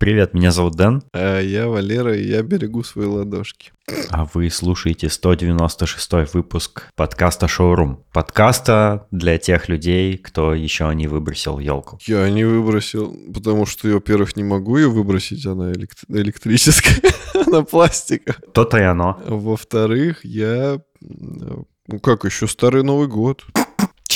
[0.00, 3.72] Привет, меня зовут Дэн, А я Валера, и я берегу свои ладошки.
[4.10, 8.04] а вы слушаете 196 выпуск подкаста «Шоурум».
[8.12, 11.98] Подкаста для тех людей, кто еще не выбросил елку.
[12.06, 17.12] Я не выбросил, потому что, я, во-первых, не могу ее выбросить, она элект- электрическая,
[17.46, 18.36] она пластика.
[18.54, 19.20] То-то и оно.
[19.26, 20.80] Во-вторых, я...
[21.00, 23.44] Ну как, еще старый Новый год.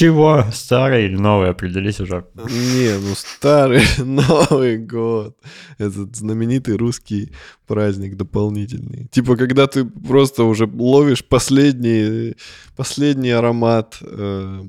[0.02, 0.44] Чего?
[0.52, 1.50] Старый или новый?
[1.50, 2.26] Определись уже.
[2.34, 5.36] Не, ну старый Новый год.
[5.78, 7.30] Этот знаменитый русский
[7.68, 9.06] праздник дополнительный.
[9.12, 12.34] Типа, когда ты просто уже ловишь последний,
[12.74, 14.62] последний аромат э,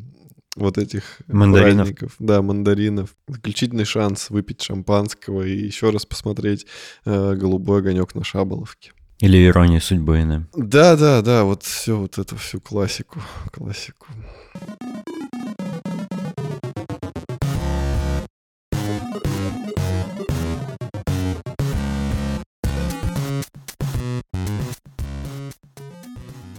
[0.56, 1.88] вот этих Мандаринов.
[1.88, 2.16] праздников.
[2.20, 3.10] Да, мандаринов.
[3.28, 6.68] Заключительный шанс выпить шампанского и еще раз посмотреть
[7.06, 8.92] э, «Голубой огонек» на Шаболовке.
[9.18, 10.48] Или ирония судьбы иным.
[10.56, 13.20] Да, да, да, вот все, вот это всю классику,
[13.52, 14.06] классику.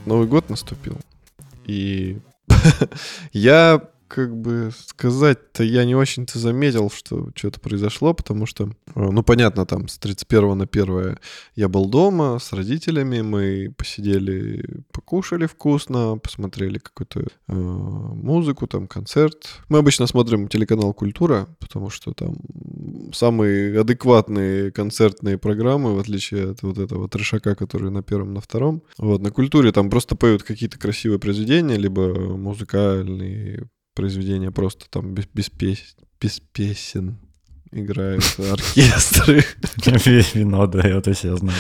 [0.06, 0.98] Новый год наступил,
[1.64, 2.19] и
[3.33, 9.22] я как бы сказать-то я не очень-то заметил, что что-то произошло, потому что, э, ну,
[9.22, 11.19] понятно, там с 31 на 1
[11.56, 19.62] я был дома с родителями, мы посидели, покушали вкусно, посмотрели какую-то э, музыку, там концерт.
[19.69, 22.36] Мы обычно смотрим телеканал «Культура», потому что там
[23.12, 28.82] самые адекватные концертные программы, в отличие от вот этого трешака, который на первом, на втором.
[28.98, 35.27] Вот, на «Культуре» там просто поют какие-то красивые произведения, либо музыкальные произведения просто там без,
[35.27, 37.19] без, пес- без песен
[37.73, 39.45] играют оркестры.
[40.34, 41.55] Вино дает о себе знать.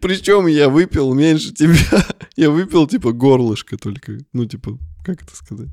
[0.00, 1.76] Причем я выпил меньше тебя.
[2.36, 4.18] Я выпил, типа, горлышко только.
[4.32, 5.68] Ну, типа, как это сказать?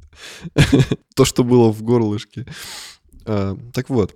[1.15, 2.45] То, что было в горлышке.
[3.25, 4.15] А, Так вот,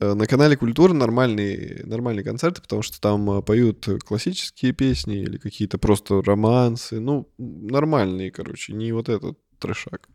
[0.00, 5.78] на канале Культура нормальные, нормальные концерты, потому что там э, поют классические песни или какие-то
[5.78, 7.00] просто романсы.
[7.00, 10.08] Ну, нормальные, короче, не вот этот трешак.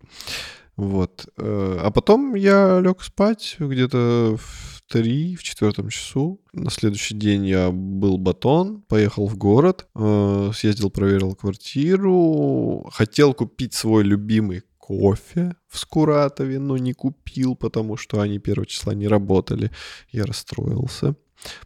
[0.76, 1.28] Вот.
[1.38, 6.40] Э, А потом я лег спать где-то в три, в четвертом часу.
[6.54, 13.74] На следующий день я был батон, поехал в город, э, съездил, проверил квартиру, хотел купить
[13.74, 19.72] свой любимый кофе в Скуратове, но не купил, потому что они 1 числа не работали.
[20.12, 21.16] Я расстроился,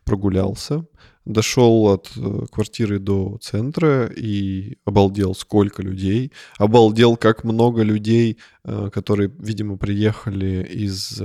[0.04, 0.86] прогулялся,
[1.28, 6.32] дошел от э, квартиры до центра и обалдел, сколько людей.
[6.58, 11.22] Обалдел, как много людей, э, которые, видимо, приехали из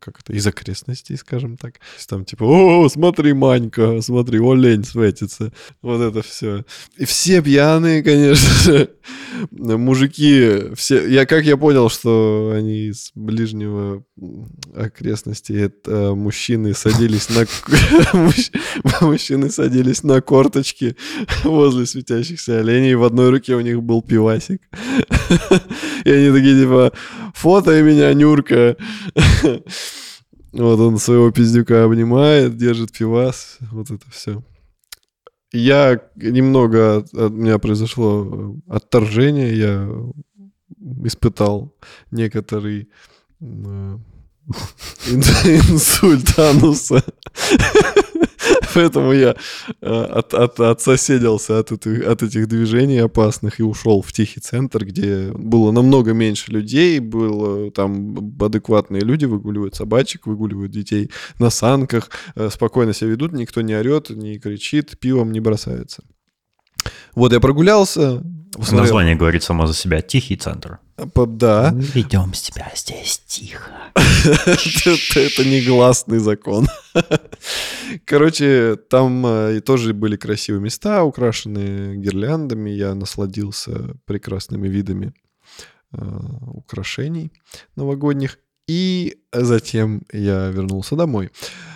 [0.00, 1.74] как это, из окрестностей, скажем так.
[2.08, 5.52] Там типа, о, смотри, Манька, смотри, олень светится.
[5.82, 6.64] Вот это все.
[6.96, 8.90] И все пьяные, конечно же.
[9.50, 11.06] Мужики, все...
[11.06, 14.04] Я, как я понял, что они из ближнего
[14.74, 17.46] окрестности, это мужчины садились на...
[18.30, 20.96] мужч- Мужчины садились на корточки
[21.44, 22.94] возле светящихся оленей.
[22.94, 24.62] В одной руке у них был пивасик.
[26.04, 26.92] И они такие, типа,
[27.34, 28.76] фото меня, Нюрка.
[30.52, 34.42] Вот он своего пиздюка обнимает, держит пивас, вот это все.
[35.52, 39.88] Я немного, от, меня произошло отторжение, я
[41.04, 41.72] испытал
[42.10, 42.88] некоторый
[43.40, 44.00] э, ин-
[45.72, 47.04] инсульт ануса.
[48.74, 49.34] Поэтому я
[49.80, 55.32] э, от, от, отсоседился от, от этих движений опасных и ушел в тихий центр, где
[55.32, 62.50] было намного меньше людей, было там адекватные люди выгуливают собачек, выгуливают детей на санках, э,
[62.50, 66.02] спокойно себя ведут, никто не орет, не кричит, пивом не бросается.
[67.14, 68.22] Вот я прогулялся.
[68.52, 70.00] Посмотрел- Название говорит само за себя.
[70.00, 70.78] Тихий центр.
[70.96, 71.70] Да.
[71.74, 73.70] Мы ведем себя здесь тихо.
[73.94, 76.68] Это негласный закон.
[78.04, 82.70] Короче, там э, и тоже были красивые места, украшенные гирляндами.
[82.70, 85.12] Я насладился прекрасными видами
[85.92, 85.98] э,
[86.54, 87.32] украшений
[87.76, 88.38] новогодних.
[88.68, 91.30] И затем я вернулся домой.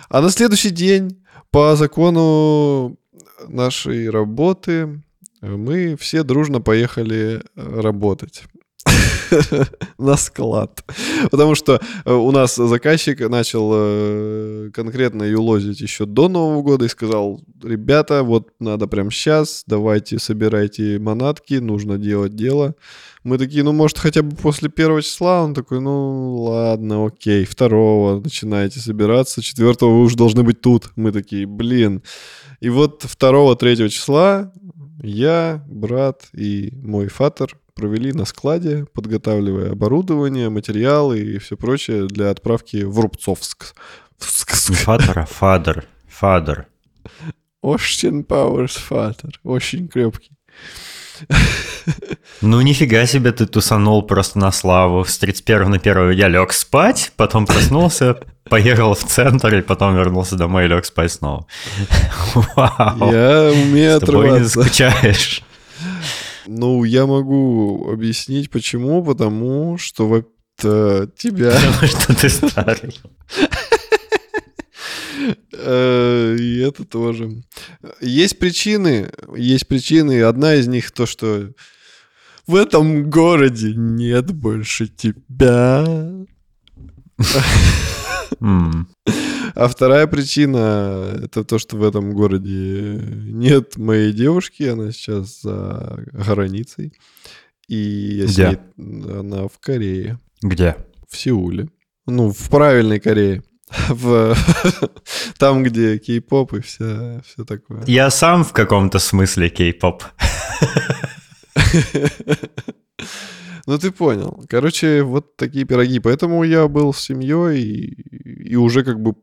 [0.09, 2.97] А на следующий день, по закону
[3.47, 5.01] нашей работы,
[5.45, 8.43] мы все дружно поехали э, работать
[9.97, 10.83] на склад.
[11.31, 16.89] Потому что э, у нас заказчик начал э, конкретно юлозить еще до Нового года и
[16.89, 22.75] сказал, ребята, вот надо прямо сейчас, давайте собирайте манатки, нужно делать дело.
[23.23, 25.43] Мы такие, ну, может, хотя бы после первого числа?
[25.43, 27.43] Он такой, ну, ладно, окей.
[27.45, 30.91] Второго начинаете собираться, четвертого вы уже должны быть тут.
[30.95, 32.03] Мы такие, блин.
[32.59, 34.51] И вот второго, третьего числа
[35.05, 42.31] я, брат и мой фатер провели на складе, подготавливая оборудование, материалы и все прочее для
[42.31, 43.75] отправки в Рубцовск.
[44.69, 45.85] Не фатер, а фадер.
[46.07, 46.67] Фадер.
[47.61, 49.39] Очень Пауэрс фатер.
[49.43, 50.31] Очень крепкий.
[52.41, 55.05] Ну, нифига себе, ты тусанул просто на славу.
[55.05, 58.17] С 31 на 1 я лег спать, потом проснулся,
[58.49, 61.45] поехал в центр и потом вернулся домой и лег спать снова.
[62.55, 63.11] Вау.
[63.11, 65.43] Я умею С тобой не скучаешь.
[66.47, 69.03] Ну, я могу объяснить, почему.
[69.03, 70.29] Потому что вот
[70.63, 71.51] э, тебя...
[71.51, 72.95] Потому что ты старый.
[75.53, 77.43] Э, И это тоже.
[78.01, 80.21] Есть причины, есть причины.
[80.23, 81.51] Одна из них то, что
[82.47, 85.85] в этом городе нет больше тебя.
[89.57, 96.03] А вторая причина это то, что в этом городе нет моей девушки, она сейчас за
[96.11, 96.93] границей.
[97.67, 97.75] И
[98.21, 98.59] я с Где?
[98.77, 100.75] ней- она в Корее, Где?
[101.09, 101.69] в Сеуле.
[102.05, 103.43] Ну, в правильной Корее.
[103.89, 104.35] В...
[105.37, 107.83] Там, где кей-поп и все, все такое.
[107.87, 110.03] Я сам в каком-то смысле кей-поп.
[113.67, 114.43] Ну, ты понял.
[114.47, 115.99] Короче, вот такие пироги.
[115.99, 119.13] Поэтому я был с семьей и, и уже как бы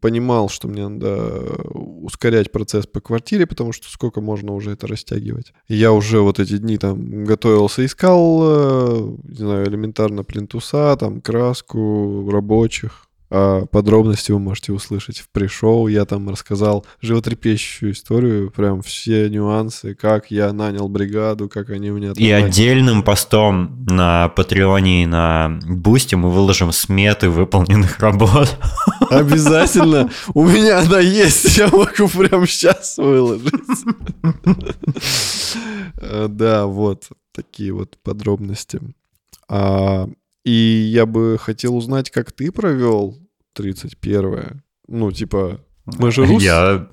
[0.00, 1.42] понимал, что мне надо
[2.02, 5.52] ускорять процесс по квартире, потому что сколько можно уже это растягивать.
[5.68, 11.20] И я уже вот эти дни там готовился, искал, э, не знаю, элементарно плинтуса, там
[11.20, 13.07] краску, рабочих.
[13.30, 15.88] А подробности вы можете услышать в пришоу.
[15.88, 21.96] Я там рассказал животрепещущую историю, прям все нюансы, как я нанял бригаду, как они у
[21.96, 28.56] меня И отдельным постом на Патреоне и на Бусте мы выложим сметы выполненных работ.
[29.10, 30.10] Обязательно.
[30.34, 31.56] У меня она есть.
[31.56, 33.54] Я могу прямо сейчас выложить.
[36.00, 38.80] Э, Да, вот такие вот подробности.
[39.48, 40.08] А,
[40.48, 43.18] И я бы хотел узнать, как ты провел
[43.52, 46.42] 31 Ну, типа, мы же рус...
[46.42, 46.88] Я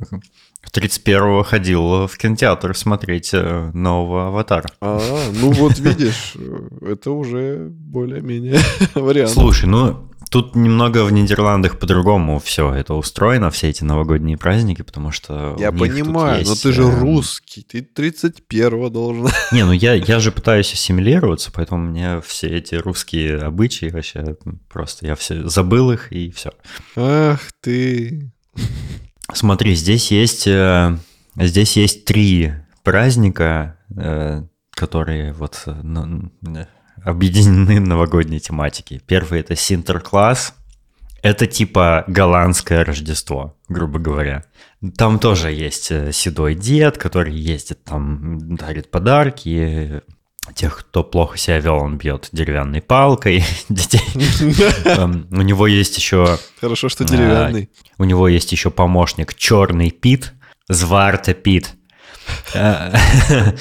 [0.74, 4.68] 31-го ходил в кинотеатр смотреть э, нового «Аватара».
[4.82, 5.00] А,
[5.40, 8.60] ну вот видишь, э, это уже более-менее
[8.94, 9.32] вариант.
[9.32, 15.14] Слушай, ну тут немного в Нидерландах по-другому все это устроено, все эти новогодние праздники, потому
[15.14, 19.30] что Я понимаю, но есть, ты же э, русский, ты 31 должен.
[19.54, 24.36] Не, ну я, я же пытаюсь ассимилироваться, поэтому мне все эти русские обычаи вообще
[24.68, 26.52] просто я все забыл их и все.
[26.98, 28.30] Ах ты.
[29.32, 30.98] Смотри, здесь есть э,
[31.38, 32.52] здесь есть три
[32.84, 35.64] праздника, э, которые вот
[37.06, 39.00] объединены новогодней тематикой.
[39.06, 40.54] Первый это Синтеркласс.
[41.22, 44.44] Это типа голландское Рождество, грубо говоря.
[44.98, 50.02] Там тоже есть э, седой дед, который ездит там, дарит подарки.
[50.54, 54.04] Тех, кто плохо себя вел, он бьет деревянной палкой детей.
[54.86, 57.70] Эм, У него есть еще Хорошо, что А, деревянный.
[57.98, 60.34] у него есть еще помощник Черный Пит,
[60.70, 61.74] Зварта Пит.
[62.54, 62.92] Э,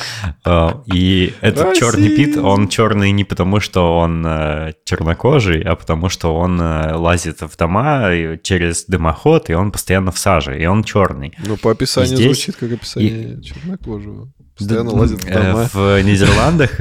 [0.44, 6.08] э, И этот черный Пит, он черный не потому, что он э, чернокожий, а потому
[6.08, 11.34] что он лазит в дома через дымоход, и он постоянно в саже, и он черный.
[11.46, 14.28] Ну, по описанию здесь- звучит как описание чернокожего.
[14.56, 15.68] Постоянно лазит в дома.
[15.72, 16.76] В Нидерландах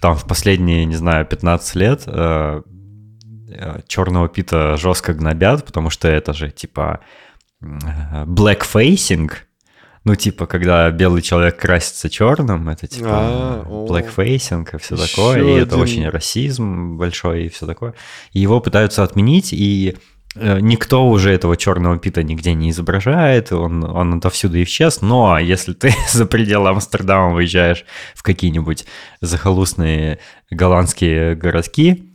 [0.00, 2.04] там в последние, не знаю, 15 лет
[3.86, 7.00] черного пита жестко гнобят, потому что это же типа
[7.62, 9.30] blackfacing.
[10.06, 13.88] Ну, типа, когда белый человек красится черным, это типа А, о.
[13.88, 17.92] blackfacing и все такое, и это очень расизм большой и все такое.
[18.30, 19.96] И его пытаются отменить, и
[20.36, 25.72] э, никто уже этого черного пита нигде не изображает, он, он отовсюду исчез, но если
[25.72, 27.84] ты за пределы Амстердама выезжаешь
[28.14, 28.86] в какие-нибудь
[29.20, 30.20] захолустные
[30.52, 32.12] голландские городки,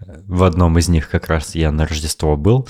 [0.00, 2.66] э, в одном из них как раз я на Рождество был,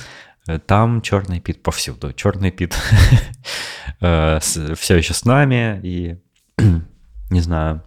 [0.66, 2.12] там черный пит повсюду.
[2.12, 2.74] Черный пит
[3.98, 6.16] все еще с нами, и
[7.30, 7.82] не знаю.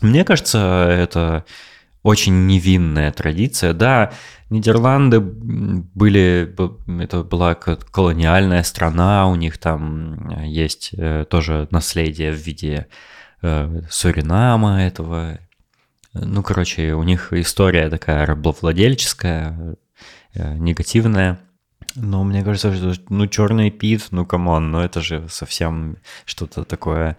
[0.00, 1.44] Мне кажется, это
[2.02, 3.72] очень невинная традиция.
[3.72, 4.12] Да,
[4.50, 6.54] Нидерланды были,
[7.02, 12.86] это была колониальная страна, у них там э, есть э, тоже наследие в виде
[13.40, 15.38] э, Суринама этого.
[16.12, 19.76] Ну, короче, у них история такая рабовладельческая,
[20.34, 21.40] э, негативная.
[21.94, 26.64] Но мне кажется, что ну Черный Пит, ну come on, ну это же совсем что-то
[26.64, 27.16] такое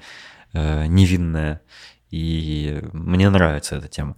[0.53, 1.61] э, невинное.
[2.09, 4.15] И мне нравится эта тема.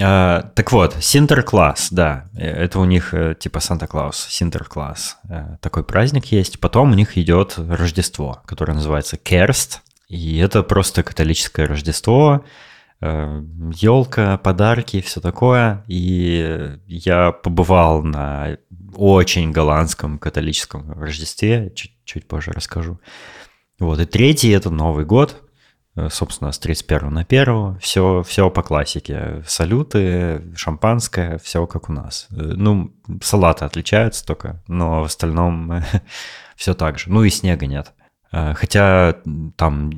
[0.00, 5.18] А, так вот, Sinterklaas, да, э, это у них э, типа Санта-Клаус, Sinterklaas.
[5.28, 6.60] Э, Такой праздник есть.
[6.60, 9.82] Потом у них идет Рождество, которое называется Kerst.
[10.08, 12.44] И это просто католическое Рождество.
[13.00, 15.84] елка, подарки, все такое.
[15.86, 18.56] И я побывал на
[18.96, 23.00] очень голландском католическом Рождестве, чуть, чуть позже расскажу.
[23.78, 25.42] Вот, и третий это Новый год,
[25.94, 29.42] э, собственно, с 31 на 1, все, все по классике.
[29.46, 32.26] Салюты, шампанское, все как у нас.
[32.30, 32.92] Э, ну,
[33.22, 35.82] салаты отличаются только, но в остальном
[36.56, 37.10] все так же.
[37.10, 37.92] Ну и снега нет.
[38.32, 39.16] Э, хотя
[39.56, 39.90] там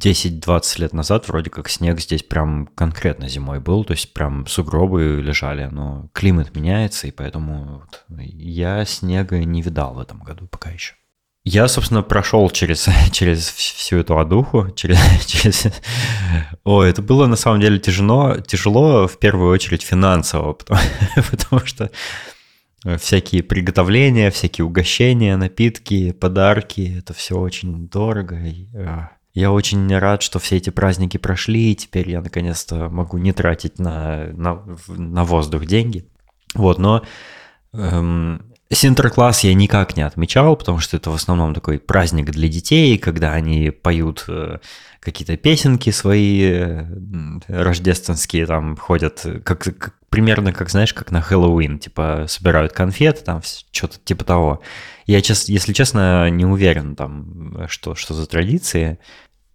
[0.00, 5.20] 10-20 лет назад вроде как снег здесь прям конкретно зимой был, то есть прям сугробы
[5.22, 10.70] лежали, но климат меняется, и поэтому вот я снега не видал в этом году пока
[10.70, 10.94] еще.
[11.44, 15.66] Я, собственно, прошел через, через всю эту одуху, через, через...
[16.64, 20.80] О, это было на самом деле тяжело, тяжело в первую очередь финансово, потому,
[21.30, 21.90] потому что
[22.98, 28.36] всякие приготовления, всякие угощения, напитки, подарки, это все очень дорого.
[28.36, 33.18] И, а, я очень рад, что все эти праздники прошли, и теперь я наконец-то могу
[33.18, 36.06] не тратить на, на, на воздух деньги.
[36.54, 37.02] Вот, но
[37.72, 42.98] эм, Синтеркласс я никак не отмечал, потому что это в основном такой праздник для детей,
[42.98, 44.58] когда они поют э,
[45.00, 46.86] какие-то песенки свои э,
[47.48, 53.42] рождественские, там ходят, как, как примерно, как знаешь, как на Хэллоуин, типа собирают конфеты, там
[53.72, 54.62] что-то типа того.
[55.10, 59.00] Я, если честно, не уверен там, что, что за традиции.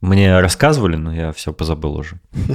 [0.01, 2.19] Мне рассказывали, но я все позабыл уже.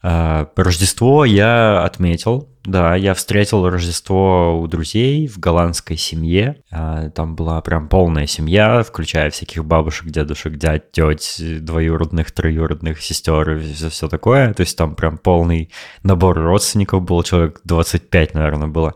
[0.00, 6.62] А, Рождество я отметил, да, я встретил Рождество у друзей в голландской семье.
[6.70, 13.56] А, там была прям полная семья, включая всяких бабушек, дедушек, дядь, теть, двоюродных, троюродных, сестер
[13.56, 14.54] и все, все такое.
[14.54, 15.72] То есть там прям полный
[16.04, 18.94] набор родственников был, человек 25, наверное, было.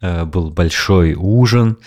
[0.00, 1.78] Э, был большой ужин,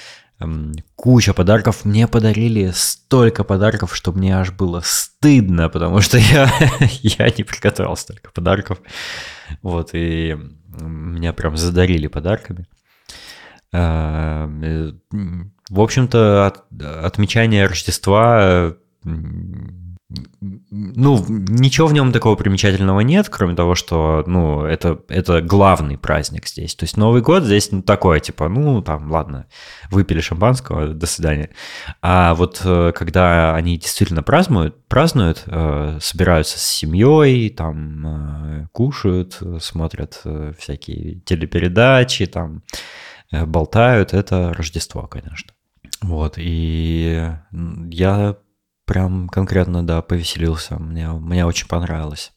[0.95, 1.85] куча подарков.
[1.85, 6.51] Мне подарили столько подарков, что мне аж было стыдно, потому что я,
[7.01, 8.79] я не приготовил столько подарков.
[9.61, 10.37] Вот, и
[10.81, 12.67] меня прям задарили подарками.
[13.73, 14.47] Э,
[15.69, 18.75] в общем-то, от, отмечание Рождества
[20.09, 26.47] ну, ничего в нем такого примечательного нет, кроме того, что, ну, это, это главный праздник
[26.47, 26.75] здесь.
[26.75, 29.47] То есть Новый год здесь ну, такое, типа, ну, там, ладно,
[29.91, 31.49] выпили шампанского, до свидания.
[32.01, 39.41] А вот э, когда они действительно празднуют, празднуют, э, собираются с семьей, там, э, кушают,
[39.59, 40.23] смотрят
[40.57, 42.63] всякие телепередачи, там,
[43.29, 45.51] болтают, это Рождество, конечно.
[46.01, 47.29] Вот, и
[47.89, 48.37] я
[48.87, 50.79] прям конкретно, да, повеселился.
[50.79, 52.31] Мне, мне очень понравилось.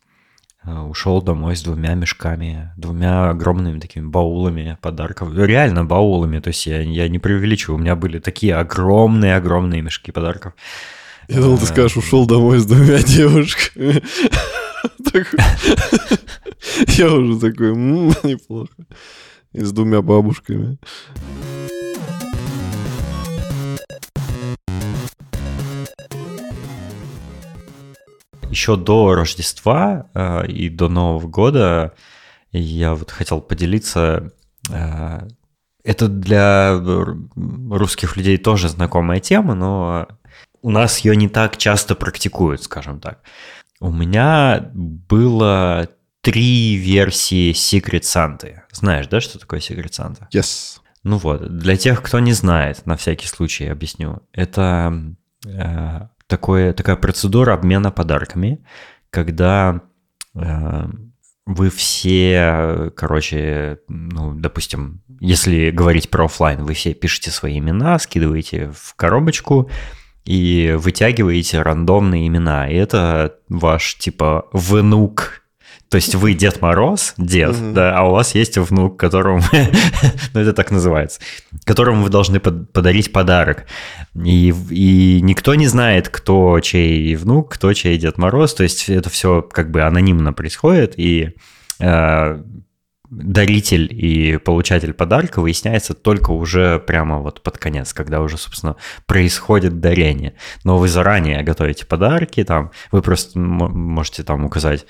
[0.64, 5.34] Э, ушел домой с двумя мешками, двумя огромными такими баулами подарков.
[5.34, 7.78] Реально баулами, то есть я, я не преувеличиваю.
[7.78, 10.52] У меня были такие огромные-огромные мешки подарков.
[11.28, 14.02] Я думал, ты скажешь, ушел домой с двумя девушками.
[16.98, 18.72] Я уже такой, неплохо.
[19.52, 20.78] И с двумя бабушками.
[28.50, 31.94] Еще до Рождества э, и до Нового года
[32.52, 34.32] я вот хотел поделиться.
[34.70, 35.28] Э,
[35.82, 36.78] это для
[37.36, 40.08] русских людей тоже знакомая тема, но
[40.62, 43.20] у нас ее не так часто практикуют, скажем так.
[43.80, 45.88] У меня было
[46.20, 48.60] три версии Secret Santa.
[48.72, 50.28] Знаешь, да, что такое Secret Santa?
[50.32, 50.80] Yes.
[51.02, 54.22] Ну вот, для тех, кто не знает, на всякий случай объясню.
[54.32, 55.14] Это
[55.46, 56.00] э,
[56.30, 58.64] такое, такая процедура обмена подарками,
[59.10, 59.82] когда
[60.34, 60.84] э,
[61.44, 68.72] вы все, короче, ну, допустим, если говорить про офлайн, вы все пишете свои имена, скидываете
[68.74, 69.68] в коробочку
[70.24, 72.70] и вытягиваете рандомные имена.
[72.70, 75.39] И это ваш, типа, внук
[75.90, 77.72] то есть вы Дед Мороз, дед, угу.
[77.72, 79.42] да, а у вас есть внук, которому,
[80.34, 81.20] ну это так называется,
[81.64, 83.66] которому вы должны под, подарить подарок.
[84.14, 88.54] И, и никто не знает, кто чей внук, кто чей Дед Мороз.
[88.54, 91.34] То есть это все как бы анонимно происходит, и
[91.80, 92.42] э,
[93.10, 99.80] даритель и получатель подарка выясняется только уже прямо вот под конец, когда уже, собственно, происходит
[99.80, 100.34] дарение.
[100.62, 104.86] Но вы заранее готовите подарки, там, вы просто можете там указать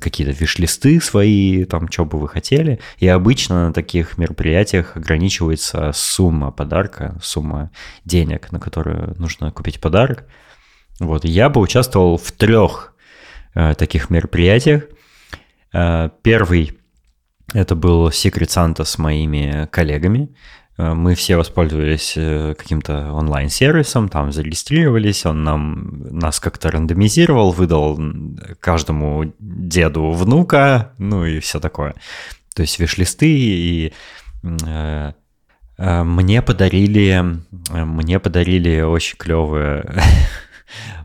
[0.00, 2.80] какие-то виш-листы свои, там, что бы вы хотели.
[2.98, 7.70] И обычно на таких мероприятиях ограничивается сумма подарка, сумма
[8.04, 10.26] денег, на которую нужно купить подарок.
[11.00, 12.94] Вот, я бы участвовал в трех
[13.54, 14.84] э, таких мероприятиях.
[15.72, 16.78] Э, первый
[17.54, 20.34] это был Secret Santa с моими коллегами.
[20.78, 28.00] Э, мы все воспользовались э, каким-то онлайн-сервисом, там зарегистрировались, он нам, нас как-то рандомизировал, выдал
[28.60, 31.94] каждому деду внука, ну и все такое.
[32.54, 33.92] То есть виш-листы, и
[34.42, 35.12] э,
[35.78, 37.22] э, мне подарили,
[37.70, 39.92] мне подарили очень клевые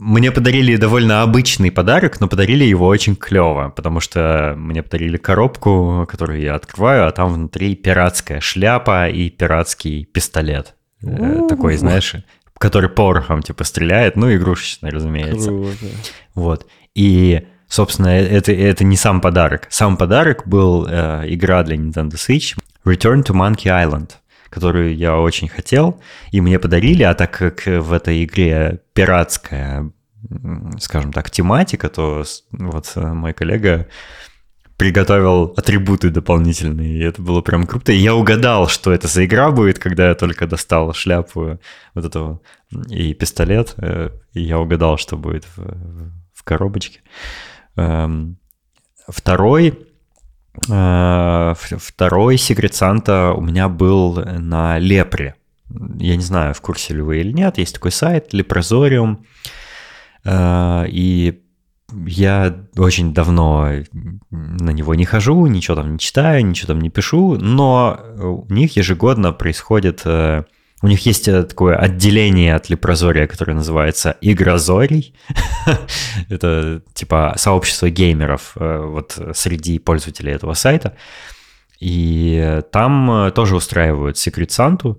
[0.00, 6.06] мне подарили довольно обычный подарок, но подарили его очень клево, потому что мне подарили коробку,
[6.08, 10.74] которую я открываю, а там внутри пиратская шляпа и пиратский пистолет.
[11.02, 12.14] Э, такой, знаешь,
[12.58, 15.50] который порохом типа стреляет, ну, игрушечный, разумеется.
[15.50, 15.86] Круто.
[16.34, 16.66] Вот.
[16.94, 19.66] И, собственно, это, это не сам подарок.
[19.68, 24.12] Сам подарок был э, игра для Nintendo Switch Return to Monkey Island
[24.50, 26.00] которую я очень хотел,
[26.32, 29.90] и мне подарили, а так как в этой игре пиратская,
[30.78, 33.86] скажем так, тематика, то вот э, мой коллега
[34.76, 37.92] приготовил атрибуты дополнительные, и это было прям круто.
[37.92, 41.58] И я угадал, что это за игра будет, когда я только достал шляпу
[41.94, 42.40] вот этого
[42.88, 47.00] и пистолет, э, и я угадал, что будет в, в коробочке.
[47.76, 48.36] Эм,
[49.08, 49.89] второй Э,
[50.66, 55.36] второй секрет Санта у меня был на Лепре.
[55.98, 57.58] Я не знаю, в курсе ли вы или нет.
[57.58, 59.24] Есть такой сайт Лепрозориум.
[60.24, 61.42] Э, и
[62.06, 63.68] я очень давно
[64.30, 68.76] на него не хожу, ничего там не читаю, ничего там не пишу, но у них
[68.76, 70.44] ежегодно происходит э,
[70.82, 75.14] у них есть э, такое отделение от Лепрозория, которое называется Игрозорий.
[76.28, 80.96] Это типа сообщество геймеров э, вот среди пользователей этого сайта.
[81.80, 84.96] И там э, тоже устраивают Secret Santa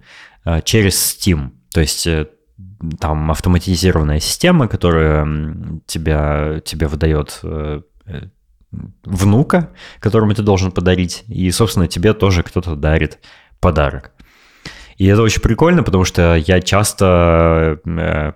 [0.63, 1.51] через Steam.
[1.71, 2.07] То есть
[2.99, 5.27] там автоматизированная система, которая
[5.85, 7.39] тебя, тебе выдает
[9.03, 9.69] внука,
[9.99, 13.19] которому ты должен подарить, и, собственно, тебе тоже кто-то дарит
[13.59, 14.13] подарок.
[15.01, 18.33] И это очень прикольно, потому что я часто э,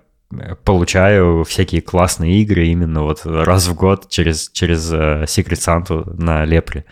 [0.64, 6.44] получаю всякие классные игры именно вот раз в год через, через э, Secret Santa на
[6.44, 6.84] Лепре.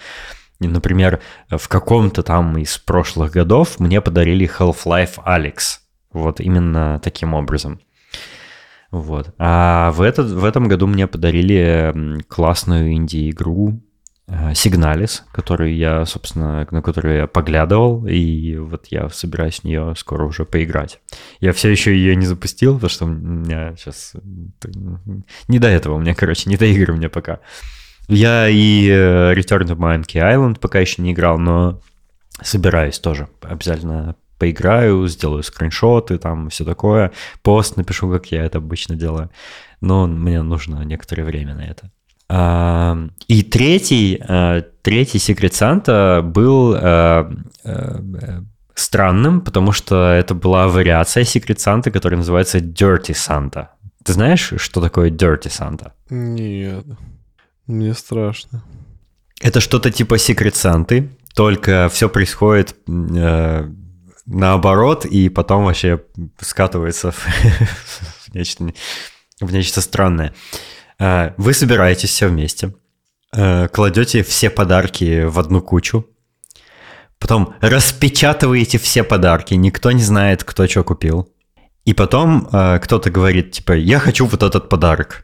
[0.61, 1.19] Например,
[1.51, 5.81] в каком-то там из прошлых годов мне подарили Half-Life Alex.
[6.13, 7.81] Вот именно таким образом.
[8.93, 9.35] Вот.
[9.39, 13.83] А в, этот, в этом году мне подарили классную инди-игру
[14.55, 19.95] Сигналис, э, который я, собственно, на которую я поглядывал, и вот я собираюсь в нее
[19.97, 21.01] скоро уже поиграть.
[21.41, 24.15] Я все еще ее не запустил, потому что у меня сейчас
[25.49, 27.41] не до этого, у меня, короче, не до игр у меня пока.
[28.09, 31.81] Я и э, Return to Monkey Island пока еще не играл, но
[32.43, 38.97] собираюсь тоже обязательно поиграю, сделаю скриншоты, там все такое, пост напишу, как я это обычно
[38.97, 39.31] делаю.
[39.81, 41.91] Но мне нужно некоторое время на это.
[42.31, 47.31] И третий, э, третий секрет Санта был э,
[47.65, 48.41] э,
[48.75, 53.69] странным, потому что это была вариация секрет Санта, которая называется Dirty Santa.
[54.05, 55.93] Ты знаешь, что такое Dirty Santa?
[56.11, 56.85] Нет,
[57.67, 58.65] мне страшно.
[59.41, 63.69] Это что-то типа секрет Санты, только все происходит э,
[64.27, 66.03] наоборот, и потом вообще
[66.41, 68.73] скатывается в, в, нечто,
[69.41, 70.29] в нечто странное.
[70.29, 70.65] Э,
[71.37, 72.75] вы собираетесь все вместе,
[73.33, 76.07] э, кладете все подарки в одну кучу,
[77.19, 81.29] потом распечатываете все подарки, никто не знает, кто что купил.
[81.85, 85.24] И потом э, кто-то говорит, типа, я хочу вот этот подарок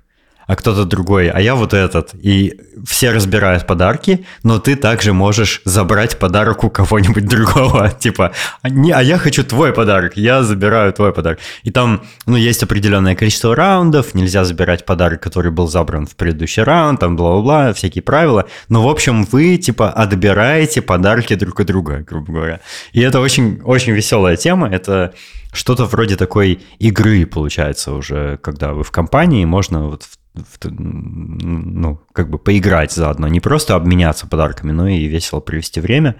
[0.50, 2.10] а кто-то другой, а я вот этот.
[2.14, 7.90] И все разбирают подарки, но ты также можешь забрать подарок у кого-нибудь другого.
[7.90, 11.38] Типа, а, не, а я хочу твой подарок, я забираю твой подарок.
[11.62, 16.64] И там, ну, есть определенное количество раундов, нельзя забирать подарок, который был забран в предыдущий
[16.64, 18.46] раунд, там, бла-бла-бла, всякие правила.
[18.68, 22.60] Но, в общем, вы, типа, отбираете подарки друг у друга, грубо говоря.
[22.92, 25.14] И это очень, очень веселая тема, это
[25.52, 30.19] что-то вроде такой игры получается уже, когда вы в компании, можно вот в
[30.62, 36.16] ну, как бы поиграть заодно, не просто обменяться подарками, но и весело провести время.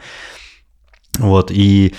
[1.18, 1.94] Вот, и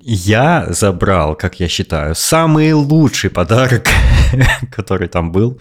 [0.00, 3.88] я забрал, как я считаю, самый лучший подарок,
[4.72, 5.60] который там был.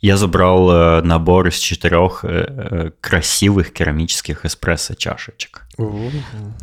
[0.00, 5.62] Я забрал э, набор из четырех э, э, красивых керамических эспрессо-чашечек.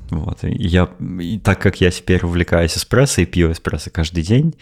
[0.09, 0.43] Вот.
[0.45, 0.89] И я,
[1.19, 4.55] и так как я теперь увлекаюсь эспрессо и пью эспрессо каждый день,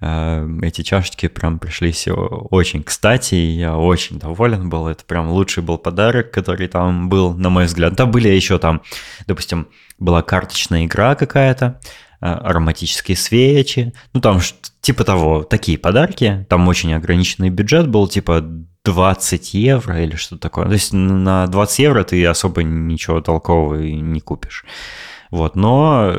[0.00, 4.86] эти чашечки прям пришлись очень кстати, и я очень доволен был.
[4.86, 7.96] Это прям лучший был подарок, который там был, на мой взгляд.
[7.96, 8.82] Там были еще там,
[9.26, 11.80] допустим, была карточная игра какая-то,
[12.20, 14.40] ароматические свечи, ну там
[14.80, 18.44] типа того, такие подарки, там очень ограниченный бюджет был, типа
[18.84, 20.66] 20 евро или что-то такое.
[20.66, 24.64] То есть на 20 евро ты особо ничего толкового не купишь.
[25.30, 26.14] Вот, но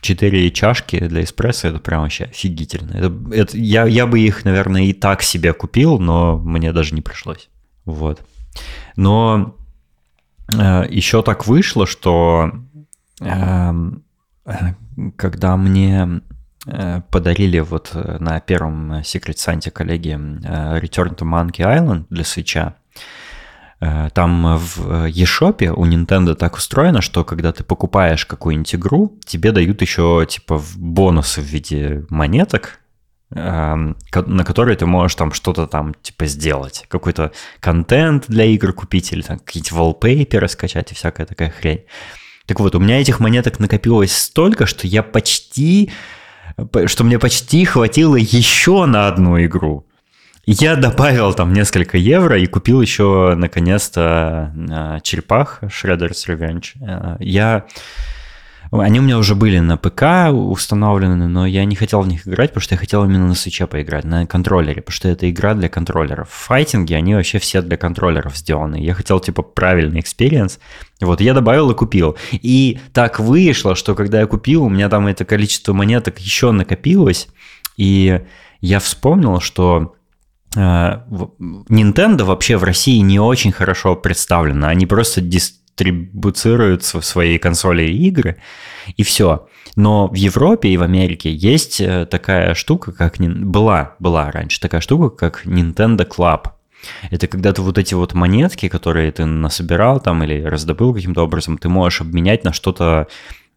[0.00, 2.92] 4 чашки для эспрессо это прям вообще офигительно.
[2.92, 7.02] Это, это, я, я бы их, наверное, и так себе купил, но мне даже не
[7.02, 7.48] пришлось.
[7.84, 8.24] Вот.
[8.96, 9.56] Но
[10.52, 12.52] э, еще так вышло, что
[13.20, 13.72] э,
[15.16, 16.22] когда мне
[16.66, 22.76] э, подарили вот на первом Secret Santa коллеге э, Return to Monkey Island для свеча,
[22.87, 22.87] Э,
[23.80, 29.80] там в eShop у Nintendo так устроено, что когда ты покупаешь какую-нибудь игру, тебе дают
[29.82, 32.80] еще типа бонусы в виде монеток,
[33.30, 36.86] эм, на которые ты можешь там что-то там типа сделать.
[36.88, 41.84] Какой-то контент для игр купить или там какие-то wallpaper скачать и всякая такая хрень.
[42.46, 45.92] Так вот, у меня этих монеток накопилось столько, что я почти
[46.86, 49.87] что мне почти хватило еще на одну игру.
[50.50, 56.68] Я добавил там несколько евро и купил еще наконец-то э, черепах Shredder's Revenge.
[56.80, 57.66] Э, я...
[58.70, 62.48] Они у меня уже были на ПК установлены, но я не хотел в них играть,
[62.52, 65.52] потому что я хотел именно на Switch е поиграть, на контроллере, потому что это игра
[65.52, 66.30] для контроллеров.
[66.30, 68.76] Файтинги, они вообще все для контроллеров сделаны.
[68.76, 70.60] Я хотел, типа, правильный experience.
[71.02, 72.16] Вот, я добавил и купил.
[72.32, 77.28] И так вышло, что когда я купил, у меня там это количество монеток еще накопилось,
[77.76, 78.22] и
[78.62, 79.94] я вспомнил, что
[80.54, 84.68] Nintendo вообще в России не очень хорошо представлена.
[84.68, 88.38] Они просто дистрибуцируют в свои консоли игры,
[88.96, 89.48] и все.
[89.76, 93.18] Но в Европе и в Америке есть э, такая штука, как...
[93.18, 96.48] Была, была раньше такая штука, как Nintendo Club.
[97.10, 101.58] Это когда ты вот эти вот монетки, которые ты насобирал там или раздобыл каким-то образом,
[101.58, 103.06] ты можешь обменять на что-то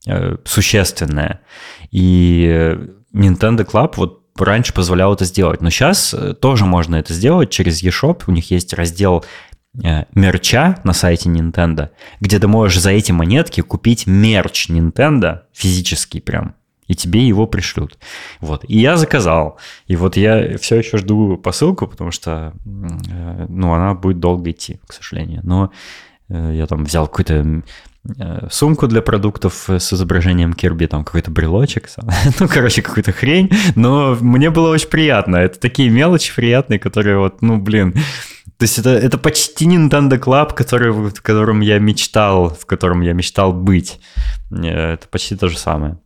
[0.05, 1.41] э, существенное.
[1.91, 5.61] И э, Nintendo Club вот раньше позволял это сделать.
[5.61, 8.23] Но сейчас э, тоже можно это сделать через eShop.
[8.27, 9.23] У них есть раздел
[9.83, 16.21] э, мерча на сайте Nintendo, где ты можешь за эти монетки купить мерч Nintendo физический
[16.21, 16.55] прям,
[16.87, 17.97] и тебе его пришлют.
[18.39, 18.65] Вот.
[18.67, 19.57] И я заказал.
[19.87, 24.79] И вот я все еще жду посылку, потому что э, ну, она будет долго идти,
[24.87, 25.41] к сожалению.
[25.43, 25.71] Но
[26.29, 27.61] я там взял какой-то
[28.49, 31.89] сумку для продуктов с изображением Кирби, там какой-то брелочек,
[32.39, 35.35] ну, короче, какую-то хрень, но мне было очень приятно.
[35.37, 37.93] Это такие мелочи приятные, которые вот, ну, блин,
[38.57, 43.13] то есть это, это почти Nintendo Club, который, в котором я мечтал, в котором я
[43.13, 43.99] мечтал быть.
[44.51, 45.97] Э, это почти то же самое.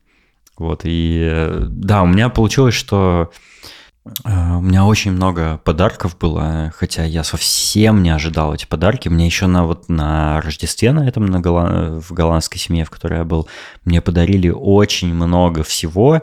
[0.58, 3.85] Вот, и э, да, у меня получилось, что Э,
[4.24, 9.10] у меня очень много подарков было, хотя я совсем не ожидал эти подарки.
[9.10, 12.04] Мне еще на, вот, на Рождестве на этом, на голланд...
[12.04, 13.48] в голландской семье, в которой я был,
[13.84, 16.22] мне подарили очень много всего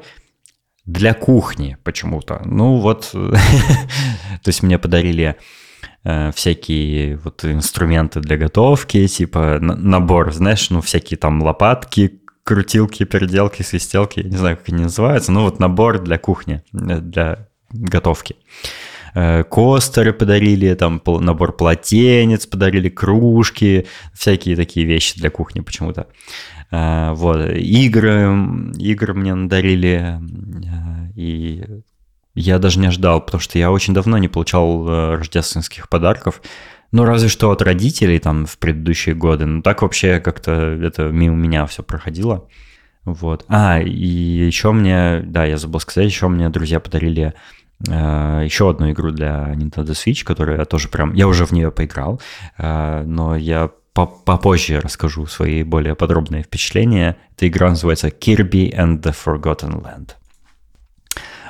[0.86, 2.42] для кухни почему-то.
[2.44, 5.34] Ну вот, то есть мне подарили
[6.04, 13.62] э, всякие вот инструменты для готовки, типа набор, знаешь, ну всякие там лопатки, крутилки, переделки,
[13.62, 18.36] свистелки, я не знаю, как они называются, ну вот набор для кухни, э, для готовки.
[19.14, 26.06] Э, костеры подарили, там набор полотенец подарили, кружки, всякие такие вещи для кухни почему-то.
[26.70, 30.18] Э, вот, игры, игры мне надарили,
[30.66, 31.64] э, и
[32.34, 36.40] я даже не ожидал, потому что я очень давно не получал рождественских подарков,
[36.90, 39.46] ну, разве что от родителей там в предыдущие годы.
[39.46, 42.48] Ну, так вообще как-то это мимо меня все проходило.
[43.04, 43.44] Вот.
[43.48, 48.90] А, и еще мне, да, я забыл сказать, еще мне друзья подарили Э, еще одну
[48.92, 51.14] игру для Nintendo Switch, которую я тоже прям...
[51.14, 52.20] Я уже в нее поиграл,
[52.58, 57.16] э, но я попозже расскажу свои более подробные впечатления.
[57.36, 60.12] Эта игра называется Kirby and the Forgotten Land.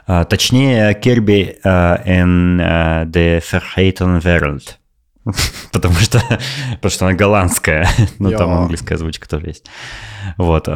[0.08, 4.76] Э, точнее, Kirby э, in э, the Forgotten World.
[5.72, 6.20] потому, что,
[6.72, 9.66] потому что она голландская, но там английская озвучка тоже есть.
[10.36, 10.66] Вот.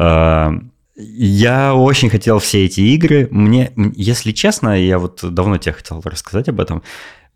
[0.99, 3.27] Я очень хотел все эти игры.
[3.29, 6.81] Мне, если честно, я вот давно тебе хотел рассказать об этом.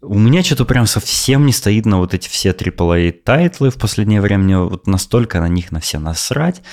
[0.02, 3.78] У меня что-то прям совсем не стоит на вот эти все AAA title ы в
[3.78, 4.43] последнее время.
[4.43, 6.63] Мне вот настолько на них на все насрать.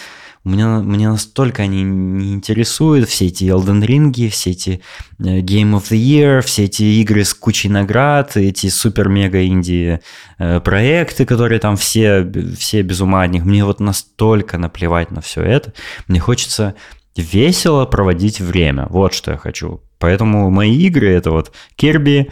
[0.48, 4.80] Меня, мне настолько они не интересуют, все эти Elden Ring, все эти
[5.18, 10.00] э, Game of the Year, все эти игры с кучей наград, эти супер-мега-инди
[10.38, 13.44] э, проекты, которые там все, все без ума от них.
[13.44, 15.74] Мне вот настолько наплевать на все это.
[16.06, 16.74] Мне хочется
[17.14, 18.87] весело проводить время.
[18.88, 19.82] Вот что я хочу.
[19.98, 22.30] Поэтому мои игры это вот Kirby,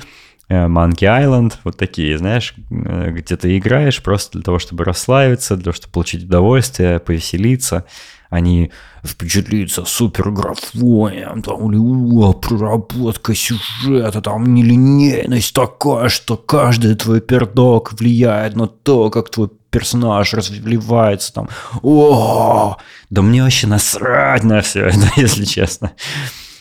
[0.49, 5.75] Monkey Island, вот такие, знаешь, где ты играешь просто для того, чтобы расслабиться, для того,
[5.75, 7.85] чтобы получить удовольствие, повеселиться
[8.31, 8.71] а не
[9.05, 18.57] впечатлиться супер графонием, там, или проработка сюжета, там, нелинейность такая, что каждый твой пердок влияет
[18.57, 21.49] на то, как твой персонаж разливается там.
[21.83, 22.77] О,
[23.11, 25.93] да мне вообще насрать на все это, если честно.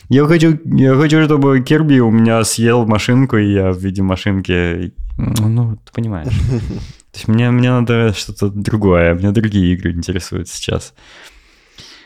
[0.08, 4.92] Я хочу, я хочу, чтобы Кирби у меня съел машинку, и я в виде машинки...
[5.16, 6.28] Ну, ты понимаешь.
[7.12, 10.94] То есть мне, мне надо что-то другое, мне другие игры интересуют сейчас.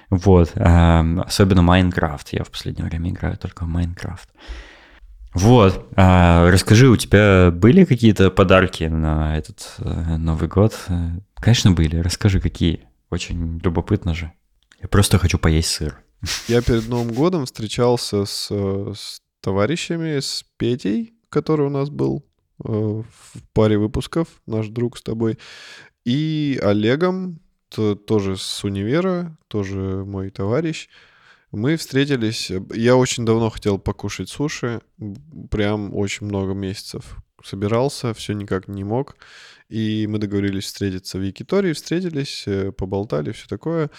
[0.08, 0.52] Вот.
[0.54, 2.32] Эм, особенно Майнкрафт.
[2.32, 4.28] Я в последнее время играю только в Майнкрафт.
[5.32, 5.88] Вот.
[5.96, 10.74] А, расскажи, у тебя были какие-то подарки на этот э, Новый год?
[11.36, 11.96] Конечно, были.
[11.96, 12.80] Расскажи, какие.
[13.10, 14.32] Очень любопытно же.
[14.80, 16.00] Я просто хочу поесть сыр.
[16.48, 22.24] Я перед Новым годом встречался с, с товарищами, с Петей, который у нас был
[22.64, 25.38] э, в паре выпусков, наш друг с тобой,
[26.04, 30.88] и Олегом, то, тоже с универа, тоже мой товарищ.
[31.52, 34.80] Мы встретились, я очень давно хотел покушать суши,
[35.50, 39.16] прям очень много месяцев собирался, все никак не мог.
[39.68, 43.90] И мы договорились встретиться в Якитории, встретились, э, поболтали, все такое.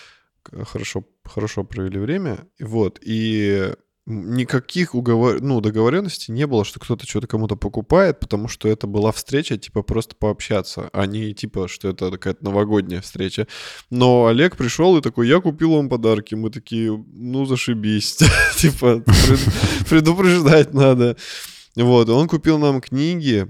[0.63, 2.47] Хорошо, хорошо провели время.
[2.59, 3.73] Вот, и
[4.05, 5.41] никаких уговор...
[5.41, 9.83] ну, договоренностей не было, что кто-то что-то кому-то покупает, потому что это была встреча, типа,
[9.83, 13.47] просто пообщаться, а не, типа, что это какая-то новогодняя встреча.
[13.89, 16.35] Но Олег пришел и такой, я купил вам подарки.
[16.35, 18.17] Мы такие, ну, зашибись.
[18.57, 19.03] Типа,
[19.89, 21.15] предупреждать надо.
[21.75, 23.47] Вот, он купил нам книги,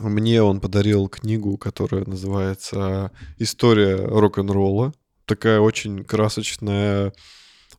[0.00, 4.92] мне он подарил книгу, которая называется «История рок-н-ролла».
[5.32, 7.10] Такая очень красочная,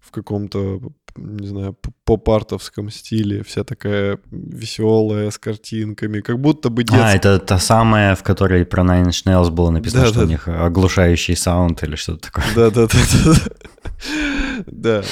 [0.02, 0.82] в каком-то
[1.16, 7.14] не знаю, поп-артовском стиле, вся такая веселая, с картинками, как будто бы детская.
[7.14, 10.26] А, это та самая, в которой про Nine Inch Nails было написано, да, что да.
[10.26, 12.46] у них оглушающий саунд или что-то такое.
[12.56, 13.00] Да-да-да.
[14.68, 15.04] Да.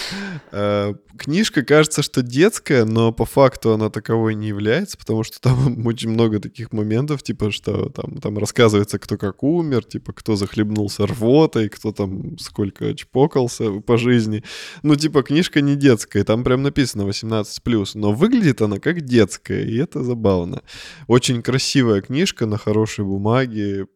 [0.51, 5.85] А, книжка кажется, что детская, но по факту она таковой не является, потому что там
[5.87, 11.07] очень много таких моментов, типа, что там, там рассказывается, кто как умер, типа, кто захлебнулся
[11.07, 14.43] рвотой, кто там сколько чпокался по жизни.
[14.83, 19.77] Ну, типа, книжка не детская, там прям написано 18+, но выглядит она как детская, и
[19.77, 20.61] это забавно.
[21.07, 23.87] Очень красивая книжка на хорошей бумаге,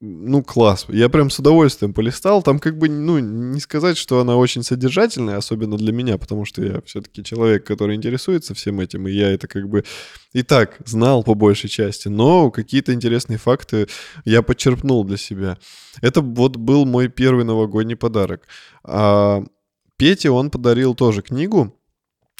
[0.00, 0.86] ну, класс.
[0.88, 2.42] Я прям с удовольствием полистал.
[2.42, 6.64] Там как бы, ну, не сказать, что она очень содержательная, особенно для меня, потому что
[6.64, 9.84] я все-таки человек, который интересуется всем этим, и я это как бы
[10.32, 13.88] и так знал по большей части, но какие-то интересные факты
[14.24, 15.58] я подчерпнул для себя.
[16.00, 18.46] Это вот был мой первый новогодний подарок.
[18.84, 19.44] А
[19.98, 21.77] Пете он подарил тоже книгу,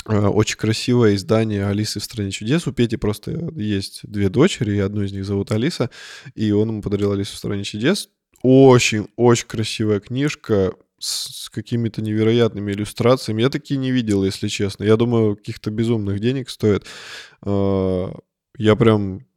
[0.09, 2.67] очень красивое издание «Алисы в стране чудес».
[2.67, 5.91] У Пети просто есть две дочери, и одну из них зовут Алиса,
[6.35, 8.09] и он ему подарил «Алису в стране чудес».
[8.43, 13.43] Очень-очень красивая книжка с какими-то невероятными иллюстрациями.
[13.43, 14.85] Я такие не видел, если честно.
[14.85, 16.87] Я думаю, каких-то безумных денег стоит.
[17.45, 18.09] Э,
[18.57, 19.28] я прям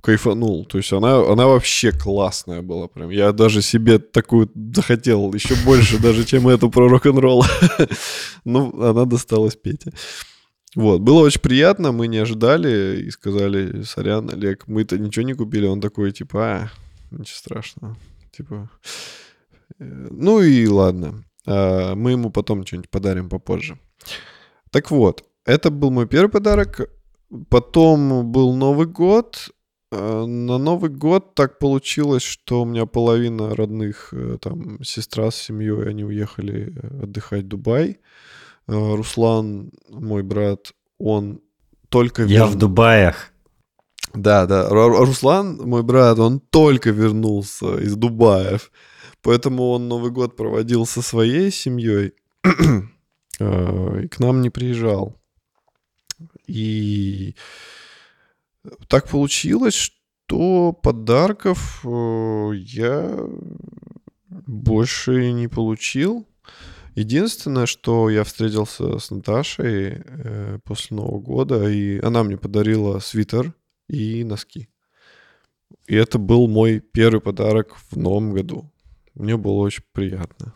[0.00, 0.64] кайфанул.
[0.64, 3.10] То есть она, она вообще классная была прям.
[3.10, 7.44] Я даже себе такую захотел еще больше, даже чем эту про рок-н-ролл.
[8.44, 9.92] Ну, она досталась Пете.
[10.76, 15.66] Вот, было очень приятно, мы не ожидали и сказали, сорян, Олег, мы-то ничего не купили.
[15.66, 16.70] Он такой, типа, а,
[17.10, 17.96] ничего страшного.
[18.36, 18.70] Типа,
[19.78, 21.24] э, ну и ладно.
[21.46, 23.78] А, мы ему потом что-нибудь подарим попозже.
[24.70, 26.90] Так вот, это был мой первый подарок.
[27.48, 29.50] Потом был Новый год,
[29.92, 35.88] на Новый год так получилось, что у меня половина родных, э, там, сестра с семьей,
[35.88, 38.00] они уехали э, отдыхать в Дубай.
[38.66, 41.40] Руслан, мой брат, он
[41.88, 42.22] только...
[42.22, 42.46] Я вер...
[42.46, 43.32] в Дубаях.
[44.12, 44.68] Да, да.
[44.68, 48.72] Руслан, мой брат, он только вернулся из Дубаев.
[49.22, 52.14] Поэтому он Новый год проводил со своей семьей
[53.40, 55.16] и к нам не приезжал.
[56.46, 57.34] И
[58.88, 63.18] так получилось, что подарков э, я
[64.28, 66.26] больше не получил.
[66.94, 73.52] Единственное, что я встретился с Наташей э, после Нового года, и она мне подарила свитер
[73.88, 74.68] и носки.
[75.86, 78.72] И это был мой первый подарок в Новом году.
[79.14, 80.54] Мне было очень приятно.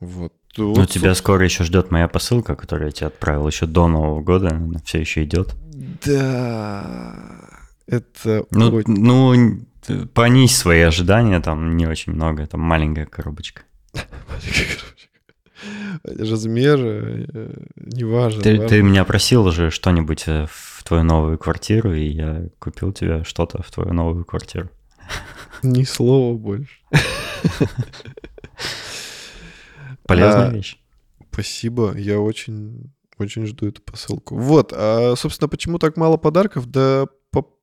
[0.00, 0.32] Вот.
[0.56, 4.22] Ну, вот, тебя скоро еще ждет моя посылка, которую я тебе отправил еще до Нового
[4.22, 4.48] года.
[4.48, 5.54] Она все еще идет.
[6.04, 7.47] Да.
[7.88, 8.94] Это ну, очень...
[8.94, 13.62] ну, понизь свои ожидания, там не очень много, там маленькая коробочка.
[16.04, 18.42] Размер э, не важен.
[18.42, 23.24] Ты, ты меня просил уже что-нибудь э, в твою новую квартиру, и я купил тебе
[23.24, 24.68] что-то в твою новую квартиру.
[25.62, 26.78] Ни слова больше.
[30.06, 30.78] Полезная а, вещь.
[31.32, 34.36] Спасибо, я очень очень жду эту посылку.
[34.36, 36.66] Вот, а, собственно, почему так мало подарков?
[36.66, 37.06] Да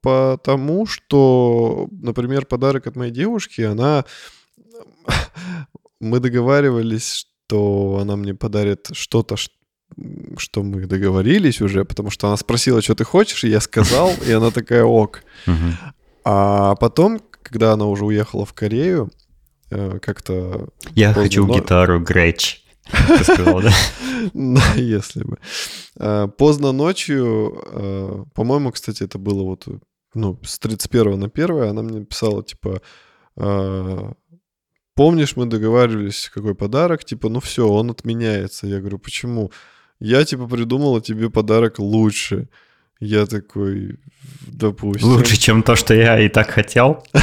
[0.01, 4.05] потому, что, например, подарок от моей девушки, она...
[6.01, 12.81] Мы договаривались, что она мне подарит что-то, что мы договорились уже, потому что она спросила,
[12.81, 15.23] что ты хочешь, и я сказал, и она такая ок.
[16.23, 19.11] А потом, когда она уже уехала в Корею,
[19.69, 22.64] э, как-то Я хочу гитару Грэч.
[23.23, 23.61] Сказал,
[24.33, 24.73] да?
[24.75, 25.37] Если бы.
[25.97, 29.67] А, Поздно ночью, а, по-моему, кстати, это было вот,
[30.13, 32.81] ну, с 31 на 1, она мне писала, типа,
[33.37, 34.13] а,
[34.95, 38.67] помнишь, мы договаривались, какой подарок, типа, ну все, он отменяется.
[38.67, 39.51] Я говорю, почему?
[39.99, 42.49] Я, типа, придумала тебе подарок лучше.
[42.99, 43.99] Я такой,
[44.47, 45.09] допустим.
[45.09, 47.05] Лучше, чем то, что я и так хотел.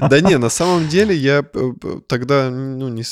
[0.00, 3.02] Да не, на самом деле я э, п- тогда ну, не,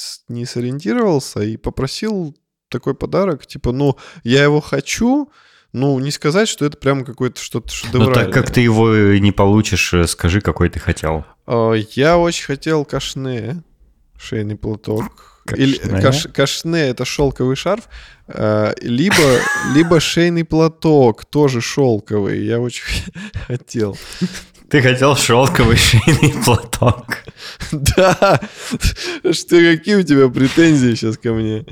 [0.47, 2.37] сориентировался и попросил
[2.69, 5.31] такой подарок, типа, ну, я его хочу,
[5.73, 8.09] ну, не сказать, что это прям какое-то что-то Но шедевральное.
[8.09, 11.25] Ну, так как ты его не получишь, э, скажи, какой ты хотел.
[11.47, 13.63] А, Я очень хотел кашне,
[14.17, 15.36] шейный платок.
[15.53, 16.01] Или Кашне?
[16.03, 17.85] каш- кашне это шелковый шарф,
[18.29, 19.41] а, либо,
[19.75, 22.45] либо шейный платок, тоже шелковый.
[22.45, 22.85] Я очень
[23.47, 23.97] хотел.
[24.69, 27.19] Ты хотел шелковый шейный платок.
[27.73, 28.41] Да,
[29.33, 31.65] что какие у тебя претензии сейчас ко мне?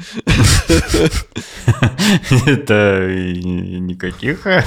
[2.46, 4.46] Это никаких.
[4.46, 4.62] э,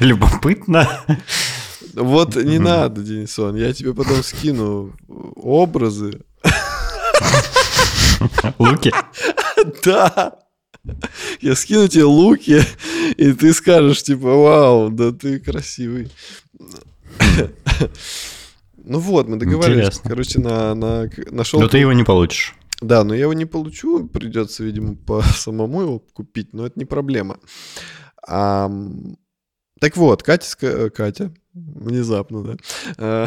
[0.00, 0.88] Любопытно.
[1.94, 4.92] Вот не надо, Денисон, я тебе потом скину
[5.36, 6.20] образы.
[8.58, 8.92] Луки.
[9.84, 10.38] Да.
[11.40, 12.62] Я скину тебе луки,
[13.16, 16.10] и ты скажешь, типа, вау, да ты красивый.
[18.76, 20.10] Ну вот, мы договорились, Интересно.
[20.10, 22.54] короче, на, на, на Но ты его не получишь.
[22.80, 26.86] Да, но я его не получу, придется, видимо, по самому его купить, но это не
[26.86, 27.38] проблема.
[28.26, 29.16] Ам,
[29.80, 32.56] так вот, Катя, Катя, внезапно, да,
[32.98, 33.26] А,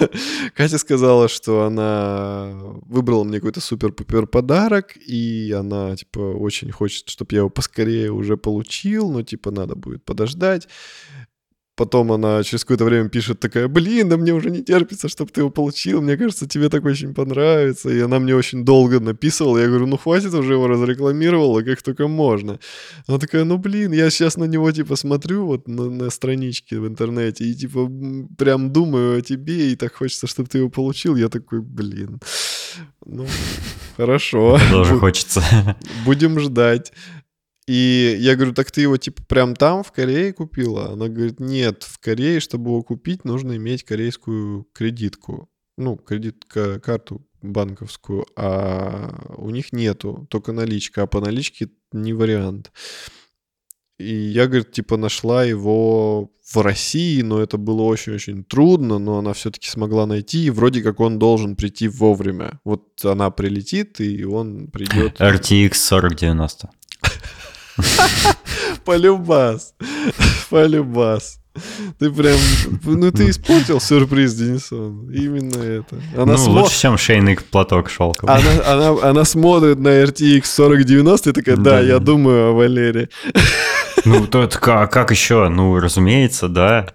[0.54, 2.52] Катя сказала, что она
[2.86, 8.36] выбрала мне какой-то супер-пупер подарок, и она, типа, очень хочет, чтобы я его поскорее уже
[8.36, 10.68] получил, но, типа, надо будет подождать.
[11.80, 15.40] Потом она через какое-то время пишет такая, блин, да мне уже не терпится, чтобы ты
[15.40, 17.88] его получил, мне кажется, тебе так очень понравится.
[17.88, 22.06] И она мне очень долго написывала, я говорю, ну хватит уже его разрекламировала, как только
[22.06, 22.58] можно.
[23.06, 26.86] Она такая, ну блин, я сейчас на него типа смотрю вот на, на страничке в
[26.86, 27.90] интернете и типа
[28.36, 31.16] прям думаю о тебе, и так хочется, чтобы ты его получил.
[31.16, 32.20] Я такой, блин,
[33.06, 33.26] ну
[33.96, 35.42] хорошо, Тоже хочется.
[36.04, 36.92] будем ждать.
[37.66, 40.92] И я говорю, так ты его типа прям там, в Корее купила?
[40.92, 45.48] Она говорит, нет, в Корее, чтобы его купить, нужно иметь корейскую кредитку.
[45.76, 52.12] Ну, кредит, ка- карту банковскую, а у них нету, только наличка, а по наличке не
[52.12, 52.70] вариант.
[53.98, 59.34] И я, говорит, типа нашла его в России, но это было очень-очень трудно, но она
[59.34, 62.60] все-таки смогла найти, и вроде как он должен прийти вовремя.
[62.64, 65.20] Вот она прилетит, и он придет...
[65.20, 66.70] RTX 4090.
[68.84, 69.74] Полюбас.
[70.50, 71.38] Полюбас.
[71.98, 72.36] Ты прям...
[72.84, 75.10] Ну, ты испортил сюрприз, Денисон.
[75.12, 75.96] Именно это.
[76.16, 78.34] Она, Ну, смо- лучше, чем шейный платок шелковый.
[78.34, 81.80] она, она, она смотрит на RTX 4090 и такая, да, Да.
[81.80, 83.08] я думаю о Валере.
[84.06, 85.50] Ну, то это как, как еще?
[85.50, 86.86] Ну, разумеется, да.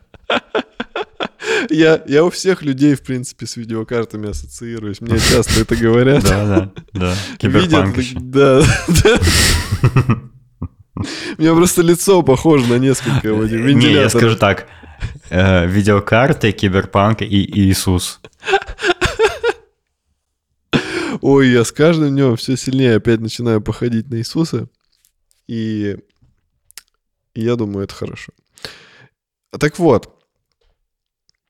[1.69, 5.01] Я, я у всех людей, в принципе, с видеокартами ассоциируюсь.
[5.01, 6.23] Мне часто это говорят.
[6.23, 7.13] Да, да, да.
[7.37, 8.31] Киберпанк Видят.
[8.31, 8.61] Да,
[9.03, 9.19] да.
[10.95, 14.11] У меня просто лицо похоже на несколько этих Не, я вентиляторов.
[14.11, 14.67] скажу так.
[15.29, 17.25] Э, Видеокарты, Киберпанк и
[17.69, 18.21] Иисус.
[21.21, 24.67] Ой, я с каждым днем все сильнее опять начинаю походить на Иисуса.
[25.47, 25.97] И
[27.33, 28.31] и я думаю, это хорошо.
[29.59, 30.11] Так вот.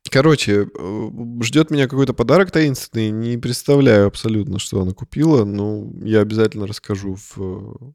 [0.09, 1.09] Короче, э,
[1.41, 3.11] ждет меня какой-то подарок таинственный.
[3.11, 5.45] Не представляю абсолютно, что она купила.
[5.45, 7.93] Но я обязательно расскажу в,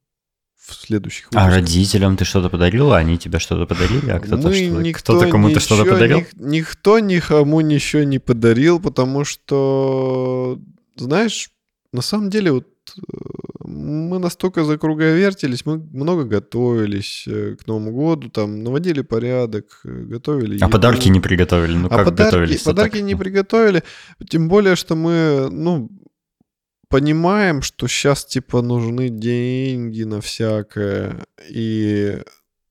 [0.66, 1.54] в следующих А выпусках.
[1.54, 2.96] родителям ты что-то подарила?
[2.98, 4.10] Они тебе что-то подарили?
[4.10, 6.18] А кто-то, Мы что-то- никто кто-то кому-то что-то подарил?
[6.18, 10.58] ник- никто никому ничего не подарил, потому что,
[10.96, 11.50] знаешь,
[11.92, 13.16] на самом деле вот э,
[13.64, 20.52] мы настолько закруговертились, мы много готовились э, к Новому году, там наводили порядок, э, готовили.
[20.54, 20.68] А еду.
[20.70, 21.76] подарки не приготовили?
[21.76, 22.62] Ну, А как подарки, готовились?
[22.62, 23.82] подарки не приготовили,
[24.28, 25.88] тем более, что мы, ну,
[26.90, 32.18] понимаем, что сейчас, типа, нужны деньги на всякое, и,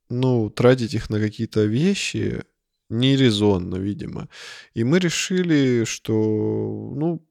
[0.10, 2.44] ну, тратить их на какие-то вещи
[2.90, 4.28] нерезонно, видимо.
[4.74, 7.26] И мы решили, что, ну,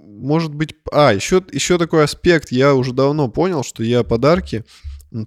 [0.00, 0.74] может быть...
[0.90, 2.50] А, еще, еще такой аспект.
[2.50, 4.64] Я уже давно понял, что я подарки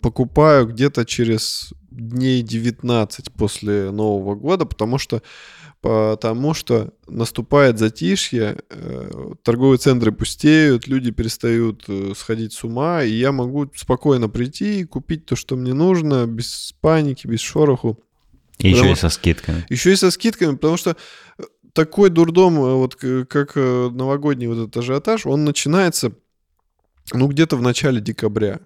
[0.02, 5.22] покупаю где-то через дней 19 после Нового года, потому что
[5.86, 13.12] потому что наступает затишье, э, торговые центры пустеют, люди перестают э, сходить с ума, и
[13.12, 18.00] я могу спокойно прийти и купить то, что мне нужно, без паники, без шороху.
[18.58, 19.64] И еще и со скидками.
[19.70, 20.98] Еще и со скидками, потому что
[21.38, 26.14] э, такой дурдом, вот как новогодний вот этот ажиотаж, он начинается,
[27.14, 28.60] ну, где-то в начале декабря.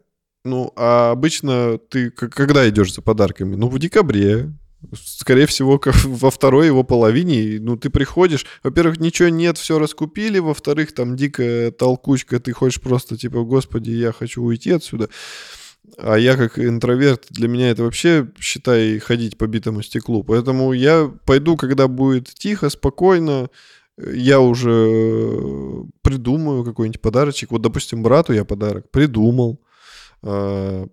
[0.46, 3.58] Ну, а обычно ты когда идешь за подарками?
[3.58, 4.54] Ну, в декабре,
[4.94, 10.94] скорее всего, во второй его половине, ну, ты приходишь, во-первых, ничего нет, все раскупили, во-вторых,
[10.94, 15.10] там дикая толкучка, ты хочешь просто, типа, господи, я хочу уйти отсюда.
[15.98, 20.24] А я как интроверт, для меня это вообще, считай, ходить по битому стеклу.
[20.24, 23.50] Поэтому я пойду, когда будет тихо, спокойно,
[23.98, 27.52] я уже придумаю какой-нибудь подарочек.
[27.52, 29.62] Вот, допустим, брату я подарок придумал.
[30.22, 30.88] А,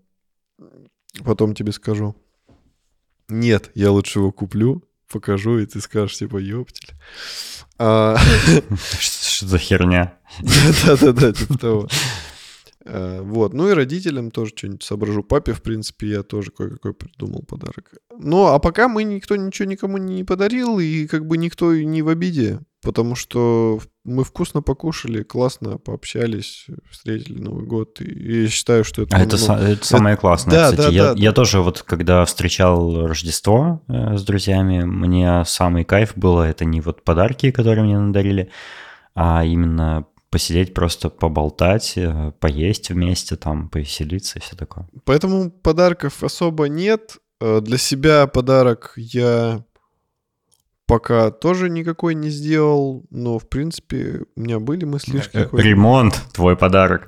[1.24, 2.16] потом тебе скажу.
[3.28, 6.94] Нет, я лучше его куплю, покажу, и ты скажешь, типа, ёптель.
[7.78, 8.16] А,
[8.98, 10.18] что за херня?
[10.86, 11.88] Да-да-да, типа того.
[12.84, 13.52] А, вот.
[13.52, 15.22] Ну и родителям тоже что-нибудь соображу.
[15.22, 17.94] Папе, в принципе, я тоже кое-какой придумал подарок.
[18.18, 22.08] Ну, а пока мы никто ничего никому не подарил, и как бы никто не в
[22.08, 29.02] обиде потому что мы вкусно покушали, классно пообщались, встретили Новый год, и я считаю, что
[29.02, 29.16] это...
[29.16, 30.86] А это, ну, это самое классное, да, кстати.
[30.86, 31.34] Да, я, да, я да.
[31.34, 37.02] тоже вот, когда встречал Рождество э, с друзьями, мне самый кайф было, это не вот
[37.02, 38.50] подарки, которые мне надарили,
[39.14, 44.88] а именно посидеть, просто поболтать, э, поесть вместе, там, повеселиться и все такое.
[45.04, 47.16] Поэтому подарков особо нет.
[47.40, 49.64] Э, для себя подарок я
[50.86, 55.22] пока тоже никакой не сделал, но, в принципе, у меня были мысли.
[55.32, 57.06] Э, Ремонт, твой подарок.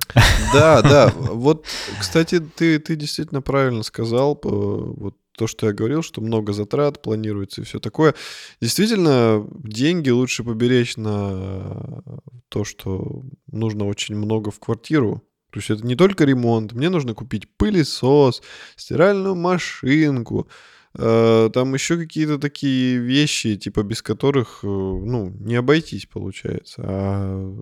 [0.52, 1.12] Да, да.
[1.18, 1.64] Вот,
[2.00, 7.60] кстати, ты, ты действительно правильно сказал, вот то, что я говорил, что много затрат планируется
[7.60, 8.14] и все такое.
[8.60, 12.02] Действительно, деньги лучше поберечь на
[12.48, 15.22] то, что нужно очень много в квартиру.
[15.50, 16.72] То есть это не только ремонт.
[16.72, 18.42] Мне нужно купить пылесос,
[18.76, 20.52] стиральную машинку, Э,
[20.94, 26.82] там еще какие-то такие вещи, типа без которых, э, ну, не обойтись получается.
[26.84, 27.54] А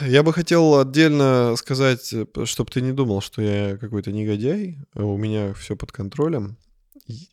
[0.00, 4.78] я бы хотел отдельно сказать, чтобы ты не думал, что я какой-то негодяй.
[4.94, 6.56] У меня все под контролем.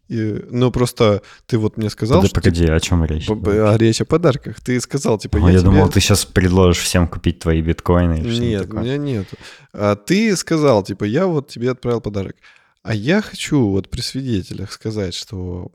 [0.07, 2.21] И, ну, просто ты вот мне сказал...
[2.21, 3.27] Да, что, погоди, типа, о чем речь?
[3.29, 4.59] О, речь о подарках.
[4.61, 5.71] Ты сказал, типа, я, я тебе...
[5.71, 8.19] думал, ты сейчас предложишь всем купить твои биткоины.
[8.19, 9.27] Или нет, у меня нет.
[9.71, 12.35] А ты сказал, типа, я вот тебе отправил подарок.
[12.83, 15.71] А я хочу вот при свидетелях сказать, что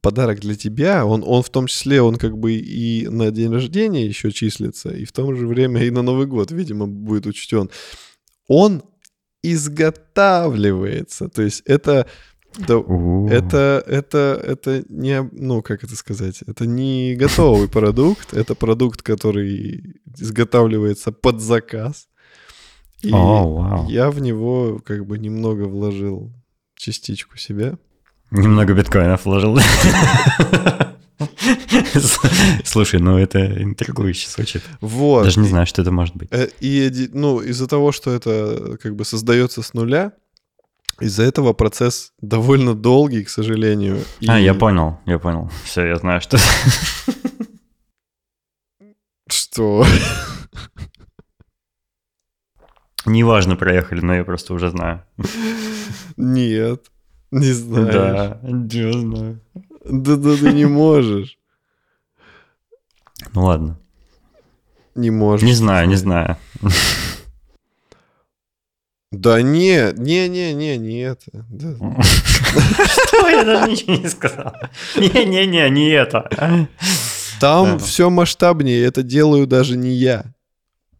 [0.00, 4.06] подарок для тебя, он, он в том числе, он как бы и на день рождения
[4.06, 7.70] еще числится, и в то же время и на Новый год, видимо, будет учтен.
[8.46, 8.84] Он
[9.42, 12.06] изготавливается, то есть это
[12.56, 12.76] да,
[13.30, 20.00] это, это, это не, ну, как это сказать, это не готовый продукт, это продукт, который
[20.16, 22.06] изготавливается под заказ.
[23.02, 23.90] И oh, wow.
[23.90, 26.32] я в него как бы немного вложил
[26.76, 27.78] частичку себя.
[28.30, 29.58] Немного биткоинов вложил.
[32.64, 34.62] Слушай, ну это интригующе звучит.
[34.80, 35.24] Вот.
[35.24, 36.28] Даже не знаю, что это может быть.
[36.32, 40.12] Э, и ну, из-за того, что это как бы создается с нуля,
[41.00, 44.02] из-за этого процесс довольно долгий, к сожалению.
[44.20, 44.28] И...
[44.28, 45.50] А, я понял, я понял.
[45.64, 46.38] Все, я знаю, что...
[49.26, 49.86] Что?
[53.06, 55.02] Неважно, проехали, но я просто уже знаю.
[56.16, 56.90] Нет,
[57.30, 57.92] не знаю.
[57.92, 59.40] Да, я знаю.
[59.84, 61.38] Да, да, ты не можешь.
[63.32, 63.78] Ну ладно.
[64.94, 65.44] Не можешь.
[65.46, 66.36] Не знаю, не знаю.
[69.10, 71.46] Да не, не, не, не, не это.
[72.86, 73.28] Что?
[73.28, 74.54] Я даже ничего не сказал.
[74.96, 76.68] Не-не-не, не это.
[77.40, 80.33] Там все масштабнее, это делаю даже не я.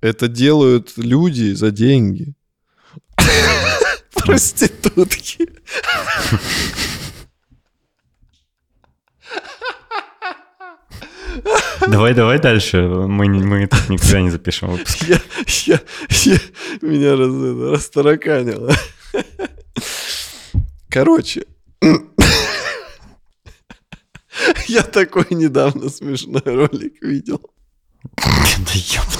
[0.05, 2.35] Это делают люди за деньги.
[4.13, 5.49] Проститутки.
[11.89, 12.83] Давай, давай дальше.
[12.83, 15.05] Мы, мы так никогда не запишем выпуск.
[15.09, 15.23] Я,
[15.65, 15.81] я,
[16.11, 16.39] я,
[16.83, 18.75] меня раз, растороканило.
[20.91, 21.47] Короче,
[24.69, 27.41] я такой недавно смешной ролик видел.
[28.19, 29.14] Да ёпта.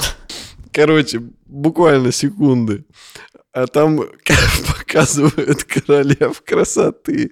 [0.75, 2.83] Короче, буквально секунды.
[3.53, 4.03] А там
[4.77, 7.31] показывают королев красоты.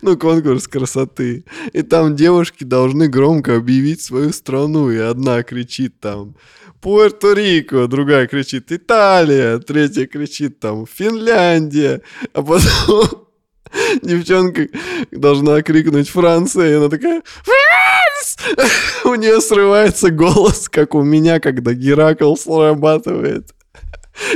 [0.00, 1.44] Ну, конкурс красоты.
[1.74, 4.90] И там девушки должны громко объявить свою страну.
[4.90, 6.36] И одна кричит там
[6.80, 12.00] Пуэрто-Рико, другая кричит Италия, третья кричит там Финляндия.
[12.32, 13.28] А потом
[14.02, 14.68] девчонка
[15.10, 17.22] должна крикнуть Франция, и она такая!
[19.04, 23.54] У нее срывается голос, как у меня, когда Геракл срабатывает.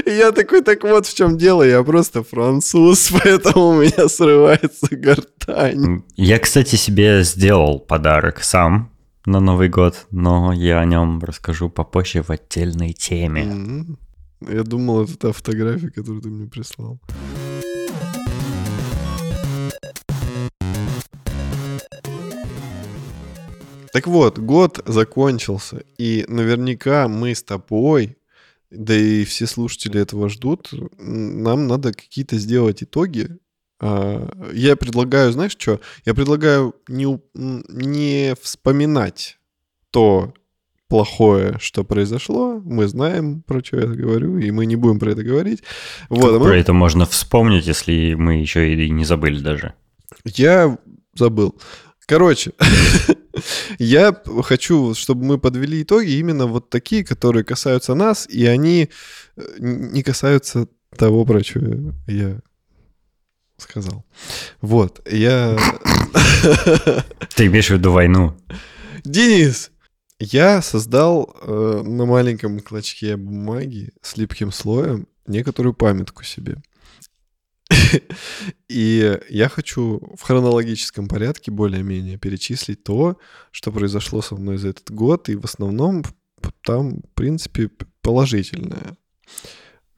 [0.07, 4.89] И я такой, так вот в чем дело, я просто француз, поэтому у меня срывается
[4.91, 6.05] гортань.
[6.17, 8.91] Я, кстати, себе сделал подарок сам
[9.27, 13.43] на Новый год, но я о нем расскажу попозже в отдельной теме.
[13.43, 13.99] М-м.
[14.49, 17.01] Я думал, это та фотография, которую ты мне прислал.
[23.95, 28.17] Так вот, год закончился, и наверняка мы с тобой,
[28.73, 33.29] да и все слушатели этого ждут, нам надо какие-то сделать итоги.
[33.81, 35.79] А, Я предлагаю, знаешь что?
[36.05, 39.39] Я предлагаю не, не вспоминать
[39.93, 40.35] то
[40.89, 42.61] плохое, что произошло.
[42.65, 45.63] Мы знаем, про что я говорю, и мы не будем про это говорить.
[46.09, 49.75] Вот, а мы- Про это можно вспомнить, если мы еще и не забыли даже.
[50.25, 50.79] Я
[51.15, 51.55] забыл.
[52.07, 52.55] Короче,
[53.79, 58.91] я хочу, чтобы мы подвели итоги именно вот такие, которые касаются нас, и они
[59.37, 61.61] э, не касаются того, про что
[62.07, 62.41] я
[63.59, 64.05] сказал.
[64.61, 65.57] Вот, я...
[67.35, 68.37] Ты имеешь в виду войну?
[69.05, 69.71] Денис!
[70.21, 76.63] Я создал э, на маленьком клочке бумаги с липким слоем некоторую памятку себе.
[78.69, 83.19] И я хочу в хронологическом порядке более-менее перечислить то,
[83.51, 86.05] что произошло со мной за этот год, и в основном
[86.63, 87.71] там, в принципе,
[88.03, 88.97] положительное.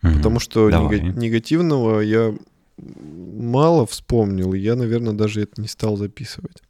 [0.02, 0.16] Мгм.
[0.16, 1.00] Потому что Давай.
[1.00, 2.34] нега- негативного я
[2.78, 6.62] мало вспомнил, и я, наверное, даже это не стал записывать.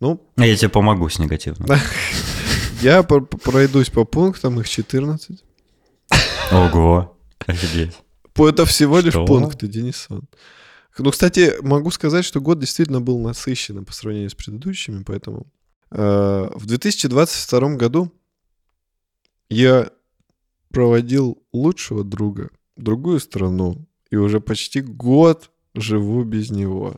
[0.00, 1.68] Ну, А Я тебе помогу с негативным.
[2.80, 5.44] я пр- пр- пройдусь по пунктам, их 14.
[6.50, 7.96] Ого, офигеть.
[8.48, 9.26] Это всего лишь Что?
[9.26, 10.28] пункты, Денисон.
[10.98, 15.46] Ну, кстати, могу сказать, что год действительно был насыщенным по сравнению с предыдущими, поэтому
[15.90, 18.12] э, в 2022 году
[19.48, 19.90] я
[20.70, 26.96] проводил лучшего друга в другую страну и уже почти год живу без него.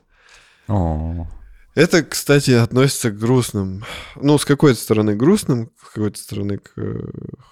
[0.69, 1.29] О,
[1.75, 3.85] Это, кстати, относится к грустным.
[4.17, 7.01] Ну, с какой-то стороны грустным, с какой-то стороны к э,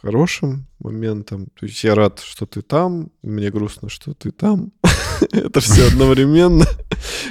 [0.03, 1.47] хорошим моментам.
[1.59, 4.73] То есть я рад, что ты там, мне грустно, что ты там.
[5.33, 6.67] Это все одновременно.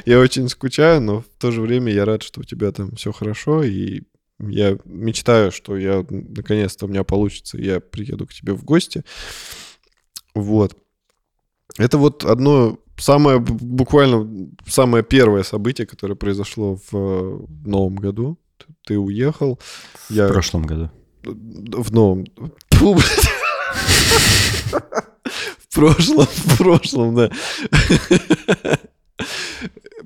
[0.05, 3.11] Я очень скучаю, но в то же время я рад, что у тебя там все
[3.11, 4.01] хорошо, и
[4.39, 9.03] я мечтаю, что я наконец-то у меня получится, я приеду к тебе в гости.
[10.33, 10.75] Вот.
[11.77, 18.37] Это вот одно самое, буквально самое первое событие, которое произошло в, э, в новом году.
[18.85, 19.59] Ты уехал.
[20.09, 20.89] в Я прошлом году.
[21.23, 22.25] в новом...
[25.69, 27.29] В прошлом, в прошлом, да.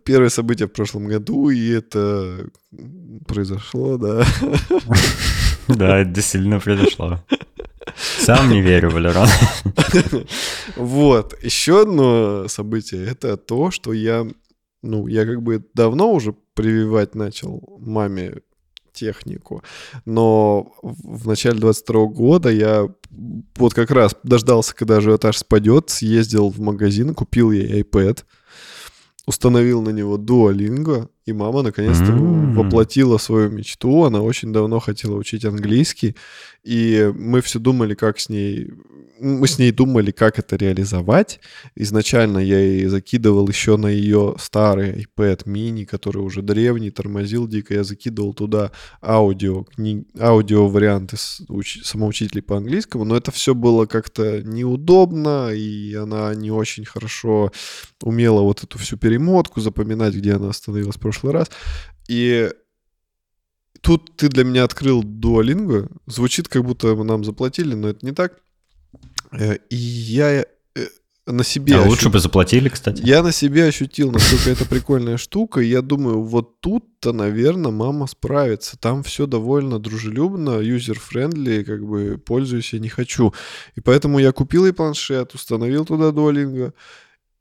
[0.03, 2.47] Первое событие в прошлом году, и это
[3.25, 4.25] произошло, да.
[5.67, 7.23] Да, это действительно произошло.
[8.19, 9.27] Сам не верю, Валерон.
[10.75, 11.35] Вот.
[11.43, 14.25] Еще одно событие это то, что я,
[14.81, 18.35] ну, я как бы давно уже прививать начал маме
[18.93, 19.63] технику,
[20.05, 22.87] но в начале 22 года я
[23.55, 28.23] вот как раз дождался, когда ажиотаж спадет, съездил в магазин, купил ей iPad,
[29.25, 32.53] установил на него Duolingo, и мама наконец-то М.
[32.53, 34.03] воплотила свою мечту.
[34.03, 36.15] Она очень давно хотела учить английский,
[36.63, 38.71] и мы все думали, как с ней...
[39.19, 41.39] Мы с ней думали, как это реализовать.
[41.75, 47.73] Изначально я ей закидывал еще на ее старый iPad mini, который уже древний, тормозил дико.
[47.73, 48.71] Я закидывал туда
[49.01, 50.05] аудио, кни...
[50.19, 51.15] аудио варианты
[51.47, 51.83] уч...
[51.83, 57.51] самоучителей по английскому, но это все было как-то неудобно, и она не очень хорошо
[58.01, 61.49] умела вот эту всю перемотку запоминать, где она остановилась в прошлый раз.
[62.07, 62.49] И
[63.81, 65.89] тут ты для меня открыл Duolingo.
[66.07, 68.39] Звучит, как будто нам заплатили, но это не так.
[69.31, 70.45] Э, И я э,
[71.25, 71.75] на себе...
[71.75, 73.01] А ощу- лучше бы заплатили, кстати.
[73.05, 75.61] Я на себе ощутил, насколько это прикольная штука.
[75.61, 78.77] И я думаю, вот тут-то, наверное, мама справится.
[78.77, 83.33] Там все довольно дружелюбно, user-friendly, как бы пользуюсь я не хочу.
[83.75, 86.73] И поэтому я купил ей планшет, установил туда Duolingo,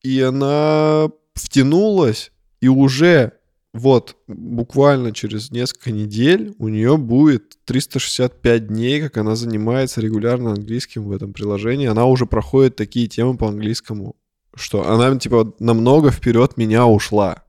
[0.02, 3.32] и она втянулась, и уже
[3.72, 11.04] вот буквально через несколько недель у нее будет 365 дней, как она занимается регулярно английским
[11.04, 11.86] в этом приложении.
[11.86, 14.16] Она уже проходит такие темы по английскому,
[14.54, 17.44] что она типа намного вперед меня ушла.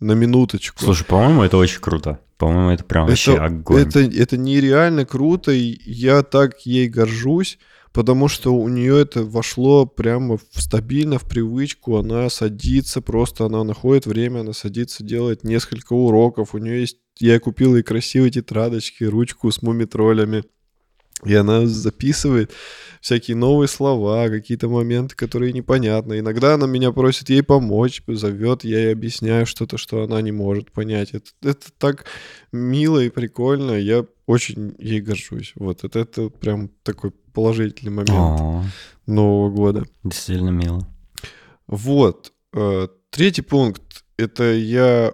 [0.00, 0.84] На минуточку.
[0.84, 2.20] Слушай, по-моему, это очень круто.
[2.36, 3.80] По-моему, это прям вообще это, огонь.
[3.80, 7.58] это, это нереально круто, и я так ей горжусь,
[7.94, 11.96] потому что у нее это вошло прямо в, стабильно в привычку.
[11.96, 16.54] Она садится, просто она находит время, она садится, делает несколько уроков.
[16.54, 20.42] У нее есть, я купил ей красивые тетрадочки, ручку с мумитролями.
[21.22, 22.52] И она записывает
[23.00, 26.18] всякие новые слова, какие-то моменты, которые непонятны.
[26.18, 30.72] Иногда она меня просит ей помочь, зовет, я ей объясняю что-то, что она не может
[30.72, 31.10] понять.
[31.12, 32.06] Это, это так
[32.50, 33.72] мило и прикольно.
[33.72, 35.52] Я очень ей горжусь.
[35.54, 38.64] Вот это, это прям такой положительный момент О-о-о.
[39.06, 39.84] Нового года.
[40.02, 40.86] Действительно мило.
[41.66, 42.32] Вот.
[42.52, 43.82] Э, третий пункт.
[44.16, 45.12] Это я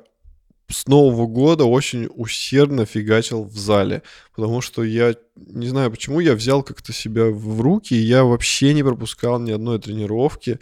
[0.71, 4.03] с Нового года очень усердно фигачил в зале,
[4.35, 8.73] потому что я не знаю почему, я взял как-то себя в руки, и я вообще
[8.75, 10.59] не пропускал ни одной тренировки.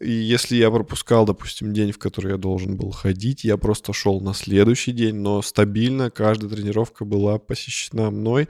[0.00, 4.20] И если я пропускал, допустим, день, в который я должен был ходить, я просто шел
[4.20, 8.48] на следующий день, но стабильно каждая тренировка была посещена мной.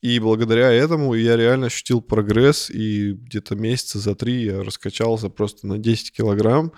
[0.00, 5.66] И благодаря этому я реально ощутил прогресс, и где-то месяца за три я раскачался просто
[5.66, 6.72] на 10 килограмм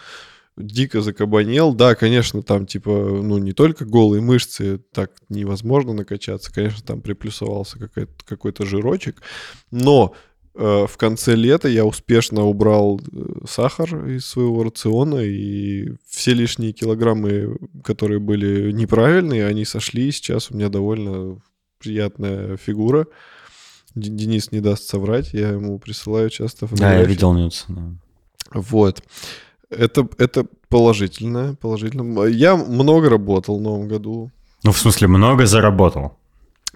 [0.66, 1.74] дико закабанел.
[1.74, 6.52] Да, конечно, там типа, ну, не только голые мышцы, так невозможно накачаться.
[6.52, 9.22] Конечно, там приплюсовался какой-то, какой-то жирочек.
[9.70, 10.14] Но
[10.54, 16.72] э, в конце лета я успешно убрал э, сахар из своего рациона, и все лишние
[16.72, 20.08] килограммы, которые были неправильные, они сошли.
[20.08, 21.40] И сейчас у меня довольно
[21.78, 23.06] приятная фигура.
[23.94, 26.96] Денис не даст соврать, я ему присылаю часто фотографии.
[26.96, 27.64] Да, я видел нюц.
[27.68, 27.94] Да.
[28.54, 29.02] Вот.
[29.70, 32.24] Это, это положительно, положительно.
[32.24, 34.30] Я много работал в новом году.
[34.64, 36.18] Ну, в смысле, много заработал?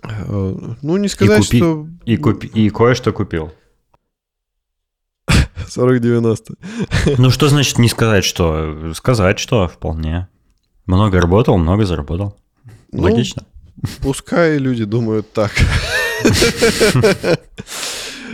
[0.02, 1.58] Э, ну, не сказать, и купи...
[1.58, 1.88] что...
[2.04, 2.46] И, купи...
[2.46, 3.52] и кое-что купил.
[5.66, 7.16] 40-90.
[7.18, 8.92] Ну, что значит не сказать, что?
[8.94, 10.28] Сказать, что вполне.
[10.86, 12.36] Много работал, много заработал.
[12.92, 13.44] Ну, Логично.
[14.02, 15.52] Пускай люди думают так.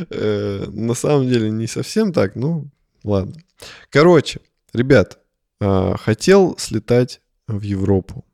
[0.09, 2.71] Э, на самом деле не совсем так, ну,
[3.05, 3.35] ладно.
[3.91, 4.41] Короче,
[4.73, 5.19] Ребят,
[5.61, 8.25] а, хотел слетать в Европу,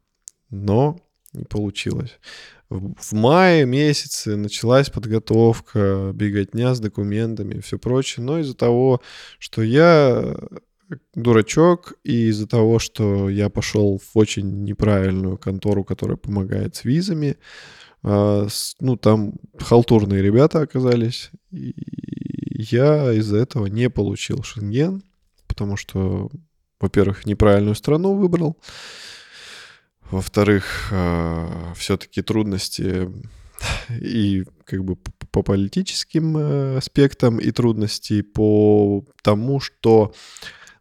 [0.50, 0.98] но
[1.32, 2.18] не получилось.
[2.68, 8.24] В мае месяце началась подготовка, беготня с документами и все прочее.
[8.24, 9.00] Но из-за того,
[9.38, 10.36] что я
[11.14, 17.36] дурачок, и из-за того, что я пошел в очень неправильную контору, которая помогает с визами,
[18.02, 18.46] а,
[18.80, 21.74] ну, там халтурные ребята оказались, и
[22.72, 25.02] я из-за этого не получил шенген
[25.56, 26.28] потому что,
[26.80, 28.58] во-первых, неправильную страну выбрал,
[30.10, 33.10] во-вторых, а, все-таки трудности
[33.88, 34.96] и как бы
[35.30, 40.12] по политическим э, аспектам, и трудности по тому, что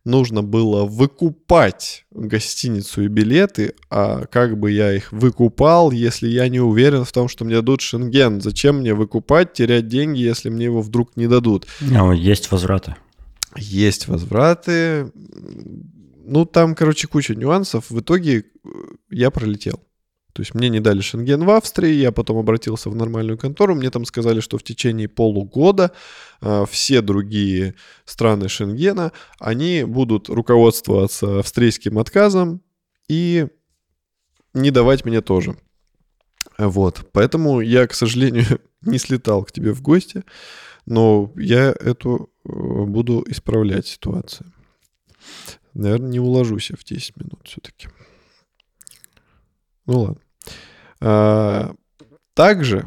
[0.03, 6.59] нужно было выкупать гостиницу и билеты, а как бы я их выкупал, если я не
[6.59, 8.41] уверен в том, что мне дадут шенген?
[8.41, 11.65] Зачем мне выкупать, терять деньги, если мне его вдруг не дадут?
[11.79, 12.95] Ну, есть возвраты.
[13.57, 15.11] Есть возвраты.
[15.13, 17.89] Ну, там, короче, куча нюансов.
[17.89, 18.69] В итоге э,
[19.09, 19.81] я пролетел.
[20.35, 23.89] То есть мне не дали шенген в Австрии, я потом обратился в нормальную контору, мне
[23.89, 25.93] там сказали, что в течение полугода
[26.41, 32.61] э, все другие страны шенгена, они будут руководствоваться австрийским отказом
[33.07, 33.47] и
[34.53, 35.55] не давать мне тоже.
[36.57, 40.25] Вот, поэтому я, к сожалению, не слетал к тебе в гости,
[40.85, 44.51] но я эту буду исправлять ситуацию.
[45.73, 47.87] Наверное, не уложусь я в 10 минут все-таки.
[49.85, 50.21] Ну ладно.
[51.01, 51.75] А,
[52.33, 52.85] также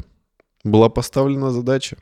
[0.63, 1.97] была поставлена задача.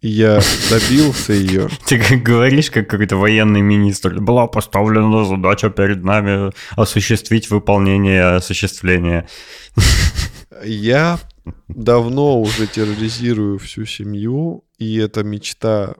[0.00, 1.68] И я добился ее.
[1.86, 4.20] Ты как говоришь, как какой-то военный министр.
[4.20, 9.28] Была поставлена задача перед нами осуществить выполнение осуществления.
[10.64, 11.18] Я
[11.68, 15.94] давно уже терроризирую всю семью, и эта мечта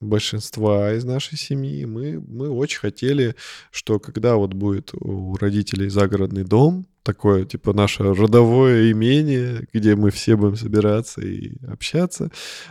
[0.00, 3.34] большинства из нашей семьи, мы, мы очень хотели,
[3.70, 10.10] что когда вот будет у родителей загородный дом, такое, типа, наше родовое имение, где мы
[10.10, 12.30] все будем собираться и общаться,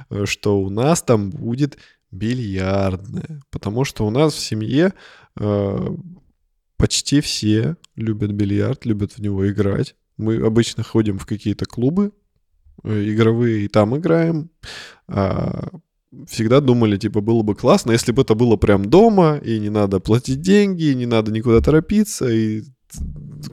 [0.09, 1.78] э, что у нас там будет
[2.11, 3.41] бильярдная.
[3.49, 4.93] Потому что у нас в семье
[5.39, 5.95] э,
[6.78, 9.95] почти все любят бильярд, любят в него играть.
[10.17, 12.11] Мы обычно ходим в какие-то клубы
[12.84, 14.49] э, игровые и там играем.
[15.07, 15.69] А
[16.28, 19.99] всегда думали, типа, было бы классно, если бы это было прям дома, и не надо
[19.99, 22.63] платить деньги, и не надо никуда торопиться, и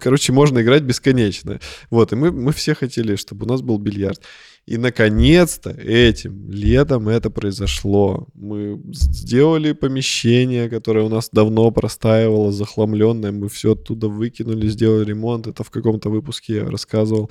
[0.01, 1.61] короче, можно играть бесконечно.
[1.91, 4.21] Вот, и мы, мы все хотели, чтобы у нас был бильярд.
[4.67, 8.29] И, наконец-то, этим летом это произошло.
[8.35, 13.33] Мы сделали помещение, которое у нас давно простаивало, захламленное.
[13.33, 15.49] Мы все оттуда выкинули, сделали ремонт.
[15.49, 17.31] Это в каком-то выпуске я рассказывал.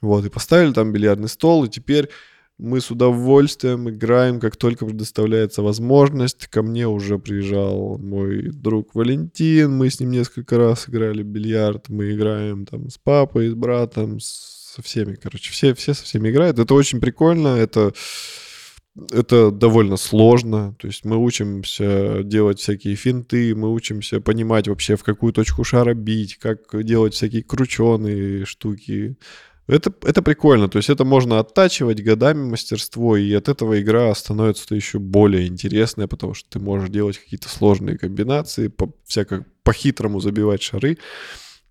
[0.00, 2.08] Вот, и поставили там бильярдный стол, и теперь
[2.62, 6.46] мы с удовольствием играем, как только предоставляется возможность.
[6.46, 11.88] Ко мне уже приезжал мой друг Валентин, мы с ним несколько раз играли в бильярд,
[11.88, 16.58] мы играем там с папой, с братом, со всеми, короче, все, все со всеми играют.
[16.58, 17.92] Это очень прикольно, это
[19.10, 20.76] это довольно сложно.
[20.78, 25.94] То есть мы учимся делать всякие финты, мы учимся понимать вообще, в какую точку шара
[25.94, 29.16] бить, как делать всякие крученые штуки.
[29.68, 34.74] Это, это прикольно, то есть это можно оттачивать годами мастерство, и от этого игра становится
[34.74, 40.62] еще более интересная, потому что ты можешь делать какие-то сложные комбинации, по, всяко по-хитрому забивать
[40.62, 40.98] шары.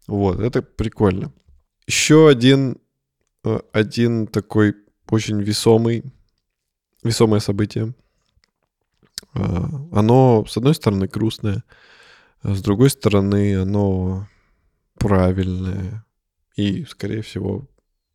[0.08, 1.34] Вот, это прикольно.
[1.86, 2.78] Еще один,
[3.44, 4.76] э, один такой
[5.10, 6.04] очень весомый,
[7.04, 7.94] весомое событие.
[9.34, 11.66] Э, оно, с одной стороны, грустное,
[12.42, 14.30] а с другой стороны, оно
[14.98, 16.06] правильное
[16.56, 17.68] и, скорее всего,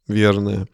[0.09, 0.68] верное.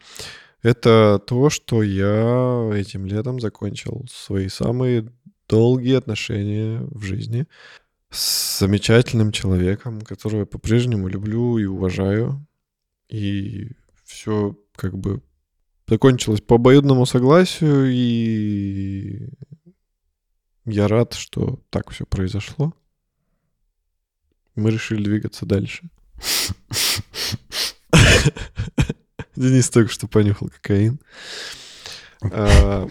[0.61, 5.11] Это то, что я этим летом закончил свои самые
[5.49, 7.47] долгие отношения в жизни
[8.09, 12.45] с замечательным человеком, которого я по-прежнему люблю и уважаю.
[13.09, 13.71] И
[14.05, 15.21] все как бы
[15.87, 19.29] закончилось по обоюдному согласию, и
[20.65, 22.73] я рад, что так все произошло.
[24.55, 25.89] Мы решили двигаться дальше.
[29.35, 30.99] Денис только что понюхал кокаин.
[32.21, 32.87] А,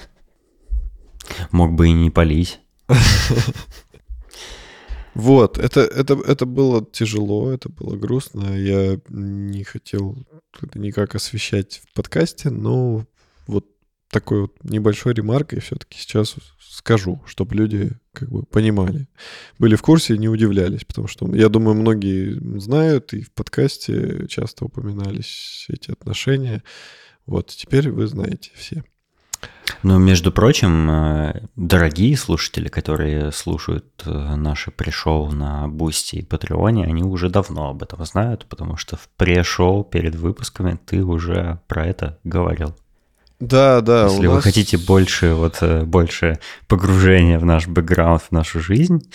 [1.51, 2.61] Мог бы и не полить.
[5.15, 8.57] Вот, это, это, это было тяжело, это было грустно.
[8.57, 10.17] Я не хотел
[10.61, 13.07] это никак освещать в подкасте, но
[13.47, 13.67] вот
[14.11, 19.09] такой вот небольшой ремаркой все-таки сейчас скажу, чтобы люди как бы понимали,
[19.59, 24.27] были в курсе и не удивлялись, потому что я думаю, многие знают, и в подкасте
[24.29, 26.63] часто упоминались эти отношения.
[27.27, 28.85] Вот теперь вы знаете все.
[29.83, 36.85] Ну, между прочим, э, дорогие слушатели, которые слушают э, наши pre-show на Бусти и Патреоне,
[36.85, 41.87] они уже давно об этом знают, потому что в pre-show перед выпусками ты уже про
[41.87, 42.77] это говорил.
[43.43, 44.05] Да, да.
[44.05, 44.45] Если вы нас...
[44.45, 46.39] хотите больше, вот, э, больше
[46.69, 49.13] погружения в наш бэкграунд, в нашу жизнь,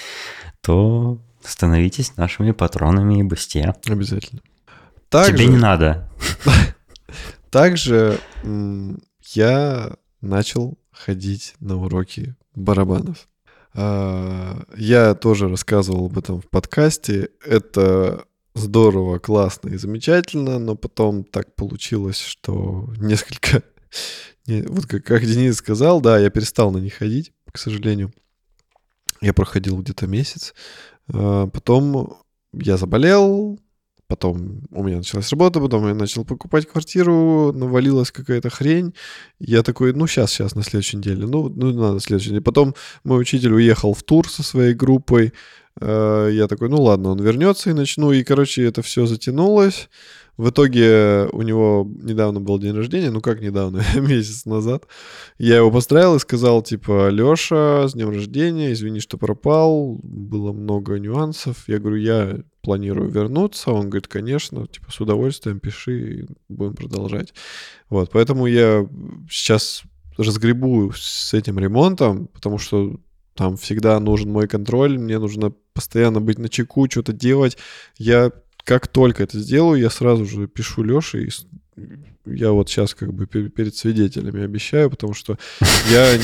[0.60, 3.74] то становитесь нашими патронами и бусте.
[3.86, 4.42] Обязательно.
[5.08, 5.32] Также...
[5.32, 6.10] Тебе не надо.
[7.50, 8.20] Также
[9.34, 13.30] я начал ходить на уроки барабанов.
[13.74, 17.30] А, я тоже рассказывал об этом в подкасте.
[17.46, 18.26] Это
[18.56, 23.64] здорово, классно и замечательно, но потом так получилось, что несколько...
[24.48, 28.14] Вот как, как Денис сказал, да, я перестал на них ходить, к сожалению.
[29.22, 30.54] Я проходил где-то месяц.
[31.12, 32.22] А, потом
[32.54, 33.60] я заболел,
[34.08, 38.94] Потом у меня началась работа, потом я начал покупать квартиру, навалилась какая-то хрень.
[39.38, 41.28] Я такой, ну сейчас, сейчас, на следующей неделе.
[41.28, 42.44] Ну, ну надо на следующей неделе.
[42.44, 42.74] Потом
[43.04, 45.34] мой учитель уехал в тур со своей группой.
[45.80, 48.12] Э, я такой, ну ладно, он вернется и начну.
[48.12, 49.90] И, короче, это все затянулось.
[50.38, 54.86] В итоге у него недавно был день рождения, ну как недавно, месяц назад.
[55.40, 61.00] Я его поздравил и сказал, типа, Леша, с днем рождения, извини, что пропал, было много
[61.00, 61.64] нюансов.
[61.68, 63.72] Я говорю, я планирую вернуться.
[63.72, 67.34] Он говорит, конечно, типа, с удовольствием пиши, будем продолжать.
[67.90, 68.88] Вот, поэтому я
[69.30, 69.84] сейчас
[70.18, 73.00] разгребу с этим ремонтом, потому что
[73.38, 77.58] там всегда нужен мой контроль, мне нужно постоянно быть на чеку, что-то делать.
[77.98, 78.32] Я
[78.64, 81.30] как только это сделаю, я сразу же пишу Лёше и
[82.26, 85.38] я вот сейчас как бы перед свидетелями обещаю, потому что
[85.90, 86.20] я,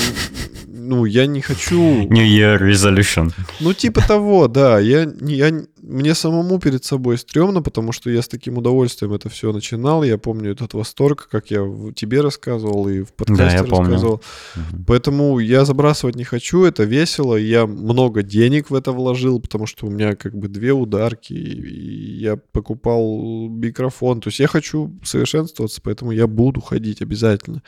[0.83, 1.77] ну, я не хочу...
[1.77, 3.31] New Year Resolution.
[3.59, 4.79] Ну, типа того, да.
[4.79, 9.51] Я, я, мне самому перед собой стрёмно, потому что я с таким удовольствием это все
[9.51, 10.03] начинал.
[10.03, 11.59] Я помню этот восторг, как я
[11.95, 14.21] тебе рассказывал и в подкасте да, я рассказывал.
[14.53, 14.85] Помню.
[14.87, 17.35] Поэтому я забрасывать не хочу, это весело.
[17.35, 22.17] Я много денег в это вложил, потому что у меня как бы две ударки, и
[22.19, 24.21] я покупал микрофон.
[24.21, 27.61] То есть я хочу совершенствоваться, поэтому я буду ходить обязательно.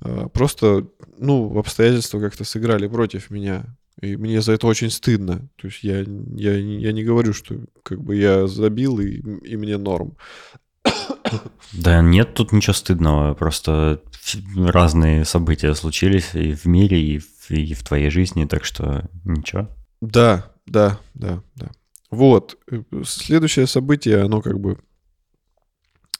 [0.00, 0.86] А, просто,
[1.18, 3.76] ну, обстоятельства как-то сыграли против меня.
[4.00, 5.48] И мне за это очень стыдно.
[5.56, 9.76] То есть я, я, я не говорю, что как бы я забил и, и мне
[9.76, 10.16] норм.
[11.72, 13.34] Да нет тут ничего стыдного.
[13.34, 14.02] Просто
[14.56, 19.68] разные события случились и в мире, и в, и в твоей жизни, так что ничего.
[20.00, 21.70] Да, да, да, да.
[22.10, 22.58] Вот.
[23.04, 24.78] Следующее событие, оно как бы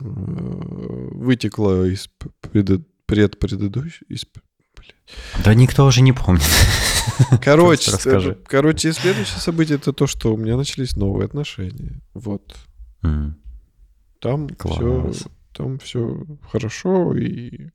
[0.00, 2.10] э, вытекло из
[3.10, 4.06] пред, предпредыдущего...
[4.08, 4.24] Из,
[5.44, 6.42] да никто уже не помнит.
[7.42, 8.38] Короче, расскажи.
[8.46, 12.00] короче, следующее событие это то, что у меня начались новые отношения.
[12.14, 12.56] Вот.
[13.02, 13.32] Mm.
[14.20, 15.12] Там все,
[15.52, 17.70] там все хорошо и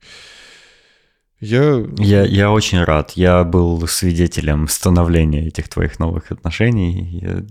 [1.39, 1.85] Я...
[1.97, 3.11] Я, я очень рад.
[3.11, 7.19] Я был свидетелем становления этих твоих новых отношений.
[7.21, 7.45] Я,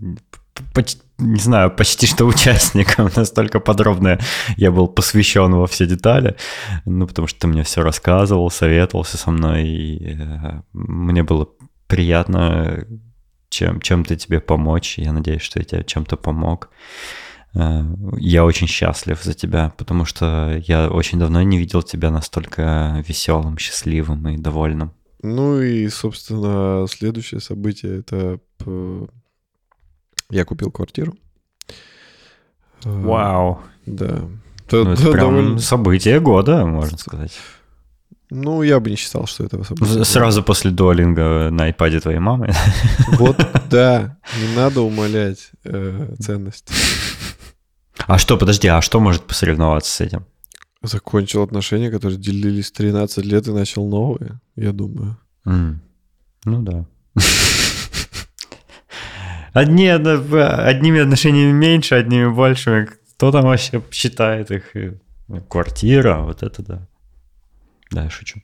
[0.73, 3.11] почти, не знаю, почти что участником.
[3.17, 4.19] Настолько подробно
[4.57, 6.37] я был посвящен во все детали.
[6.85, 9.69] Ну, потому что ты мне все рассказывал, советовался со мной.
[9.69, 11.49] И э, мне было
[11.87, 12.87] приятно
[13.49, 14.99] чем, чем-то тебе помочь.
[14.99, 16.71] Я надеюсь, что я тебе чем-то помог.
[17.55, 17.83] Э,
[18.17, 23.59] я очень счастлив за тебя, потому что я очень давно не видел тебя настолько веселым,
[23.59, 24.93] счастливым и довольным.
[25.23, 28.41] Ну и, собственно, следующее событие это
[30.35, 31.15] я купил квартиру.
[32.83, 33.61] Вау.
[33.87, 34.29] Да.
[34.71, 35.59] Ну, это прям довольно...
[35.59, 37.33] событие года, можно сказать.
[38.31, 40.05] Ну, я бы не считал, что это событие.
[40.05, 42.53] Сразу после дуалинга на iPad твоей мамы.
[43.19, 43.37] Вот,
[43.71, 44.19] да.
[44.41, 46.69] Не надо умалять э, ценность.
[48.07, 50.27] А что, подожди, а что может посоревноваться с этим?
[50.83, 55.17] Закончил отношения, которые делились 13 лет и начал новые, я думаю.
[55.47, 55.77] Mm.
[56.45, 56.85] Ну да.
[59.55, 62.89] Одни, одними отношениями меньше, одними больше.
[63.15, 64.73] Кто там вообще считает их?
[65.49, 66.89] Квартира, вот это да.
[67.91, 68.41] Да, я шучу.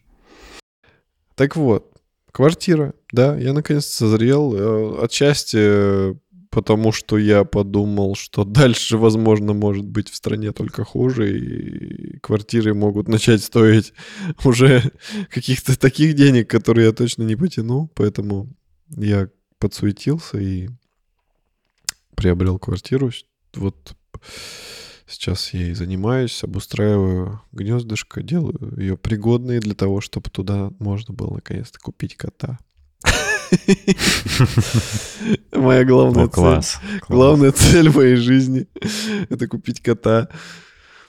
[1.35, 1.93] Так вот,
[2.31, 4.55] квартира, да, я наконец созрел.
[4.55, 6.17] Э, отчасти
[6.51, 12.75] потому что я подумал, что дальше, возможно, может быть в стране только хуже, и квартиры
[12.75, 13.95] могут начать стоить
[14.45, 14.93] уже
[15.31, 18.49] каких-то таких денег, которые я точно не потяну, поэтому
[18.91, 20.69] я подсуетился и
[22.15, 23.11] приобрел квартиру.
[23.55, 23.97] Вот
[25.07, 31.35] сейчас я и занимаюсь, обустраиваю гнездышко, делаю ее пригодной для того, чтобы туда можно было
[31.35, 32.59] наконец-то купить кота.
[35.53, 36.63] Моя главная цель.
[37.09, 38.69] Главная цель моей жизни—
[39.29, 40.29] это купить кота.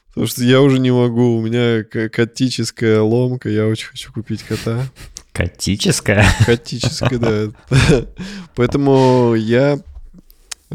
[0.10, 4.84] Потому что я уже не могу, у меня котическая ломка, я очень хочу купить кота.
[5.32, 6.26] Котическая?
[6.46, 7.52] Котическая, да.
[8.56, 9.80] Поэтому я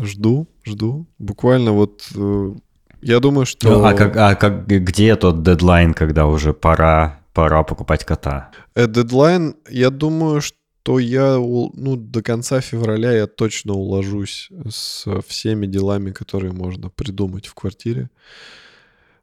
[0.00, 1.06] жду, жду.
[1.18, 2.54] Буквально вот э,
[3.02, 3.70] я думаю, что...
[3.70, 8.50] Ну, а, как, а как, где тот дедлайн, когда уже пора, пора покупать кота?
[8.74, 15.04] Э, дедлайн, я думаю, что то я ну, до конца февраля я точно уложусь с
[15.26, 18.08] всеми делами, которые можно придумать в квартире.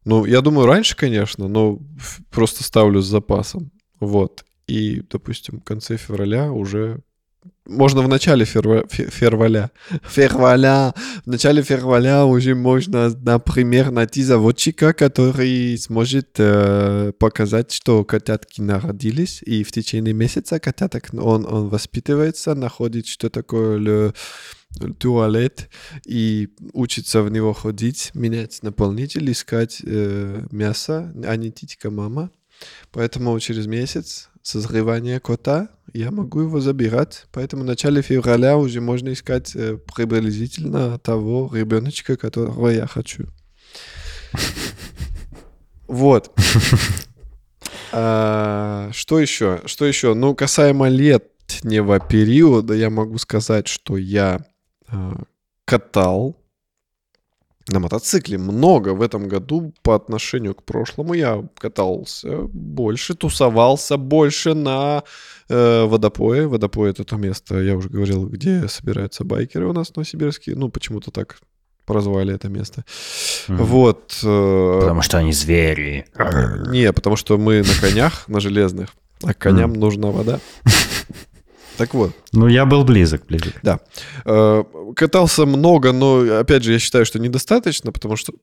[0.04, 1.80] Ну, я думаю, раньше, конечно, но
[2.32, 3.72] просто ставлю с запасом.
[4.02, 4.44] Вот.
[4.68, 7.00] И, допустим, в конце февраля уже
[7.66, 9.72] можно в начале ферва, ферваля.
[10.04, 10.94] Ферваля.
[11.26, 19.42] В начале ферваля уже можно, например, найти заводчика, который сможет э, показать, что котятки народились,
[19.44, 24.14] и в течение месяца котяток он, он воспитывается, находит, что такое le,
[25.00, 25.70] туалет
[26.06, 32.32] и учится в него ходить, менять наполнитель, искать э, мясо, а не титька мама.
[32.92, 37.26] Поэтому через месяц созревания кота я могу его забирать.
[37.32, 43.26] Поэтому в начале февраля уже можно искать э, приблизительно того ребеночка, которого я хочу.
[45.88, 46.32] Вот.
[47.96, 49.62] А, что еще?
[49.66, 50.16] Что еще?
[50.16, 54.44] Ну, касаемо летнего периода, я могу сказать, что я
[54.88, 55.22] а,
[55.66, 56.36] катал
[57.68, 61.14] на мотоцикле много в этом году по отношению к прошлому.
[61.14, 65.04] Я катался больше, тусовался больше на
[65.50, 66.48] э, водопое.
[66.48, 70.56] Водопой это то место, я уже говорил, где собираются байкеры у нас в Новосибирске.
[70.56, 71.40] Ну, почему-то так
[71.86, 72.86] прозвали это место.
[73.48, 73.56] Mm-hmm.
[73.64, 74.20] Вот.
[74.24, 76.06] Э, потому что они звери.
[76.70, 78.90] Не, потому что мы на конях, на железных,
[79.22, 79.78] а коням mm.
[79.78, 80.40] нужна вода.
[81.78, 82.12] Так вот.
[82.32, 83.54] Ну, я был близок, близок.
[83.64, 83.80] Да.
[84.26, 84.64] Э,
[84.96, 88.34] катался много, но, опять же, я считаю, что недостаточно, потому что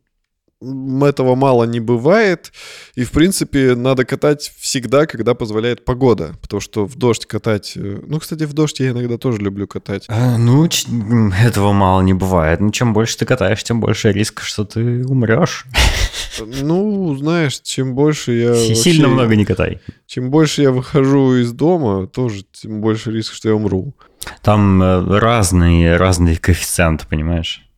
[0.61, 2.53] этого мало не бывает.
[2.95, 6.35] И, в принципе, надо катать всегда, когда позволяет погода.
[6.43, 7.73] Потому что в дождь катать...
[7.77, 10.05] Э, ну, кстати, в дождь я иногда тоже люблю катать.
[10.09, 10.69] А, ну,
[11.43, 12.61] этого мало не бывает.
[12.61, 15.67] Ну, чем больше ты катаешь, тем больше риск, что ты умрешь.
[16.63, 18.55] Ну, знаешь, чем больше я...
[18.55, 19.81] Сильно вообще, много не катай.
[20.07, 23.95] Чем больше я выхожу из дома, тоже тем больше риск, что я умру.
[24.41, 27.70] Там э, разные, разные коэффициенты, понимаешь?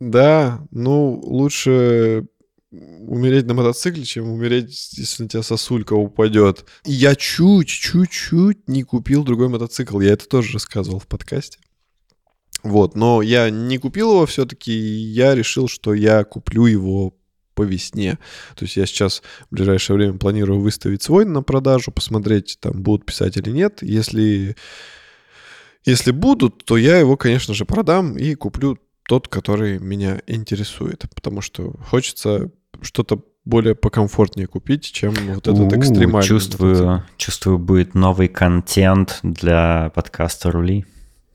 [0.00, 2.26] Да, ну, лучше
[2.70, 6.66] умереть на мотоцикле, чем умереть, если на тебя сосулька упадет.
[6.84, 10.00] Я чуть-чуть-чуть не купил другой мотоцикл.
[10.00, 11.58] Я это тоже рассказывал в подкасте.
[12.62, 17.14] Вот, но я не купил его все-таки, я решил, что я куплю его
[17.54, 18.18] по весне.
[18.56, 23.06] То есть я сейчас в ближайшее время планирую выставить свой на продажу, посмотреть, там будут
[23.06, 23.82] писать или нет.
[23.82, 24.56] Если,
[25.84, 28.78] если будут, то я его, конечно же, продам и куплю
[29.08, 32.50] тот, который меня интересует, потому что хочется
[32.82, 36.28] что-то более покомфортнее купить, чем вот этот экстремальный.
[36.28, 40.84] Чувствую, чувствую, будет новый контент для подкаста «Рули».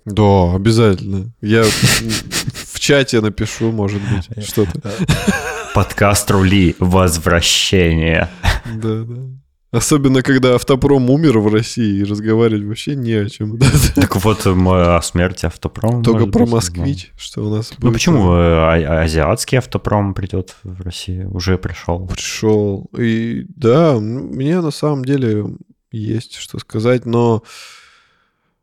[0.06, 1.34] Да, обязательно.
[1.42, 4.94] Я в чате напишу, может быть, что-то.
[5.74, 6.76] Подкаст «Рули.
[6.78, 8.30] Возвращение».
[8.76, 9.43] Да, да.
[9.74, 13.58] Особенно, когда автопром умер в России, и разговаривать вообще не о чем.
[13.96, 16.04] Так вот, о смерти автопрома.
[16.04, 21.34] Только про москвич, что у нас Ну почему э, а- азиатский автопром придет в Россию?
[21.34, 22.06] Уже пришел.
[22.06, 22.88] Пришел.
[22.96, 25.46] И да, мне на самом деле
[25.92, 27.42] есть что сказать, но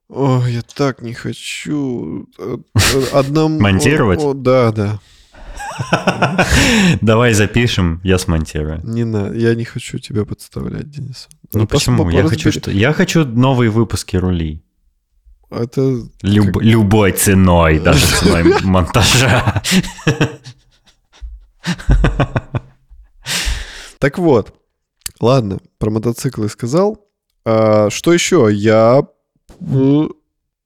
[0.09, 2.29] о, я так не хочу.
[2.39, 2.57] Э,
[3.13, 3.59] одному...
[3.61, 4.21] Монтировать?
[4.21, 5.01] О, да, да.
[7.01, 8.81] Давай запишем, я смонтирую.
[8.85, 11.29] Не надо, я не хочу тебя подставлять, Денис.
[11.53, 12.09] Ну почему?
[12.11, 12.71] Я хочу, что...
[12.71, 14.63] я хочу новые выпуски рулей.
[15.51, 16.03] Это...
[16.23, 16.61] Люб...
[16.61, 19.63] Любой ценой, даже ценой монтажа.
[23.99, 24.55] Так вот,
[25.21, 27.05] ладно, про мотоциклы сказал.
[27.45, 28.49] А, что еще?
[28.51, 29.03] Я,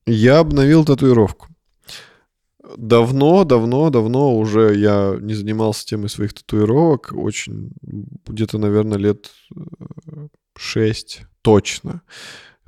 [0.05, 1.47] я обновил татуировку
[2.77, 7.11] давно, давно, давно уже я не занимался темой своих татуировок.
[7.13, 7.71] Очень,
[8.27, 9.31] где-то, наверное, лет
[10.57, 12.01] 6 э, точно.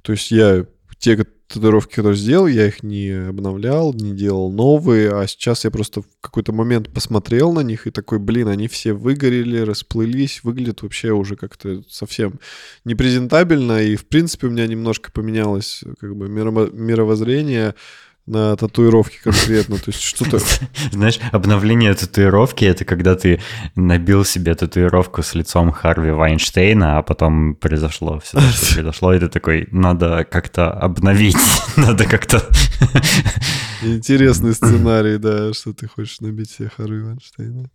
[0.03, 0.66] То есть я
[0.99, 1.16] те
[1.47, 6.05] татуировки, которые сделал, я их не обновлял, не делал новые, а сейчас я просто в
[6.20, 11.36] какой-то момент посмотрел на них и такой, блин, они все выгорели, расплылись, выглядят вообще уже
[11.36, 12.39] как-то совсем
[12.84, 17.76] непрезентабельно, и в принципе у меня немножко поменялось как бы мировоззрение,
[18.28, 19.78] на татуировке конкретно.
[19.78, 20.39] То есть что-то...
[20.91, 23.41] Знаешь, обновление татуировки— это когда ты
[23.75, 29.30] набил себе татуировку с лицом Харви Вайнштейна, а потом произошло все, что произошло, и ты
[29.30, 31.38] такой, надо как-то обновить,
[31.78, 32.43] надо как-то...
[33.82, 37.69] Интересный сценарий, да, что ты хочешь набить себе Харви Вайнштейна.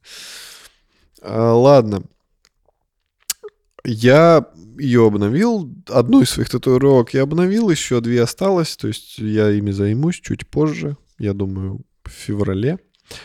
[1.22, 2.02] А, ладно.
[3.84, 4.46] Я
[4.78, 5.72] ее обновил.
[5.88, 8.76] Одну из своих татуировок я обновил, еще две осталось.
[8.76, 10.96] То есть я ими займусь чуть позже.
[11.18, 12.78] Я думаю, в феврале.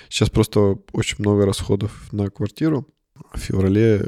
[0.10, 2.88] Сейчас просто очень много расходов на квартиру.
[3.34, 4.08] В феврале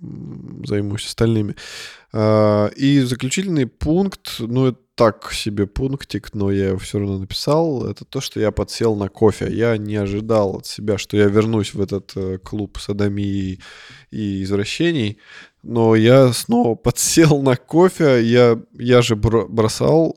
[0.00, 1.56] займусь остальными.
[2.12, 7.86] А, и заключительный пункт, ну, это так себе пунктик, но я его все равно написал,
[7.86, 9.48] это то, что я подсел на кофе.
[9.50, 13.60] Я не ожидал от себя, что я вернусь в этот э, клуб садомии
[14.10, 15.18] и извращений,
[15.66, 18.22] но я снова подсел на кофе.
[18.22, 20.16] Я, я же бросал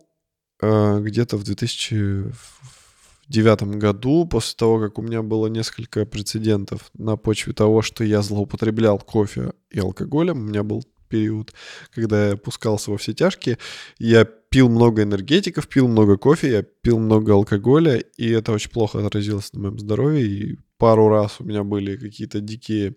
[0.62, 7.54] э, где-то в 2009 году, после того, как у меня было несколько прецедентов на почве
[7.54, 10.38] того, что я злоупотреблял кофе и алкоголем.
[10.38, 11.56] У меня был период,
[11.96, 13.58] когда я пускался во все тяжкие.
[13.98, 19.04] Я пил много энергетиков, пил много кофе, я пил много алкоголя, и это очень плохо
[19.04, 20.28] отразилось на моем здоровье.
[20.28, 22.94] И пару раз у меня были какие-то дикие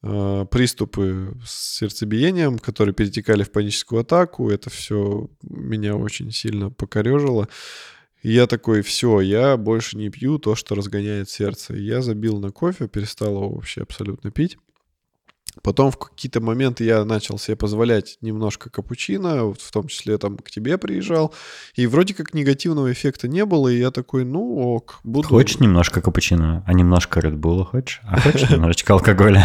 [0.00, 4.50] приступы с сердцебиением, которые перетекали в паническую атаку.
[4.50, 7.48] Это все меня очень сильно покорежило.
[8.22, 11.74] И я такой, все, я больше не пью то, что разгоняет сердце.
[11.74, 14.58] Я забил на кофе, перестал его вообще абсолютно пить.
[15.62, 20.50] Потом в какие-то моменты я начал себе позволять немножко капучино, в том числе там к
[20.50, 21.34] тебе приезжал,
[21.74, 25.28] и вроде как негативного эффекта не было, и я такой, ну ок, буду...
[25.28, 28.00] Хочешь немножко капучино, а немножко Bull хочешь?
[28.04, 29.44] А хочешь немножечко алкоголя?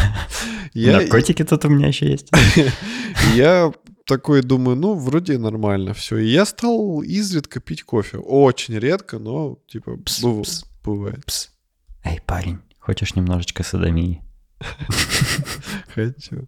[0.74, 2.32] Наркотики тут у меня еще есть.
[3.36, 3.72] Я
[4.06, 6.18] такой думаю, ну, вроде нормально все.
[6.18, 8.18] И я стал изредка пить кофе.
[8.18, 9.98] Очень редко, но, типа,
[10.84, 11.52] бывает.
[12.04, 14.22] Эй, парень, хочешь немножечко садомии?
[15.94, 16.48] Хочу.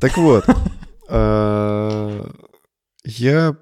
[0.00, 0.44] Так вот,
[1.08, 2.30] а,
[3.04, 3.56] я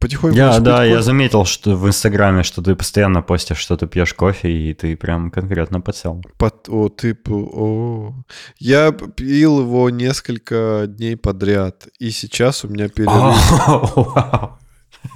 [0.00, 0.36] потихоньку...
[0.36, 4.50] Я, да, я заметил, что в Инстаграме, что ты постоянно постишь, что ты пьешь кофе,
[4.50, 6.22] и ты прям конкретно подсел.
[6.38, 7.16] Под, о, ты...
[7.28, 8.14] О.
[8.58, 14.58] Я пил его несколько дней подряд, и сейчас у меня перерыв.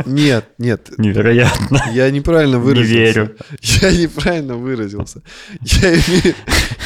[0.06, 0.90] Нет, нет.
[0.98, 1.82] Невероятно.
[1.92, 2.94] Я неправильно выразился.
[2.94, 3.36] Не верю.
[3.60, 5.22] Я неправильно выразился.
[5.60, 6.34] Я имею,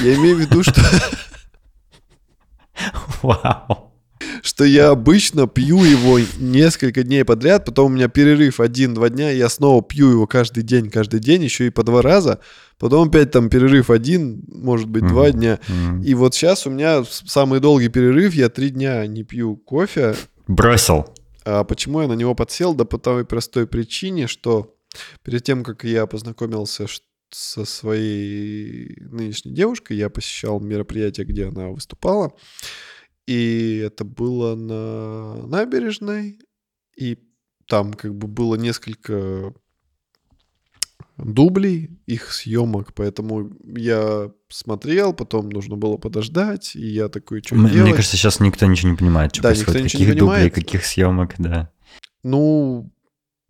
[0.00, 0.80] я имею в виду, что...
[3.22, 3.92] Вау.
[4.42, 9.38] Что я обычно пью его несколько дней подряд, потом у меня перерыв один-два дня, и
[9.38, 12.40] я снова пью его каждый день, каждый день, еще и по два раза.
[12.78, 15.08] Потом опять там перерыв один, может быть, mm-hmm.
[15.08, 15.60] два дня.
[15.68, 16.04] Mm-hmm.
[16.04, 20.14] И вот сейчас у меня самый долгий перерыв, я три дня не пью кофе.
[20.48, 21.06] Бросил.
[21.44, 22.74] А почему я на него подсел?
[22.74, 24.76] Да по той простой причине, что
[25.22, 26.86] перед тем, как я познакомился
[27.30, 32.32] со своей нынешней девушкой, я посещал мероприятие, где она выступала.
[33.26, 36.38] И это было на набережной.
[36.96, 37.18] И
[37.66, 39.54] там как бы было несколько
[41.24, 47.66] дублей их съемок, поэтому я смотрел, потом нужно было подождать, и я такой, что М-
[47.68, 47.82] делать?
[47.82, 50.34] Мне кажется, сейчас никто ничего не понимает, что Да, происходит, никто ничего не каких дублей,
[50.34, 50.54] понимает.
[50.54, 51.70] каких съемок, да.
[52.24, 52.90] Ну,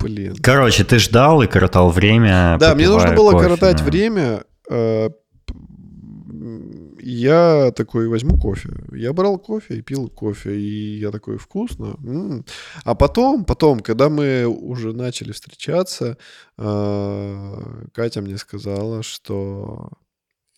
[0.01, 0.37] блин.
[0.43, 2.57] Короче, ты ждал и коротал время.
[2.59, 4.45] Да, мне нужно было кофе, коротать время.
[4.70, 5.11] э,
[7.05, 8.71] Я такой возьму кофе.
[8.93, 10.57] Я брал кофе и пил кофе.
[10.57, 11.97] И я такой, вкусно.
[12.05, 12.45] м».
[12.85, 16.17] А потом, потом, когда мы уже начали встречаться,
[16.59, 19.91] э, Катя мне сказала, что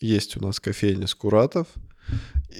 [0.01, 1.67] есть у нас кофейня Скуратов,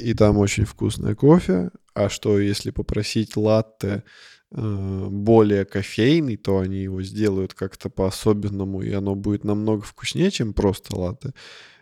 [0.01, 1.71] и там очень вкусное кофе.
[1.95, 4.03] А что, если попросить латте
[4.51, 10.55] э, более кофейный, то они его сделают как-то по-особенному, и оно будет намного вкуснее, чем
[10.55, 11.35] просто латте.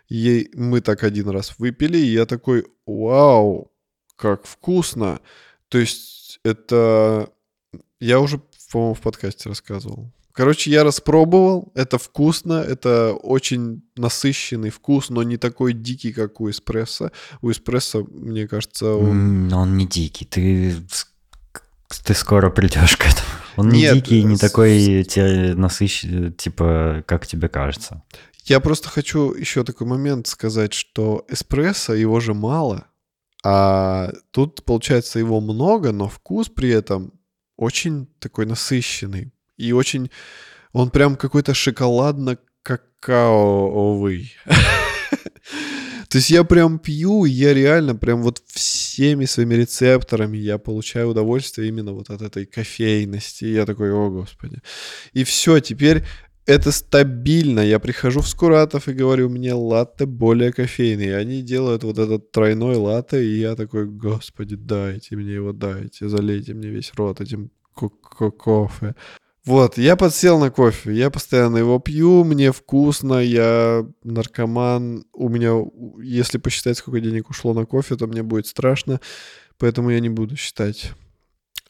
[0.09, 3.71] И мы так один раз выпили, и я такой, вау,
[4.15, 5.19] как вкусно.
[5.69, 7.29] То есть это...
[7.99, 8.41] Я уже,
[8.71, 10.11] по-моему, в подкасте рассказывал.
[10.33, 16.49] Короче, я распробовал, это вкусно, это очень насыщенный вкус, но не такой дикий, как у
[16.49, 17.11] эспрессо.
[17.41, 19.47] У эспрессо, мне кажется, он...
[19.47, 21.07] Но он не дикий, ты, с-
[22.03, 23.27] ты скоро придешь к этому.
[23.57, 28.01] Он не Нет, дикий, не с- такой тебе насыщенный, типа, как тебе кажется.
[28.43, 32.87] Я просто хочу еще такой момент сказать, что эспрессо, его же мало,
[33.43, 37.13] а тут, получается, его много, но вкус при этом
[37.57, 39.33] очень такой насыщенный.
[39.57, 40.09] И очень...
[40.71, 44.33] Он прям какой-то шоколадно-какаовый.
[46.09, 51.67] То есть я прям пью, я реально прям вот всеми своими рецепторами я получаю удовольствие
[51.67, 53.45] именно вот от этой кофейности.
[53.45, 54.61] Я такой, о господи.
[55.13, 56.03] И все, теперь
[56.45, 57.61] это стабильно.
[57.61, 61.07] Я прихожу в Скуратов и говорю, мне латте более кофейный.
[61.07, 66.09] И они делают вот этот тройной латте, и я такой, господи, дайте мне его, дайте,
[66.09, 68.95] залейте мне весь рот этим ко- ко- кофе.
[69.45, 75.65] Вот, я подсел на кофе, я постоянно его пью, мне вкусно, я наркоман, у меня,
[76.01, 79.01] если посчитать, сколько денег ушло на кофе, то мне будет страшно,
[79.57, 80.93] поэтому я не буду считать.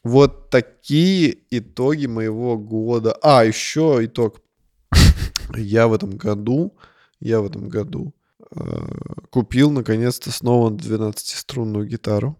[0.04, 3.16] Вот такие итоги моего года.
[3.22, 4.43] А, еще итог.
[5.56, 6.76] Я в этом году,
[7.20, 8.14] я в этом году
[8.50, 8.64] э,
[9.30, 12.38] купил наконец-то снова 12-струнную гитару,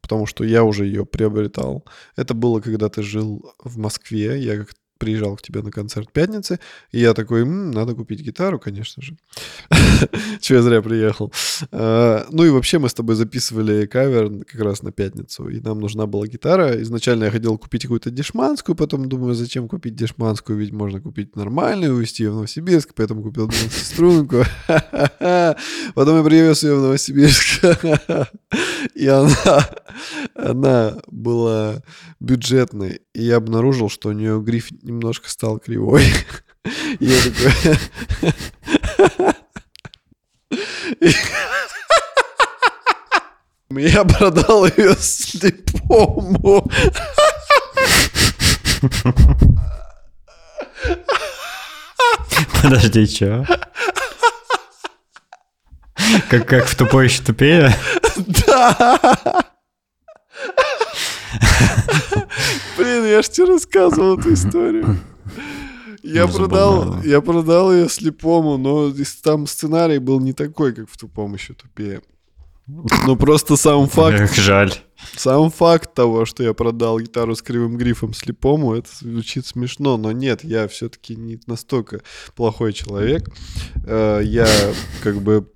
[0.00, 1.84] потому что я уже ее приобретал.
[2.16, 6.60] Это было, когда ты жил в Москве, я как приезжал к тебе на концерт пятницы,
[6.92, 9.16] и я такой, «М, надо купить гитару, конечно же.
[10.40, 11.32] Че я зря приехал.
[11.72, 15.80] А, Ну и вообще мы с тобой записывали кавер как раз на пятницу, и нам
[15.80, 16.80] нужна была гитара.
[16.82, 21.94] Изначально я хотел купить какую-то дешманскую, потом думаю, зачем купить дешманскую, ведь можно купить нормальную,
[21.94, 24.44] увезти ее в Новосибирск, поэтому купил 12-струнку.
[25.94, 27.64] Потом я привез ее в Новосибирск,
[28.94, 29.68] и она,
[30.34, 31.82] она была
[32.20, 36.04] бюджетной, и я обнаружил, что у нее гриф немножко стал кривой.
[36.98, 37.52] И я такой...
[43.70, 46.68] Я продал ее слепому.
[52.60, 53.46] Подожди, что?
[56.28, 57.72] Как, как в тупой еще тупее?
[58.16, 58.98] Да.
[62.80, 64.96] Блин, я ж тебе рассказывал эту историю.
[66.02, 67.02] Я Ну, продал, забавно.
[67.06, 68.90] я продал ее слепому, но
[69.22, 72.00] там сценарий был не такой, как в тупом еще тупее.
[72.66, 74.72] Ну просто сам факт, Эх, жаль.
[75.14, 80.10] сам факт того, что я продал гитару с кривым грифом слепому, это звучит смешно, но
[80.12, 82.00] нет, я все-таки не настолько
[82.34, 83.28] плохой человек.
[83.86, 84.46] Э, Я
[85.02, 85.50] как бы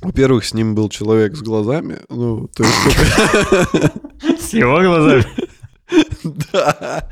[0.00, 5.26] во-первых, с ним был человек с глазами, ну, то есть С его глазами.
[6.52, 7.08] Да.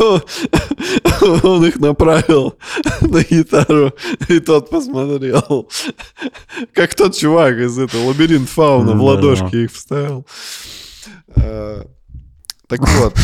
[0.00, 2.58] Он, их направил
[3.00, 3.92] на гитару,
[4.28, 5.68] и тот посмотрел.
[6.72, 9.02] Как тот чувак из этого лабиринт фауна в Да.
[9.02, 10.26] ладошки их вставил.
[11.36, 11.86] А,
[12.66, 13.14] Так вот.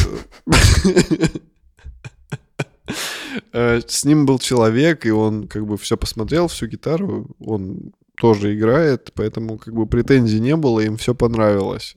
[3.53, 8.55] Э, С ним был человек, и он как бы все посмотрел, всю гитару, он тоже
[8.57, 11.97] играет, поэтому как бы претензий не было, им все понравилось.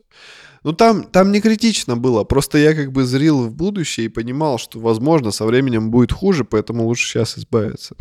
[0.64, 2.24] Ну, там, там не критично было.
[2.24, 6.46] Просто я как бы зрил в будущее и понимал, что, возможно, со временем будет хуже,
[6.46, 7.96] поэтому лучше сейчас избавиться.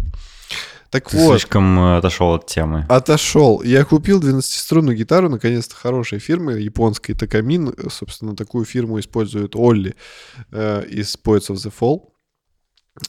[0.91, 2.85] Так Ты вот, слишком э, отошел от темы.
[2.89, 3.63] отошел.
[3.63, 7.73] Я купил 12-струнную гитару, наконец-то, хорошей фирмы, японской Такамин.
[7.89, 9.95] Собственно, такую фирму использует Олли
[10.51, 12.09] э, из Poets of the Fall.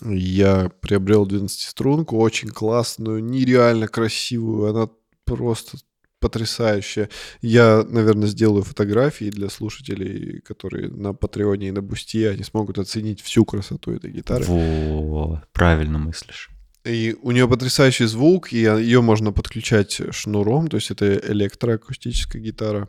[0.03, 4.69] Я приобрел 12-струнку, очень классную, нереально красивую.
[4.69, 4.87] Она
[5.25, 5.77] просто
[6.21, 7.09] потрясающая.
[7.41, 13.19] Я, наверное, сделаю фотографии для слушателей, которые на Патреоне и на Бусти, они смогут оценить
[13.21, 14.45] всю красоту этой гитары.
[14.45, 16.49] Во, правильно мыслишь.
[16.85, 22.87] И у нее потрясающий звук, и ее можно подключать шнуром, то есть это электроакустическая гитара.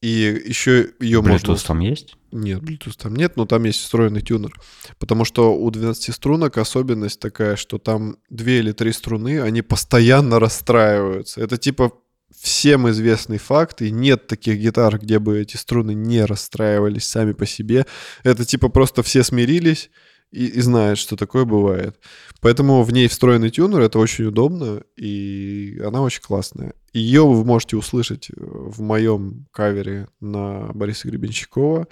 [0.00, 1.56] И еще ее Bluetooth можно...
[1.56, 2.16] там есть?
[2.30, 4.52] Нет, Bluetooth там нет, но там есть встроенный тюнер.
[4.98, 10.38] Потому что у 12 струнок особенность такая, что там две или три струны, они постоянно
[10.38, 11.40] расстраиваются.
[11.40, 11.92] Это типа
[12.38, 17.46] всем известный факт, и нет таких гитар, где бы эти струны не расстраивались сами по
[17.46, 17.86] себе.
[18.22, 19.90] Это типа просто все смирились
[20.30, 21.98] и, и знают, что такое бывает.
[22.40, 26.74] Поэтому в ней встроенный тюнер, это очень удобно, и она очень классная.
[26.92, 31.86] Ее вы можете услышать в моем кавере на Бориса Гребенщикова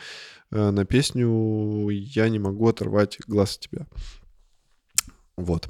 [0.50, 3.86] э, на песню «Я не могу оторвать глаз от тебя».
[5.36, 5.68] Вот.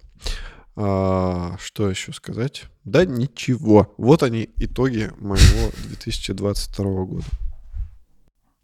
[0.75, 2.65] А, что еще сказать?
[2.85, 3.95] Да ничего.
[3.99, 7.27] Вот они итоги моего 2022 года.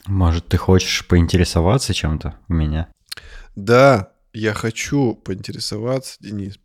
[0.07, 2.91] Может, ты хочешь поинтересоваться чем-то у меня?
[3.57, 6.59] Да, я хочу поинтересоваться, Денис,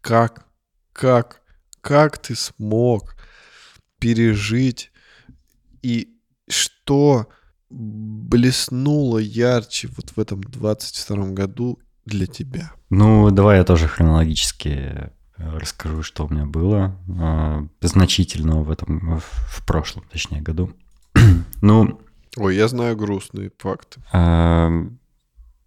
[0.00, 0.46] как,
[0.92, 1.42] как,
[1.80, 3.16] как ты смог
[3.98, 4.92] пережить
[5.82, 6.16] и
[6.48, 7.28] что
[7.70, 12.72] блеснуло ярче вот в этом 22 году для тебя?
[12.88, 19.20] Ну, давай я тоже хронологически э, расскажу, что у меня было э, значительного в этом,
[19.20, 20.70] в прошлом, точнее, году.
[21.62, 22.00] ну...
[22.36, 24.00] Ой, я знаю грустные факты.
[24.12, 24.70] Э,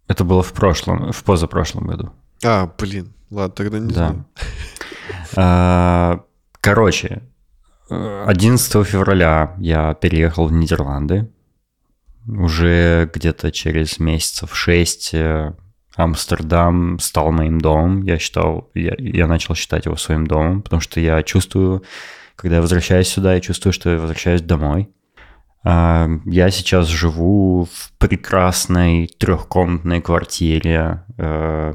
[0.08, 2.10] это было в прошлом, в позапрошлом году.
[2.44, 4.24] А, блин, ладно, тогда не да.
[5.34, 6.24] знаю.
[6.60, 7.22] Короче,
[7.90, 11.30] 11 февраля я переехал в Нидерланды.
[12.26, 15.54] Уже где-то через месяцев 6 э,
[15.96, 18.02] Амстердам стал моим домом.
[18.02, 21.82] Я считал, я, я начал считать его своим домом, потому что я чувствую,
[22.36, 24.90] когда я возвращаюсь сюда, я чувствую, что я возвращаюсь домой.
[25.62, 31.74] А, я сейчас живу в прекрасной трехкомнатной квартире э,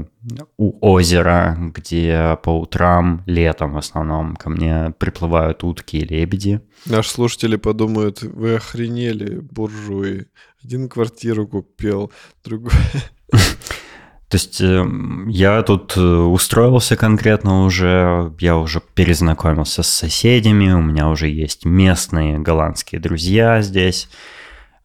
[0.57, 6.61] у озера, где по утрам, летом в основном, ко мне приплывают утки и лебеди.
[6.87, 10.27] Наши слушатели подумают, вы охренели, буржуи.
[10.63, 12.11] Один квартиру купил,
[12.43, 12.71] другой...
[14.29, 20.81] То есть эм, я тут э, устроился конкретно уже, я уже перезнакомился с соседями, у
[20.81, 24.09] меня уже есть местные голландские друзья здесь.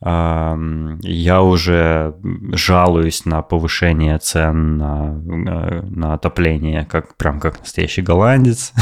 [0.03, 2.15] Я уже
[2.53, 8.73] жалуюсь на повышение цен на, э, на отопление, как прям как настоящий голландец.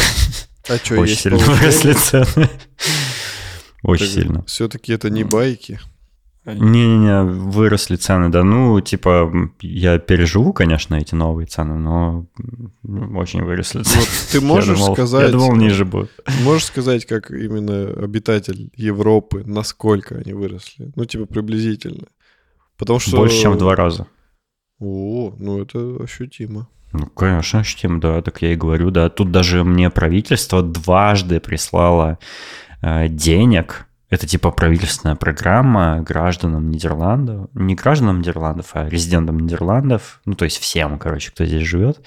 [0.69, 2.49] А что, Очень сильно выросли цены.
[3.83, 4.45] Очень сильно.
[4.45, 5.81] Все-таки это не байки.
[6.55, 8.43] Не-не-не, выросли цены, да.
[8.43, 9.31] Ну, типа,
[9.61, 12.27] я переживу, конечно, эти новые цены, но
[13.15, 14.01] очень выросли цены.
[14.01, 15.27] Вот ты можешь я думал, сказать...
[15.27, 16.11] Я думал, ниже будут.
[16.43, 20.93] Можешь сказать, как именно обитатель Европы, насколько они выросли?
[20.97, 22.07] Ну, типа, приблизительно.
[22.77, 23.17] Потому что...
[23.17, 24.07] Больше, чем в два раза.
[24.81, 26.69] О, ну это ощутимо.
[26.93, 29.11] Ну, конечно, ощутимо, да, так я и говорю, да.
[29.11, 32.19] Тут даже мне правительство дважды прислало
[32.81, 40.35] э, денег это типа правительственная программа гражданам Нидерландов, не гражданам Нидерландов, а резидентам Нидерландов, ну
[40.35, 42.01] то есть всем, короче, кто здесь живет,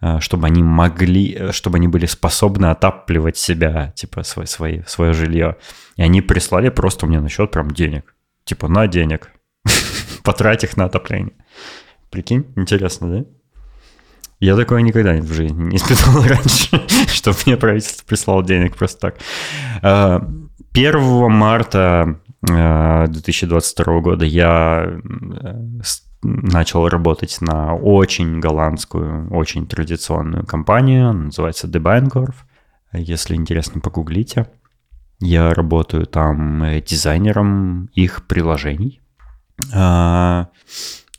[0.00, 5.56] э, чтобы они могли, чтобы они были способны отапливать себя, типа свой, свой, свое жилье.
[5.96, 8.14] И они прислали просто мне на счет прям денег.
[8.44, 9.32] Типа на денег.
[10.22, 11.34] Потрать их на отопление.
[12.10, 13.24] Прикинь, интересно, да?
[14.38, 16.82] Я такое никогда в жизни не испытывал раньше,
[17.12, 19.12] чтобы мне правительство прислало денег просто
[19.80, 20.41] так.
[20.74, 25.80] А, 1 марта 2022 э, года я э,
[26.22, 32.34] начал работать на очень голландскую, очень традиционную компанию, называется Debinecorp.
[32.92, 34.48] Если интересно, погуглите.
[35.20, 39.00] Я работаю там э, дизайнером их приложений.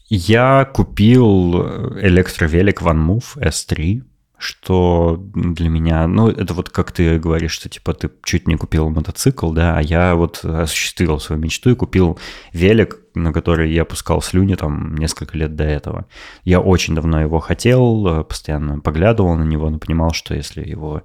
[0.09, 1.55] Я купил
[1.99, 4.03] электровелик OneMove S3
[4.43, 8.89] что для меня, ну, это вот как ты говоришь, что типа ты чуть не купил
[8.89, 12.19] мотоцикл, да, а я вот осуществил свою мечту и купил
[12.51, 16.05] велик, на который я пускал слюни там несколько лет до этого.
[16.43, 21.03] Я очень давно его хотел, постоянно поглядывал на него, но понимал, что если его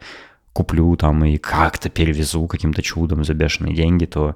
[0.52, 4.34] куплю там и как-то перевезу каким-то чудом за бешеные деньги, то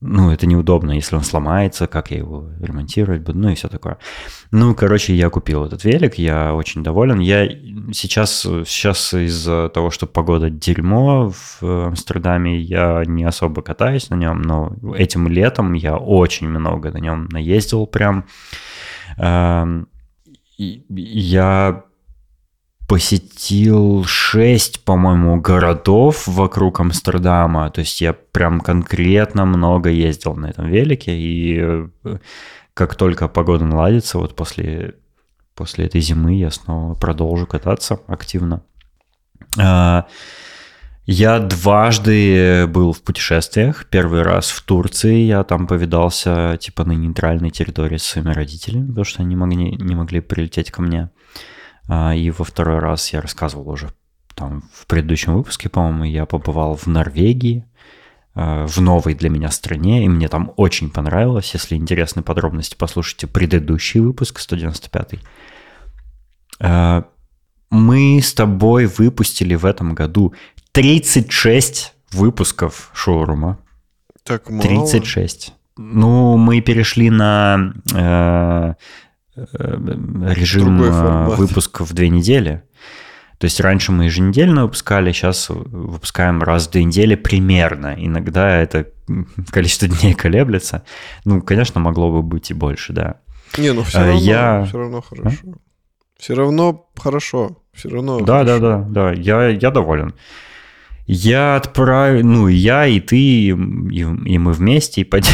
[0.00, 3.98] ну, это неудобно, если он сломается, как я его ремонтировать буду, ну и все такое.
[4.52, 7.18] Ну, короче, я купил этот велик, я очень доволен.
[7.18, 7.48] Я
[7.92, 14.40] сейчас, сейчас из-за того, что погода дерьмо в Амстердаме, я не особо катаюсь на нем,
[14.40, 18.24] но этим летом я очень много на нем наездил прям.
[19.16, 19.88] Эм,
[20.58, 21.84] я
[22.88, 27.70] посетил шесть, по-моему, городов вокруг Амстердама.
[27.70, 31.12] То есть я прям конкретно много ездил на этом велике.
[31.14, 32.18] И э,
[32.72, 34.94] как только погода наладится, вот после
[35.54, 38.62] после этой зимы я снова продолжу кататься активно.
[39.58, 40.06] А,
[41.04, 43.86] я дважды был в путешествиях.
[43.90, 45.26] Первый раз в Турции.
[45.26, 49.94] Я там повидался типа на нейтральной территории с своими родителями, потому что они могли, не
[49.94, 51.10] могли прилететь ко мне.
[51.88, 53.90] А, и во второй раз я рассказывал уже
[54.34, 57.64] там в предыдущем выпуске, по-моему, я побывал в Норвегии,
[58.34, 61.54] а, в новой для меня стране, и мне там очень понравилось.
[61.54, 65.14] Если интересны подробности, послушайте предыдущий выпуск, 195
[66.60, 67.04] а,
[67.70, 70.34] Мы с тобой выпустили в этом году
[70.72, 73.58] 36 выпусков шоурума.
[74.22, 74.62] Так мало.
[74.62, 75.54] 36.
[75.76, 78.74] Ну, мы перешли на э, э,
[79.52, 81.38] режим формат.
[81.38, 82.62] выпуска в две недели.
[83.38, 87.94] То есть раньше мы еженедельно выпускали, сейчас выпускаем раз в две недели примерно.
[87.96, 88.86] Иногда это
[89.50, 90.82] количество дней колеблется.
[91.24, 93.20] Ну, конечно, могло бы быть и больше, да.
[93.56, 95.36] Не, ну все Э, равно, я- все равно хорошо.
[96.18, 97.62] Все равно хорошо.
[97.72, 98.20] Все равно.
[98.20, 98.84] Да, да, хорошо.
[98.88, 100.14] да, да, я, я доволен.
[101.06, 105.24] Я отправил, ну, я и ты, и, и мы вместе, и под...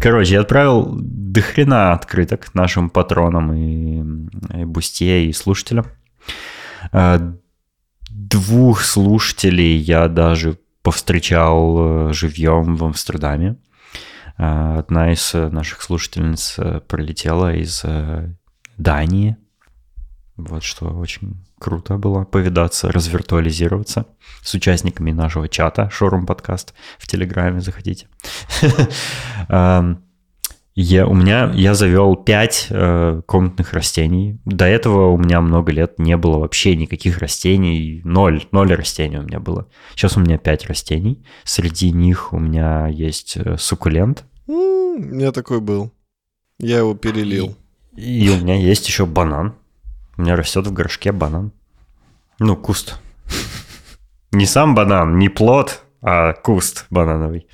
[0.00, 5.86] Короче, я отправил дохрена открыток нашим патронам и, и Бусте, и слушателям.
[6.92, 7.34] А,
[8.10, 13.56] Двух слушателей я даже повстречал э, живьем в Амстердаме.
[14.36, 18.34] А, Одна из э, наших слушательниц э, прилетела из э,
[18.76, 19.36] Дании.
[20.36, 24.06] Вот что очень круто было повидаться, развиртуализироваться
[24.42, 28.08] с участниками нашего чата Шорум подкаст в Телеграме, заходите.
[29.48, 30.02] Ам,
[30.74, 32.68] Я, у меня, я завел 5
[33.26, 34.40] комнатных растений.
[34.46, 38.00] До этого у меня много лет не было вообще никаких растений.
[38.04, 39.68] Ноль, ноль растений у меня было.
[39.94, 41.22] Сейчас у меня 5 растений.
[41.44, 44.24] Среди них у меня есть э, суккулент.
[44.48, 45.92] М, У меня такой был.
[46.58, 47.54] Я его перелил.
[47.94, 49.54] И у меня есть еще банан.
[50.22, 51.50] У меня растет в горшке банан.
[52.38, 53.00] Ну, куст.
[54.30, 57.48] Не сам банан, не плод, а куст банановый.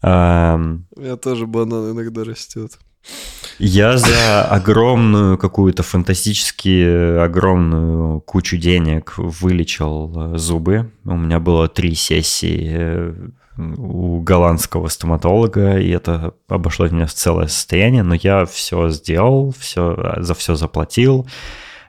[0.00, 2.78] Ам, У меня тоже банан иногда растет.
[3.58, 10.90] Я за огромную какую-то фантастически огромную кучу денег вылечил э, зубы.
[11.04, 13.14] У меня было три сессии э,
[13.56, 20.14] у голландского стоматолога, и это обошлось меня в целое состояние, но я все сделал, все,
[20.18, 21.26] за все заплатил,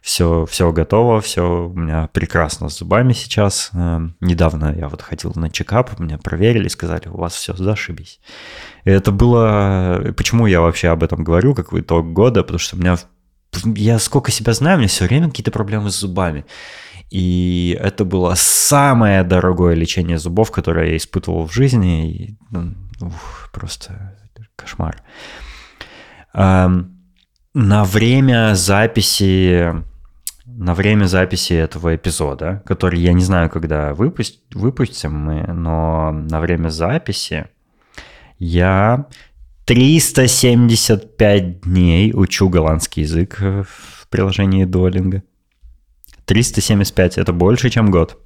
[0.03, 3.69] все, все готово, все у меня прекрасно с зубами сейчас.
[3.73, 8.19] Э, Недавно я вот ходил на чекап, меня проверили, сказали, у вас все зашибись.
[8.83, 10.13] И это было...
[10.17, 12.43] Почему я вообще об этом говорю, как итог года?
[12.43, 12.97] Потому что у меня...
[13.63, 16.43] Я сколько себя знаю, у меня все время какие-то проблемы с зубами.
[17.09, 22.11] И это было самое дорогое лечение зубов, которое я испытывал в жизни.
[22.11, 24.17] И, ну, ух, просто
[24.55, 25.01] кошмар.
[26.33, 29.83] На время записи
[30.45, 36.39] на время записи этого эпизода, который я не знаю, когда выпусть, выпустим мы, но на
[36.41, 37.45] время записи
[38.37, 39.07] я
[39.65, 45.21] 375 дней учу голландский язык в приложении Duolingo.
[46.25, 48.17] 375 это больше, чем год.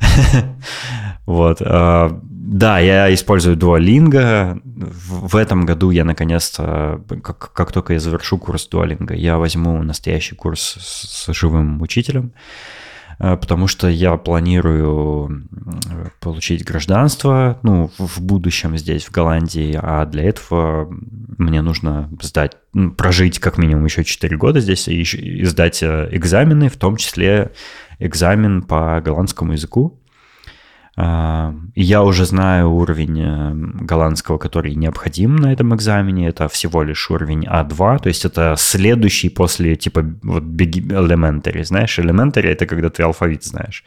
[1.24, 1.58] Вот.
[1.64, 4.60] а, Да, я использую Duolingo.
[4.64, 10.34] В этом году я наконец-то, как, как только я завершу курс Duolingo, я возьму настоящий
[10.34, 12.81] курс с, с живым учителем, а,
[13.22, 15.48] потому что я планирую м,
[16.20, 20.88] получить гражданство, ну, в будущем здесь, в Голландии, а для этого
[21.38, 22.56] мне нужно сдать,
[22.96, 27.52] прожить как минимум еще 4 года здесь и, и сдать э, экзамены, в том числе
[28.00, 30.01] экзамен по голландскому языку.
[30.94, 36.28] И Я уже знаю уровень э, голландского, который необходим на этом экзамене.
[36.28, 41.98] Это всего лишь уровень А2, то есть это следующий после типа вот elementary, знаешь?
[41.98, 43.84] Elementary— это когда ты алфавит знаешь.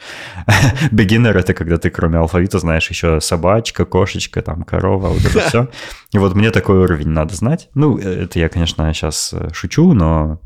[0.92, 5.70] Beginner— это когда ты кроме алфавита знаешь еще собачка, кошечка, там корова, вот это все.
[6.12, 7.70] И вот мне такой уровень надо знать.
[7.76, 10.45] Ну, э, это я, конечно, сейчас шучу, но э,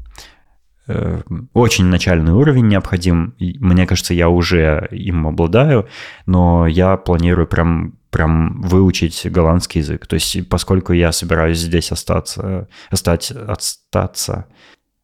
[1.53, 3.36] очень начальный уровень необходим.
[3.40, 5.88] Мне кажется, я уже им обладаю,
[6.26, 10.07] но я планирую прям прям выучить голландский язык.
[10.07, 14.48] То есть, поскольку я собираюсь здесь остаться, остать, остаться,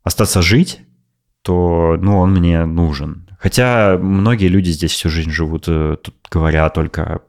[0.04, 0.82] остаться жить,
[1.44, 3.30] то, ну, он мне нужен.
[3.40, 7.22] Хотя многие люди здесь всю жизнь живут, э, тут говоря только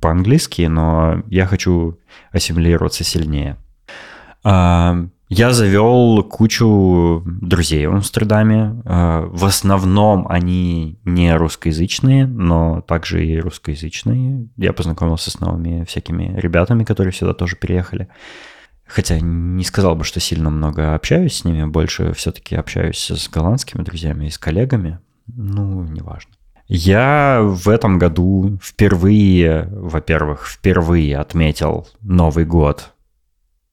[0.00, 2.00] по-английски, но я хочу
[2.32, 3.56] ассимилироваться сильнее.
[4.42, 8.82] А, Я завел кучу друзей в Амстердаме.
[8.84, 14.48] А, В основном они не русскоязычные, но также и русскоязычные.
[14.58, 18.08] Я познакомился с новыми всякими ребятами, которые сюда тоже переехали.
[18.86, 23.82] Хотя не сказал бы, что сильно много общаюсь с ними, больше все-таки общаюсь с голландскими
[23.82, 24.98] друзьями и с коллегами.
[25.28, 26.32] Ну, неважно.
[26.68, 32.92] Я в этом году впервые, во-первых, впервые отметил Новый год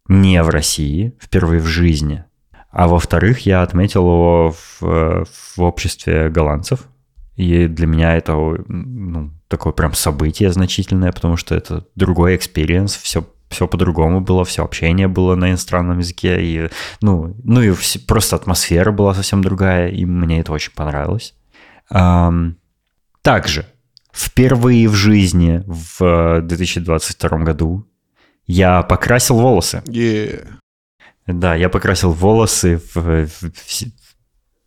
[0.10, 2.26] не в России, впервые в жизни.
[2.72, 4.82] А во-вторых, я отметил его в,
[5.26, 6.88] в обществе голландцев.
[7.36, 13.26] И для меня это ну, такое прям событие значительное, потому что это другой experience, все
[13.50, 16.70] все по-другому было, все общение было на иностранном языке, и,
[17.02, 21.34] ну, ну и все, просто атмосфера была совсем другая, и мне это очень понравилось.
[21.92, 22.58] Um,
[23.24, 23.66] также,
[24.14, 27.88] впервые в жизни в 2022 году
[28.50, 29.84] я покрасил волосы.
[29.86, 30.48] Yeah.
[31.28, 33.84] Да, я покрасил волосы в, в, в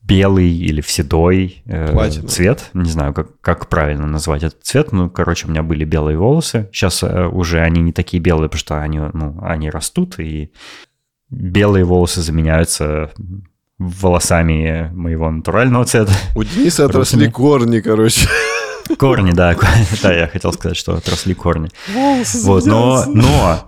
[0.01, 2.71] белый или в седой э, цвет.
[2.75, 4.93] Не знаю, как, как правильно назвать этот цвет.
[4.93, 6.69] Ну, короче, у меня были белые волосы.
[6.73, 10.53] Сейчас э, уже они не такие белые, потому что они, ну, они растут, и
[11.29, 13.11] белые волосы заменяются
[13.79, 16.13] волосами моего натурального цвета.
[16.37, 18.29] У Дениса отросли корни, короче.
[18.99, 19.57] Корни, да,
[20.03, 21.69] да, я хотел сказать, что отросли корни.
[21.93, 23.65] Волосы вот, но, но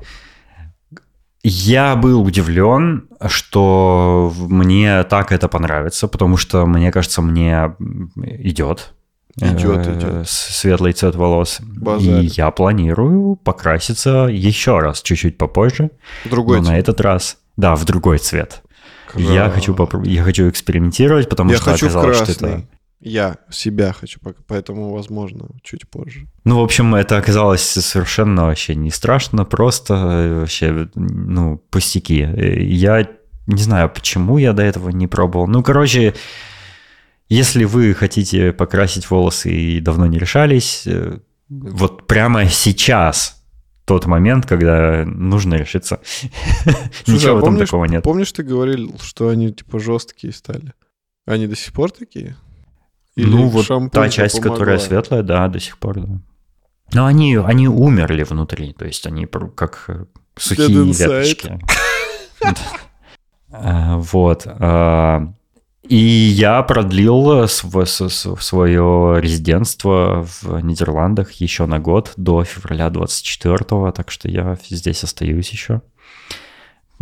[1.42, 7.74] я был удивлен, что мне так это понравится, потому что, мне кажется, мне
[8.16, 8.94] идет.
[9.36, 10.28] Идет, э, идет.
[10.28, 11.58] Светлый цвет волос.
[11.60, 12.24] Базарь.
[12.24, 15.90] И я планирую покраситься еще раз, чуть-чуть попозже.
[16.24, 16.72] Другой но цвет.
[16.72, 18.62] на этот раз, да, в другой цвет.
[19.16, 22.66] Я хочу, попро- я хочу экспериментировать, потому я что хочу оказалось, что это
[23.04, 26.26] я себя хочу, поэтому, возможно, чуть позже.
[26.44, 32.22] Ну, в общем, это оказалось совершенно вообще не страшно, просто э, вообще, ну, пустяки.
[32.22, 33.06] Э, я
[33.46, 35.46] не знаю, почему я до этого не пробовал.
[35.46, 36.14] Ну, короче,
[37.28, 41.18] если вы хотите покрасить волосы и давно не решались, э,
[41.48, 43.44] вот прямо сейчас
[43.84, 46.00] тот момент, когда нужно решиться.
[47.06, 48.02] Ничего а в этом такого нет.
[48.02, 50.72] Помнишь, ты говорил, что они типа жесткие стали?
[51.26, 52.36] Они до сих пор такие?
[53.16, 54.52] Или ну, вот та часть, помогла?
[54.52, 56.20] которая светлая, да, до сих пор, да.
[56.92, 60.04] Но они, они умерли внутри, то есть они как э,
[60.36, 61.58] сухие веточки.
[63.56, 64.46] А, вот.
[64.46, 65.32] А,
[65.88, 74.28] и я продлил свое резидентство в Нидерландах еще на год, до февраля 24 так что
[74.28, 75.82] я здесь остаюсь еще.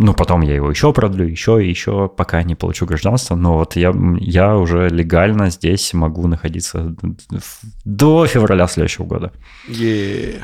[0.02, 3.36] Ну, потом я его еще продлю, еще и еще, пока не получу гражданство.
[3.36, 6.96] Но вот я, я уже легально здесь могу находиться
[7.84, 9.32] до февраля следующего года.
[9.68, 10.42] Yeah.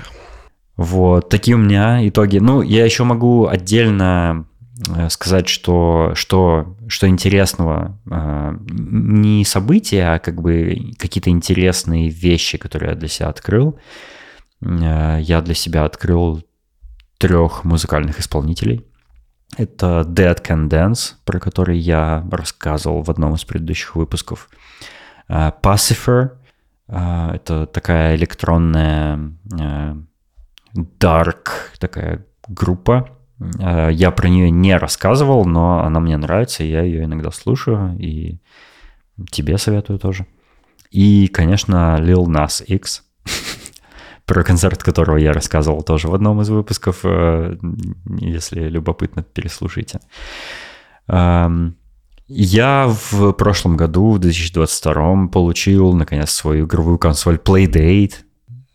[0.77, 2.39] Вот, такие у меня итоги.
[2.39, 4.47] Ну, я еще могу отдельно
[4.95, 12.59] э, сказать, что, что, что интересного э, не события, а как бы какие-то интересные вещи,
[12.59, 13.77] которые я для себя открыл.
[14.63, 16.45] Э, я для себя открыл
[17.19, 18.85] трех музыкальных исполнителей.
[19.57, 24.49] Это Dead Can Dance, про который я рассказывал в одном из предыдущих выпусков.
[25.29, 26.33] Uh, Pacifer
[26.89, 30.03] uh,— это такая электронная uh,
[30.75, 31.49] dark
[31.79, 33.09] такая группа.
[33.61, 38.41] Я про нее не рассказывал, но она мне нравится, я ее иногда слушаю, и
[39.31, 40.27] тебе советую тоже.
[40.91, 43.05] И, конечно, Lil Nas X—
[44.29, 47.01] про концерт которого я рассказывал тоже в одном из выпусков.
[47.03, 47.57] Э,
[48.21, 50.01] если любопытно, переслушайте.
[51.09, 51.77] Эм,
[52.27, 58.17] я в прошлом году, в 2022, получил, наконец, свою игровую консоль Playdate.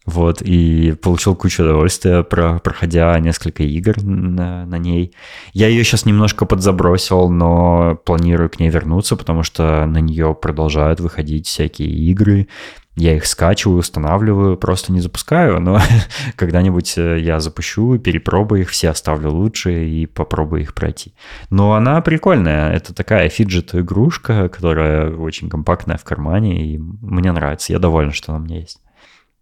[0.05, 5.13] Вот, и получил кучу удовольствия, про, проходя несколько игр на, на ней.
[5.53, 10.99] Я ее сейчас немножко подзабросил, но планирую к ней вернуться, потому что на нее продолжают
[10.99, 12.49] выходить всякие игры.
[12.95, 15.79] Я их скачиваю, устанавливаю, просто не запускаю, но
[16.35, 21.15] когда-нибудь э, я запущу, перепробую их, все оставлю лучше и попробую их пройти.
[21.49, 27.79] Но она прикольная, это такая фиджет-игрушка, которая очень компактная в кармане, и мне нравится, я
[27.79, 28.82] доволен, что она у меня есть.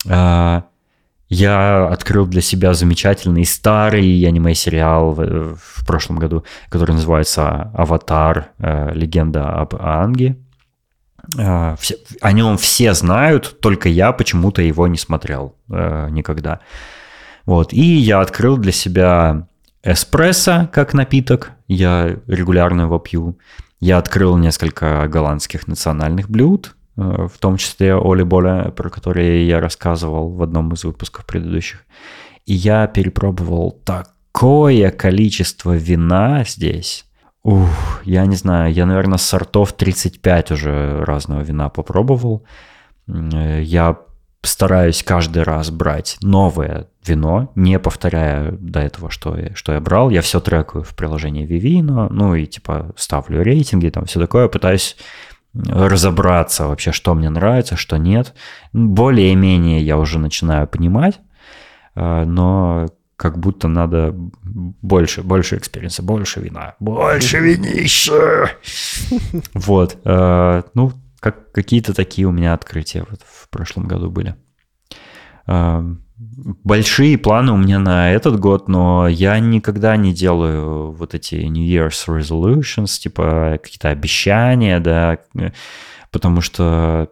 [0.09, 0.63] А,
[1.29, 8.49] я открыл для себя замечательный старый аниме-сериал в, в прошлом году, который называется «Аватар.
[8.59, 10.37] Э, легенда об Аанге».
[11.37, 16.59] А, все, о нем все знают, только я почему-то его не смотрел э, никогда.
[17.45, 17.71] Вот.
[17.71, 19.47] И я открыл для себя
[19.83, 21.51] эспрессо как напиток.
[21.67, 23.37] Я регулярно его пью.
[23.79, 26.75] Я открыл несколько голландских национальных блюд,
[27.27, 31.85] в том числе Оли Боля, про которые я рассказывал в одном из выпусков предыдущих.
[32.45, 37.05] И я перепробовал такое количество вина здесь,
[37.43, 42.45] Ух, я не знаю, я, наверное, сортов 35 уже разного вина попробовал.
[43.07, 43.97] Э, я
[44.43, 50.11] стараюсь каждый раз брать новое вино, не повторяя до этого, что что я брал.
[50.11, 54.95] Я все трекаю в приложении Vivino, ну и типа ставлю рейтинги, там все такое, пытаюсь
[55.53, 58.33] разобраться вообще, что мне нравится, что нет.
[58.73, 61.19] Более-менее я уже начинаю понимать,
[61.95, 62.87] э, но
[63.17, 68.51] как будто надо больше, больше experience а, больше вина, больше винища.
[69.53, 69.97] Вот.
[70.05, 74.35] Э, ну, как, какие-то такие у меня открытия вот в прошлом году были.
[76.63, 81.65] Большие планы у меня на этот год, но я никогда не делаю вот эти New
[81.65, 85.17] Year's resolutions, типа какие-то обещания, да,
[86.11, 87.09] потому что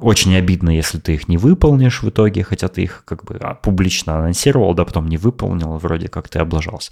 [0.00, 3.54] очень обидно, если ты их не выполнишь в итоге, хотя ты их как бы а,
[3.54, 6.90] публично анонсировал, да, потом не выполнил, вроде как ты облажался.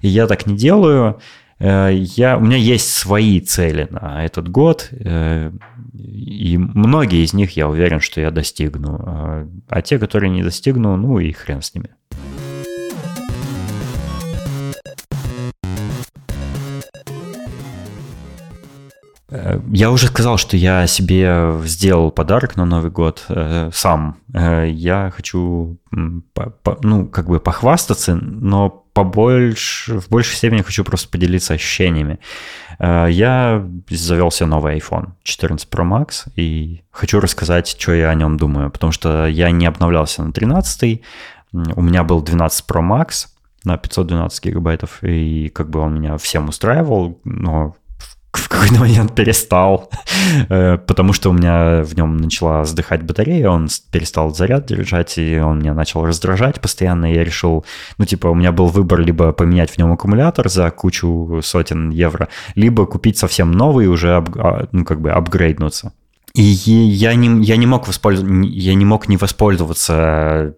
[0.00, 1.20] И я так не делаю.
[1.58, 5.52] Э, я, у меня есть свои цели на этот год, э,
[5.92, 9.00] и многие из них я уверен, что я достигну.
[9.06, 11.90] А, а те, которые не достигну, ну и хрен с ними.
[19.30, 24.18] Э, я уже сказал, что я себе сделал подарок на Новый год э, сам.
[24.34, 25.78] Э, я хочу,
[26.34, 32.18] по, по, ну, как бы похвастаться, но побольше, в большей степени хочу просто поделиться ощущениями.
[32.78, 38.14] Э, я завел себе новый iPhone 14 Pro Max и хочу рассказать, что я о
[38.14, 41.02] нем думаю, потому что я не обновлялся на 13
[41.52, 43.28] у меня был 12 Pro Max
[43.64, 47.74] на 512 гигабайтов, и как бы он меня всем устраивал, но
[48.38, 49.90] в какой-то момент перестал,
[50.48, 55.38] э, потому что у меня в нем начала сдыхать батарея, он перестал заряд держать, и
[55.38, 57.64] он меня начал раздражать постоянно, и я решил,
[57.98, 62.28] ну, типа, у меня был выбор либо поменять в нем аккумулятор за кучу сотен евро,
[62.54, 65.92] либо купить совсем новый и уже, а, ну, как бы, апгрейднуться.
[66.34, 70.54] И я не, я, не мог воспользоваться, я не мог не воспользоваться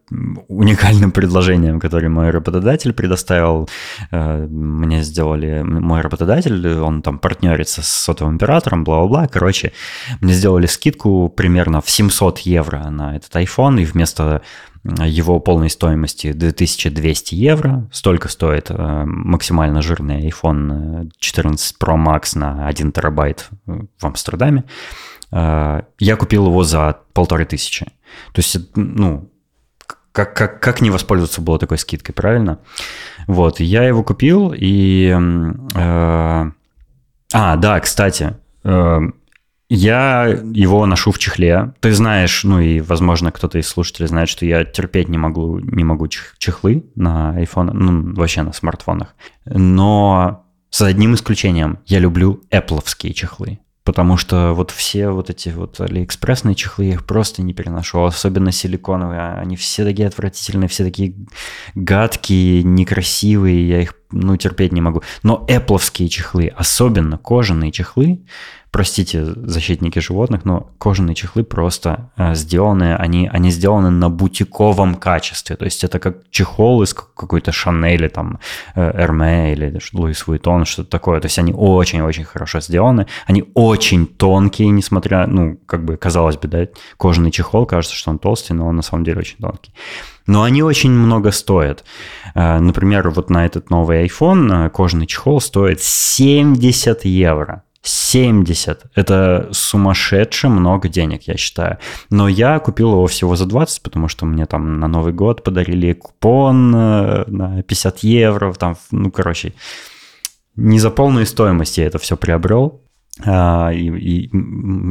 [0.49, 3.69] уникальным предложением, которое мой работодатель предоставил.
[4.11, 5.63] Э, мне сделали...
[5.63, 9.29] Мой работодатель, он там партнерится с сотовым оператором, бла-бла-бла.
[9.29, 9.73] Короче,
[10.21, 14.43] мне сделали скидку примерно в 700 евро на этот iPhone, и вместо
[14.85, 17.89] его полной стоимости 2200 евро.
[17.93, 24.65] Столько стоит э, максимально жирный iPhone 14 Pro Max на 1 терабайт в Амстердаме.
[25.32, 27.86] Э, я купил его за полторы тысячи.
[28.32, 29.31] То есть, ну,
[30.12, 32.59] как, как, как не воспользоваться было такой скидкой, правильно?
[33.27, 35.16] Вот, я его купил, и...
[35.74, 36.51] Э,
[37.32, 39.01] а, да, кстати, э,
[39.69, 41.74] я его ношу в чехле.
[41.78, 45.85] Ты знаешь, ну и, возможно, кто-то из слушателей знает, что я терпеть не могу, не
[45.85, 49.15] могу чехлы на iPhone, ну, вообще на смартфонах.
[49.44, 51.78] Но с одним исключением.
[51.86, 52.82] Я люблю Apple
[53.12, 53.61] чехлы
[53.91, 58.53] потому что вот все вот эти вот алиэкспрессные чехлы, я их просто не переношу, особенно
[58.53, 61.17] силиконовые, они все такие отвратительные, все такие
[61.75, 65.03] гадкие, некрасивые, я их, ну, терпеть не могу.
[65.23, 68.20] Но Apple чехлы, особенно кожаные чехлы,
[68.70, 75.57] простите, защитники животных, но кожаные чехлы просто э, сделаны, они, они сделаны на бутиковом качестве.
[75.57, 78.39] То есть это как чехол из какой-то Шанели, там,
[78.74, 81.20] Эрме или Луис Вуитон, что-то такое.
[81.20, 83.07] То есть они очень-очень хорошо сделаны.
[83.27, 86.66] Они очень тонкие, несмотря, ну, как бы, казалось бы, да,
[86.97, 89.73] кожаный чехол, кажется, что он толстый, но он на самом деле очень тонкий.
[90.27, 91.85] Но они очень много стоят.
[92.35, 97.63] Э, например, вот на этот новый iPhone э, кожаный чехол стоит 70 евро.
[97.83, 98.83] 70.
[98.95, 101.79] Это сумасшедше много денег, я считаю.
[102.11, 105.95] Но я купил его всего за 20, потому что мне там на Новый год подарили
[105.95, 108.53] купон э, на 50 евро.
[108.53, 109.55] Там, ну, короче,
[110.57, 112.83] не за полную стоимость я это все приобрел.
[113.27, 114.31] А, и, и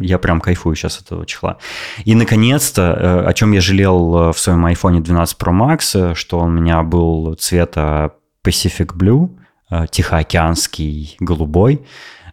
[0.06, 1.58] я прям кайфую сейчас от этого чехла.
[2.06, 6.58] И, наконец-то, э, о чем я жалел в своем iPhone 12 Pro Max, что он
[6.58, 8.14] у меня был цвета
[8.44, 9.30] Pacific Blue,
[9.72, 11.86] э, тихоокеанский голубой,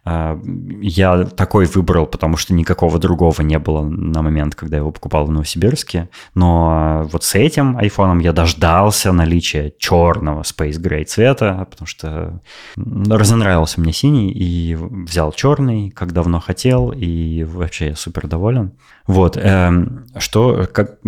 [0.09, 5.27] я такой выбрал, потому что никакого другого не было на момент, когда я его покупал
[5.27, 6.09] в Новосибирске.
[6.35, 12.41] Но вот с этим айфоном я дождался наличия черного Space Gray цвета, потому что
[12.77, 18.73] разонравился мне синий и взял черный, как давно хотел, и вообще я супер доволен.
[19.09, 20.99] Вот, эм, что как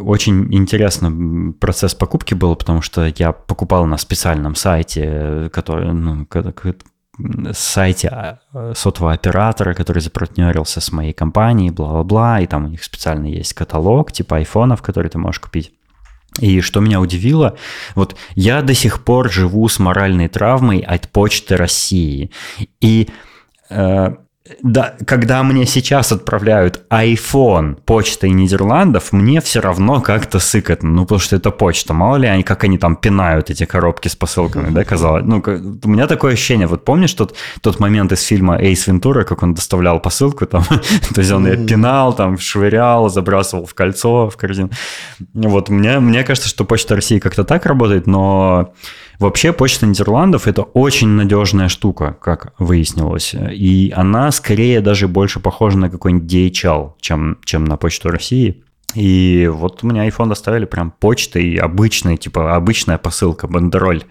[0.00, 6.26] очень интересно процесс покупки был, потому что я покупал на специальном сайте, который, ну,
[7.52, 8.38] сайте а,
[8.74, 14.12] сотового оператора, который запартнерился с моей компанией, бла-бла-бла, и там у них специально есть каталог
[14.12, 15.72] типа айфонов, который ты можешь купить.
[16.40, 17.56] И что меня удивило,
[17.94, 22.30] вот я до сих пор живу с моральной травмой от Почты России.
[22.80, 23.08] И
[23.70, 24.16] э,
[24.62, 30.90] да, когда мне сейчас отправляют iPhone почтой Нидерландов, мне все равно как-то сыкотно.
[30.90, 31.94] Ну, потому что это почта.
[31.94, 35.24] Мало ли, они, как они там пинают эти коробки с посылками, да, казалось.
[35.24, 36.66] Ну, у меня такое ощущение.
[36.66, 40.64] Вот помнишь тот, тот момент из фильма Эйс Вентура, как он доставлял посылку там?
[41.14, 44.70] То есть он ее пинал, там, швырял, забрасывал в кольцо, в корзину.
[45.34, 48.72] Вот мне, мне кажется, что почта России как-то так работает, но
[49.18, 53.34] Вообще почта Нидерландов это очень надежная штука, как выяснилось.
[53.34, 58.62] И она скорее даже больше похожа на какой-нибудь DHL, чем, чем на почту России.
[58.94, 64.04] И вот у меня iPhone доставили прям почтой, обычной, типа обычная посылка, бандероль.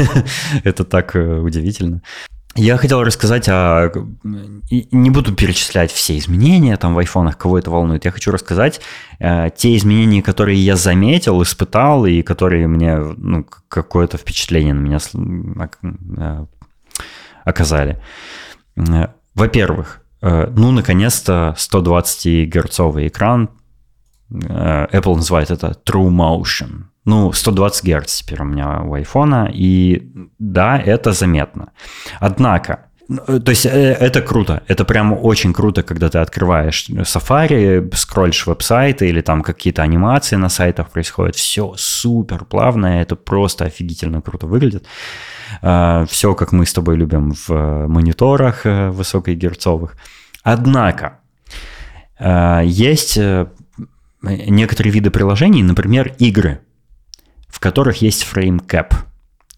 [0.64, 2.02] Это так э, удивительно.
[2.54, 3.90] Я хотел рассказать о...
[4.22, 8.04] Не буду перечислять все изменения там в айфонах, кого это волнует.
[8.04, 8.80] Я хочу рассказать
[9.20, 14.98] э, те изменения, которые я заметил, испытал, и которые мне ну, какое-то впечатление на меня
[16.18, 16.46] э,
[17.44, 18.02] оказали.
[18.76, 23.48] Э, во-первых, э, ну, наконец-то 120-герцовый экран.
[24.30, 26.91] Э, Apple называет это True Motion.
[27.04, 30.02] Ну, 120 Гц теперь у меня у айфона, и
[30.38, 31.72] да, это заметно.
[32.20, 37.92] Однако, э, то есть э, это круто, это прям очень круто, когда ты открываешь Safari,
[37.96, 44.22] скроллишь веб-сайты или там какие-то анимации на сайтах происходят, все супер плавно, это просто офигительно
[44.22, 44.86] круто выглядит.
[45.60, 49.96] Э, все, как мы с тобой любим в мониторах высокогерцовых.
[50.44, 51.18] Однако,
[52.64, 53.18] есть
[54.22, 56.60] некоторые виды приложений, например, игры–
[57.52, 58.94] в которых есть фреймкэп.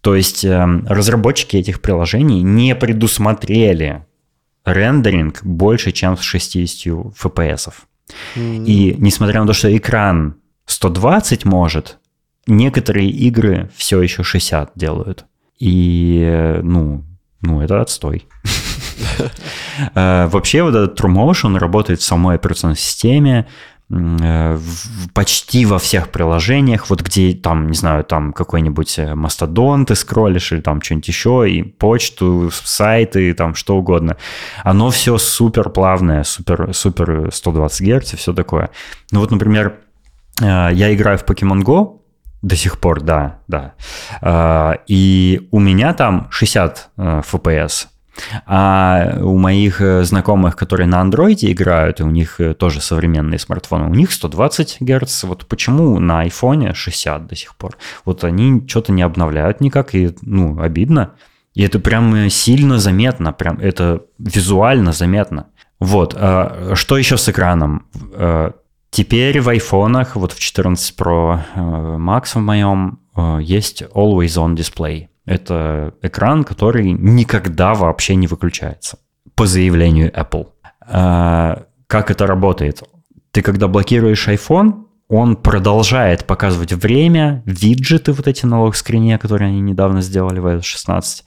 [0.02, 4.04] То есть э, разработчики этих приложений не предусмотрели
[4.64, 7.72] рендеринг больше, чем с 60 FPS.
[8.34, 8.64] Mm-hmm.
[8.66, 11.98] И несмотря на то, что экран 120 может,
[12.46, 15.24] некоторые игры все еще 60 делают.
[15.58, 17.04] И, э, ну,
[17.40, 18.26] ну это отстой.
[19.96, 23.48] Э, вообще вот этот TrueMotion работает в самой операционной системе,
[25.12, 30.52] почти во всех приложениях, вот где там, не знаю, там какой-нибудь э, мастодон ты скроллишь
[30.52, 34.16] или там что-нибудь еще, и почту, сайты, там что угодно.
[34.62, 38.70] Оно все супер плавное, супер, супер 120 Гц и все такое.
[39.12, 39.76] Ну вот, например,
[40.40, 42.00] э, я играю в Pokemon Go,
[42.42, 43.74] до сих пор, да, да.
[44.86, 47.86] И у меня там 60 FPS.
[48.46, 53.38] А у моих э, знакомых, которые на андроиде играют, и у них э, тоже современные
[53.38, 55.24] смартфоны, у них 120 Гц.
[55.24, 57.76] Вот почему на айфоне 60 до сих пор?
[58.04, 61.14] Вот они что-то не обновляют никак, и, ну, обидно.
[61.54, 65.46] И это прям э, сильно заметно, прям это визуально заметно.
[65.80, 67.86] Вот, а что еще с экраном?
[68.90, 73.00] Теперь в айфонах, вот в 14 Pro Max в моем,
[73.40, 75.08] есть Always On Display.
[75.26, 78.98] Это экран, который никогда вообще не выключается
[79.34, 80.48] по заявлению Apple.
[80.80, 82.82] А, как это работает?
[83.30, 89.60] Ты когда блокируешь iPhone, он продолжает показывать время, виджеты вот эти на лог-скрине, которые они
[89.60, 91.24] недавно сделали в iOS 16,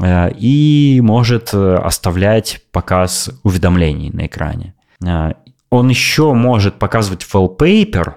[0.00, 4.74] а, и может э, оставлять показ уведомлений на экране.
[5.04, 5.34] А,
[5.70, 8.14] он еще может показывать wallpaper,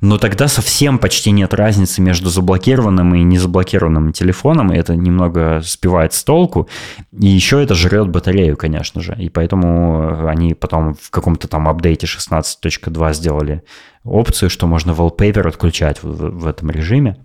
[0.00, 6.12] но тогда совсем почти нет разницы между заблокированным и незаблокированным телефоном, и это немного сбивает
[6.12, 6.68] с толку,
[7.12, 12.06] и еще это жрет батарею, конечно же, и поэтому они потом в каком-то там апдейте
[12.06, 13.62] 16.2 сделали
[14.04, 17.16] опцию, что можно wallpaper отключать в, в этом режиме,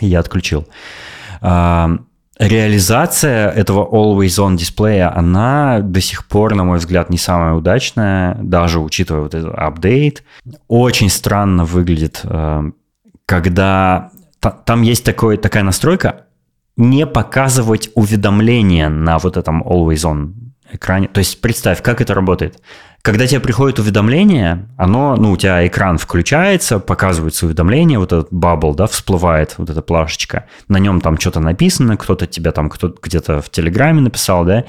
[0.00, 0.66] и я отключил
[2.40, 8.34] реализация этого Always On дисплея, она до сих пор, на мой взгляд, не самая удачная,
[8.40, 10.24] даже учитывая вот этот апдейт.
[10.66, 12.70] Очень странно выглядит, э,
[13.26, 14.10] когда
[14.64, 16.24] там есть такой, такая настройка
[16.76, 20.32] не показывать уведомления на вот этом Always On
[20.72, 21.08] экране.
[21.08, 22.62] То есть представь, как это работает.
[23.02, 28.74] Когда тебе приходит уведомление, оно, ну, у тебя экран включается, показывается уведомление, вот этот бабл,
[28.74, 33.40] да, всплывает, вот эта плашечка, на нем там что-то написано, кто-то тебя там кто где-то
[33.40, 34.64] в Телеграме написал, да,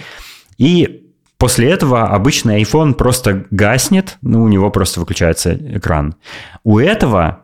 [0.57, 6.15] и после этого обычный iPhone просто гаснет, ну, у него просто выключается экран.
[6.63, 7.41] У этого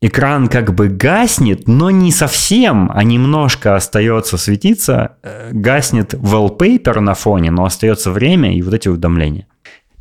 [0.00, 7.12] экран как бы гаснет, но не совсем, а немножко остается светиться, э, гаснет wallpaper на
[7.12, 9.46] фоне, но остается время и вот эти уведомления.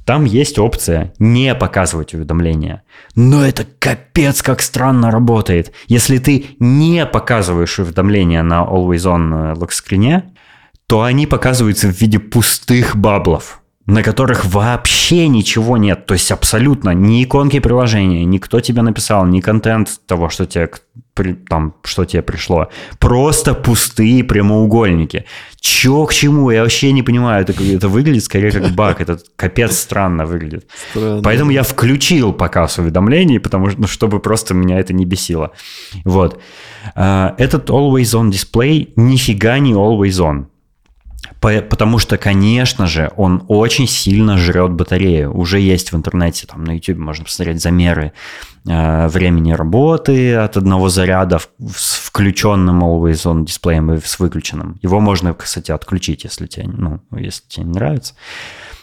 [0.06, 2.84] Там есть опция не показывать уведомления.
[3.16, 5.74] Но это капец как странно работает.
[5.88, 10.32] Если ты не показываешь уведомления на Always On э, локскрине,
[10.86, 13.62] то они показываются в виде пустых баблов.
[13.88, 16.06] На которых вообще ничего нет.
[16.06, 20.72] То есть абсолютно ни иконки приложения, никто тебе написал, ни контент того, что тебе,
[21.48, 22.70] там, что тебе пришло.
[23.00, 25.26] Просто пустые прямоугольники.
[25.60, 26.50] Чё к чему?
[26.50, 27.44] Я вообще не понимаю.
[27.44, 29.02] Это, это выглядит скорее как баг.
[29.02, 30.68] Это капец странно выглядит.
[30.90, 31.22] Странно.
[31.22, 35.52] Поэтому я включил показ уведомлений, потому что, ну, чтобы просто меня это не бесило.
[36.06, 36.42] Вот.
[36.96, 40.46] А, этот Always On дисплей нифига не Always On.
[41.40, 45.36] Потому что, конечно же, он очень сильно жрет батарею.
[45.36, 48.14] Уже есть в интернете, там на YouTube можно посмотреть замеры
[48.68, 54.80] э, времени работы от одного заряда с включенным Always On дисплеем и с выключенным.
[54.82, 58.16] Его можно, кстати, отключить, если тебе, ну, если тебе не нравится.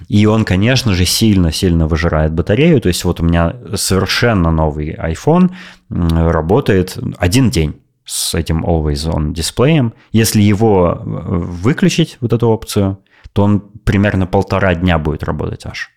[0.09, 2.81] И он, конечно же, сильно-сильно выжирает батарею.
[2.81, 5.51] То есть вот у меня совершенно новый iPhone
[5.91, 9.95] работает один день с этим Always On дисплеем.
[10.13, 12.99] Если его э, выключить, вот эту опцию,
[13.33, 15.91] то он примерно полтора дня будет работать аж.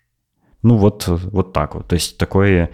[0.61, 1.87] Ну вот, вот так вот.
[1.87, 2.69] То есть такой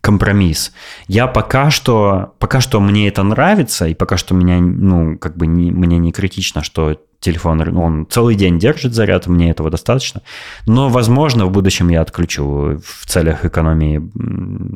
[0.00, 0.72] компромисс.
[1.06, 5.46] Я пока что, пока что мне это нравится, и пока что меня, ну, как бы
[5.46, 10.22] не, мне не критично, что телефон, он целый день держит заряд, мне этого достаточно.
[10.66, 14.02] Но, возможно, в будущем я отключу в целях экономии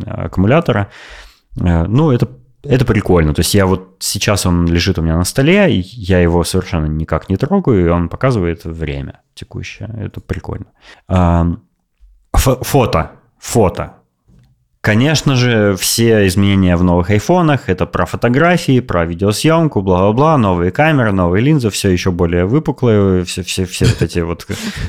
[0.06, 0.90] аккумулятора.
[1.60, 2.28] Э, ну, это
[2.68, 3.34] это прикольно.
[3.34, 6.86] То есть я вот сейчас он лежит у меня на столе, и я его совершенно
[6.86, 9.88] никак не трогаю, и он показывает время текущее.
[9.98, 10.66] Это прикольно.
[12.32, 13.10] Фото.
[13.38, 13.92] Фото.
[14.86, 21.10] Конечно же, все изменения в новых айфонах– это про фотографии, про видеосъемку, бла-бла-бла, новые камеры,
[21.10, 24.46] новые линзы, все еще более выпуклые, все, все, все вот эти вот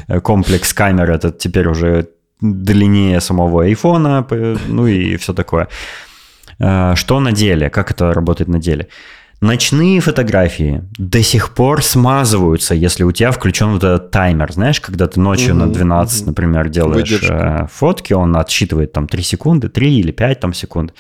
[0.07, 2.09] э, комплекс камер, это теперь уже
[2.41, 4.23] длиннее самого айфона,
[4.67, 5.67] ну и все такое.
[6.59, 7.69] Э, что на деле?
[7.69, 8.87] Как это работает на деле?
[9.39, 14.51] Ночные фотографии до сих пор смазываются, если у тебя включен вот этот таймер.
[14.51, 16.29] Знаешь, когда ты ночью угу, на 12, угу.
[16.29, 17.63] например, делаешь Выдержка.
[17.63, 20.93] Э, фотки, он отсчитывает там 3 секунды, 3 или 5 там секунд.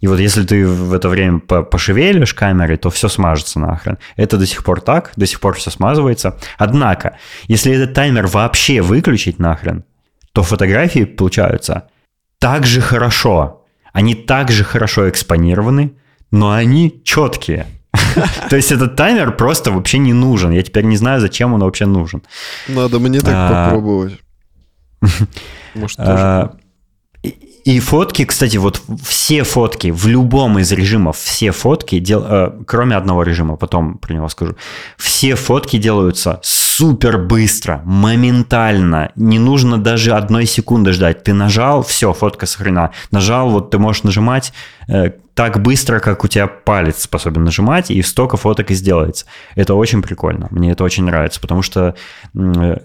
[0.00, 3.98] И вот если ты в это время пошевелишь камерой, то все смажется нахрен.
[4.16, 6.36] Это до сих пор так, до сих пор все смазывается.
[6.58, 7.16] Однако,
[7.46, 9.84] если этот таймер вообще выключить нахрен,
[10.32, 11.84] то фотографии получаются
[12.38, 13.63] так же хорошо,
[13.94, 15.92] они также хорошо экспонированы,
[16.32, 17.68] но они четкие.
[18.50, 20.50] То есть этот таймер просто вообще не нужен.
[20.50, 22.22] Я теперь не знаю, зачем он вообще нужен.
[22.66, 24.18] Надо мне так а, попробовать.
[25.74, 26.56] Может, а,
[27.64, 32.94] и фотки, кстати, вот все фотки в любом из режимов, все фотки, дел, э, кроме
[32.94, 34.54] одного режима, потом про него скажу,
[34.98, 39.12] все фотки делаются супер быстро, моментально.
[39.16, 41.24] Не нужно даже одной секунды ждать.
[41.24, 42.90] Ты нажал, все, фотка сохранена.
[43.10, 44.52] Нажал, вот ты можешь нажимать
[44.86, 49.26] э, так быстро, как у тебя палец способен нажимать, и столько фоток и сделается.
[49.56, 50.46] Это очень прикольно.
[50.50, 51.96] Мне это очень нравится, потому что,
[52.34, 52.76] э,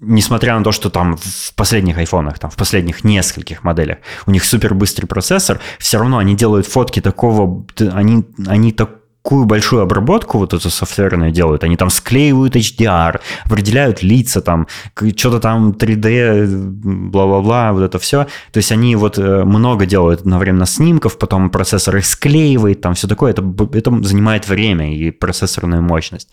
[0.00, 4.44] несмотря на то, что там в последних айфонах, там в последних нескольких моделях у них
[4.44, 10.38] супер быстрый процессор, все равно они делают фотки такого, они, они так такую большую обработку
[10.38, 11.62] вот эту софтверную делают.
[11.64, 18.24] Они там склеивают HDR, определяют лица, там, что-то там 3D, бла-бла-бла, вот это все.
[18.50, 23.06] То есть они вот э, много делают одновременно снимков, потом процессор их склеивает, там все
[23.06, 23.30] такое.
[23.30, 23.42] Это,
[23.72, 26.28] это занимает время и процессорную мощность.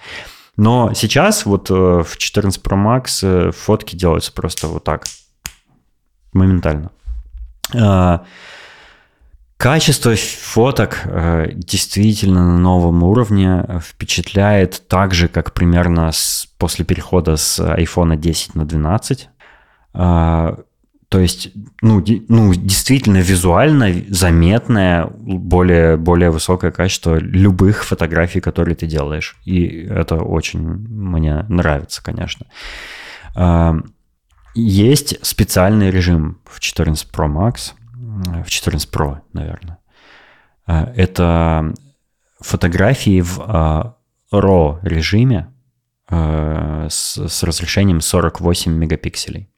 [0.57, 5.05] Но сейчас вот э, в 14 Pro Max э, фотки делаются просто вот так,
[6.33, 6.89] моментально.
[9.59, 16.47] А, Качество фоток э, действительно на новом уровне э, впечатляет так же, как примерно с,
[16.57, 19.29] после перехода с iPhone 10 на 12.
[19.93, 20.55] Э,
[21.09, 28.75] то есть, ну, ди, ну, действительно визуально заметное, более, более высокое качество любых фотографий, которые
[28.75, 29.35] ты делаешь.
[29.43, 32.45] И это очень мне нравится, конечно.
[33.35, 33.73] Э,
[34.55, 37.73] есть специальный режим в 14 Pro Max–
[38.43, 39.79] в 14 Pro, наверное.
[40.65, 41.73] А, это
[42.39, 43.39] фотографии в
[44.31, 45.53] RAW режиме
[46.07, 49.49] а, с, с разрешением 48 мегапикселей.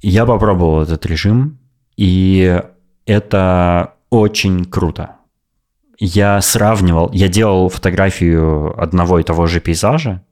[0.00, 1.58] Я попробовал этот режим,
[1.96, 2.62] и
[3.06, 5.16] это очень круто.
[5.98, 10.22] Я сравнивал, я делал фотографию одного и того же пейзажа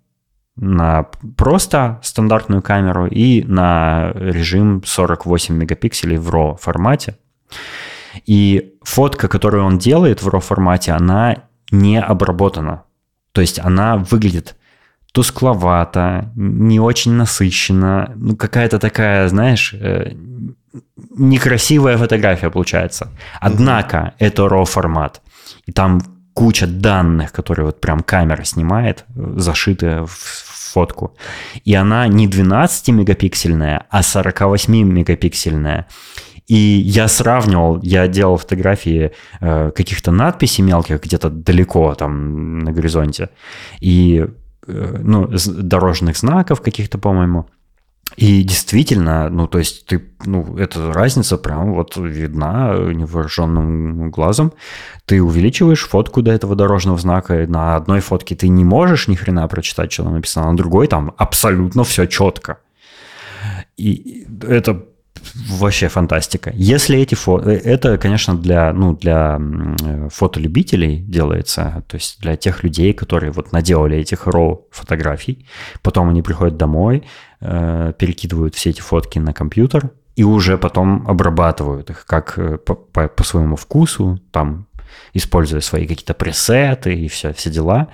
[0.55, 7.17] на просто стандартную камеру и на режим 48 мегапикселей в RAW формате.
[8.25, 12.85] И фотка, которую он делает в RAW формате, она не обработана.
[13.33, 14.57] То есть она выглядит
[15.13, 20.13] тускловато, не очень насыщенно, ну какая-то такая, знаешь, э,
[21.17, 23.09] некрасивая фотография получается.
[23.41, 24.13] Однако mm-hmm.
[24.19, 25.23] это RAW формат,
[25.67, 26.01] и там
[26.35, 30.19] куча данных, которые вот прям камера снимает, зашиты в
[30.73, 31.17] фотку,
[31.65, 35.87] и она не 12-мегапиксельная, а 48-мегапиксельная.
[36.47, 43.31] И я сравнивал, я делал фотографии э, каких-то надписей мелких где-то далеко там на горизонте,
[43.81, 44.27] и
[44.67, 47.47] э, ну, дорожных знаков каких-то, по-моему.
[48.15, 54.53] И действительно, ну, то есть ты, ну, эта разница прям вот видна невооруженным глазом.
[55.07, 59.49] Ты увеличиваешь фотку до этого дорожного знака, на одной фотке ты не можешь ни хрена
[59.49, 62.59] прочитать, что там написано, а на другой там абсолютно все четко.
[63.77, 64.87] И это
[65.35, 66.53] вообще фантастика.
[66.55, 67.51] Если эти фото...
[67.51, 69.41] Э, это, конечно, для, ну, для
[70.11, 75.47] фотолюбителей делается, то есть для тех людей, которые вот наделали этих RAW фотографий,
[75.83, 77.05] потом они приходят домой,
[77.41, 82.75] э, перекидывают все эти фотки на компьютер и уже потом обрабатывают их как э, по,
[82.75, 84.67] по, по своему вкусу, там,
[85.13, 87.89] используя свои какие-то пресеты и все, все дела.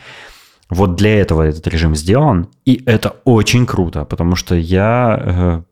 [0.71, 5.63] Вот для этого этот режим сделан, и это очень круто, потому что я Э,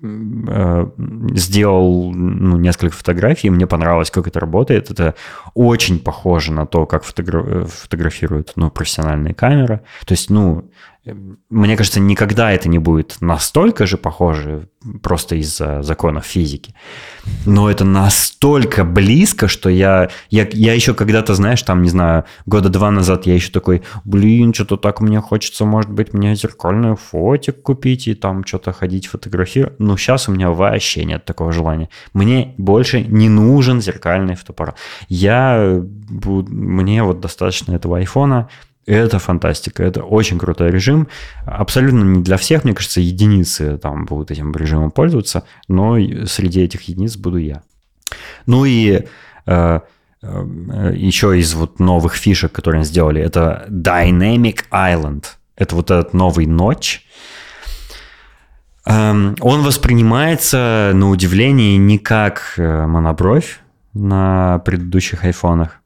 [0.00, 4.90] сделал ну, несколько фотографий, мне понравилось, как это работает.
[4.90, 5.14] Это
[5.54, 9.80] очень похоже на то, как фотогра- фотографируют ну, профессиональные камеры.
[10.04, 10.70] То есть, ну,
[11.04, 14.68] мне кажется, никогда это не будет настолько же похоже,
[15.02, 16.74] просто из-за законов физики.
[17.46, 22.68] Но это настолько близко, что я, я, я еще когда-то, знаешь, там, не знаю, года
[22.68, 27.62] два назад я еще такой, блин, что-то так мне хочется, может быть, мне зеркальную фотик
[27.62, 29.78] купить и там что-то ходить фотографировать.
[29.80, 31.88] Но сейчас у меня вообще нет такого желания.
[32.12, 34.76] Мне больше не нужен зеркальный фотоаппарат.
[35.08, 38.48] Я, мне вот достаточно этого айфона,
[38.88, 41.08] это фантастика, это очень крутой режим.
[41.44, 45.96] Абсолютно не для всех, мне кажется, единицы там будут этим режимом пользоваться, но
[46.26, 47.62] среди этих единиц буду я.
[48.46, 49.04] Ну и
[49.46, 49.80] э,
[50.22, 55.24] э, еще из вот новых фишек, которые сделали, это Dynamic Island.
[55.56, 57.04] Это вот этот новый ночь.
[58.86, 63.60] Эм, он воспринимается, на удивление, не как э, монобровь
[63.92, 65.80] на предыдущих айфонах,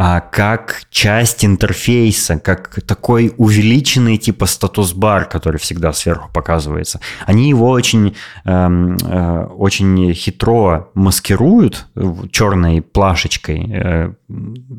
[0.00, 7.00] а, как часть интерфейса, как такой увеличенный типа статус-бар, который всегда сверху показывается.
[7.26, 8.14] Они его очень,
[8.44, 11.88] эм, э, очень хитро маскируют
[12.30, 14.12] черной плашечкой, э,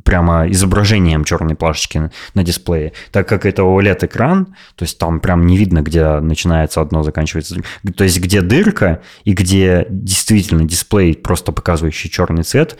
[0.05, 5.45] прямо изображением черной плашечки на, на дисплее, так как это OLED-экран, то есть там прям
[5.45, 7.57] не видно, где начинается одно, заканчивается
[7.93, 12.77] То есть где дырка и где действительно дисплей, просто показывающий черный цвет,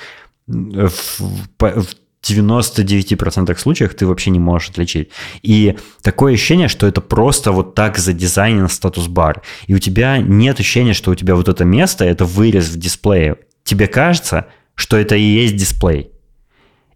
[0.48, 1.86] в, в
[2.24, 5.10] 99% случаях ты вообще не можешь отличить.
[5.42, 9.42] И такое ощущение, что это просто вот так задизайнен статус-бар.
[9.68, 13.38] И у тебя нет ощущения, что у тебя вот это место, это вырез в дисплее.
[13.64, 16.12] Тебе кажется, что это и есть дисплей.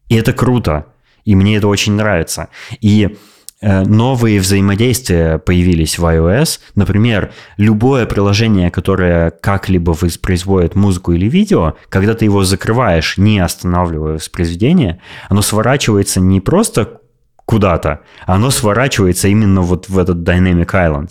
[0.10, 0.88] И это круто.
[1.26, 2.50] И мне это очень нравится.
[2.82, 3.18] И
[3.64, 6.60] новые взаимодействия появились в iOS.
[6.76, 14.16] Например, любое приложение, которое как-либо воспроизводит музыку или видео, когда ты его закрываешь, не останавливая
[14.16, 17.00] воспроизведение, оно сворачивается не просто
[17.46, 21.10] куда-то, оно сворачивается именно вот в этот Dynamic Island.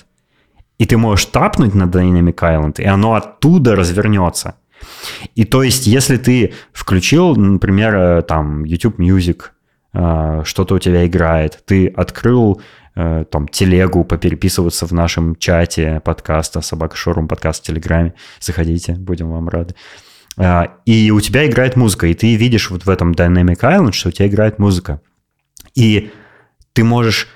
[0.79, 4.57] И ты можешь тапнуть на Dynamic Island, и оно оттуда развернется.
[5.35, 9.53] И то есть, если ты включил, например, э, там YouTube Music, а,
[9.93, 12.63] что-то у тебя играет, ты открыл
[12.95, 18.15] э, там телегу попереписываться в нашем чате подкаста Собака Шорум подкаст в Телеграме.
[18.41, 19.75] Заходите, будем вам рады.
[20.39, 24.09] А, и у тебя играет музыка, и ты видишь вот в этом Dynamic Island, что
[24.09, 25.01] у тебя играет музыка.
[25.75, 26.11] И
[26.73, 27.29] ты можешь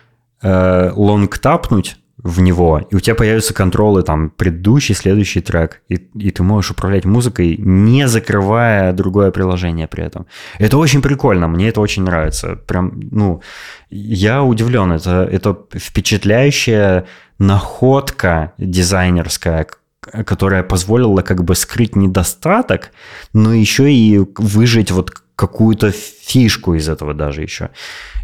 [0.42, 1.96] э, лонг тапнуть
[2.26, 6.72] в него, и у тебя появятся контролы, там, предыдущий, следующий трек, и, и ты можешь
[6.72, 10.26] управлять музыкой, не закрывая другое приложение при этом.
[10.58, 12.56] Это очень прикольно, мне это очень нравится.
[12.56, 13.42] Прям, ну,
[13.90, 17.06] я удивлен, это, это впечатляющая
[17.38, 19.66] находка дизайнерская,
[20.00, 22.90] которая позволила как бы скрыть недостаток,
[23.32, 27.70] но еще и выжить вот какую-то фишку из этого даже еще.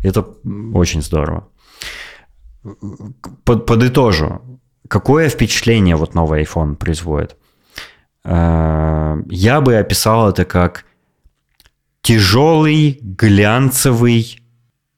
[0.03, 0.27] Это
[0.75, 1.47] очень здорово
[3.45, 4.61] под, подытожу.
[4.89, 7.37] Какое впечатление вот новый iPhone производит?
[8.25, 10.85] Э, я бы описал это как
[12.03, 14.41] тяжелый глянцевый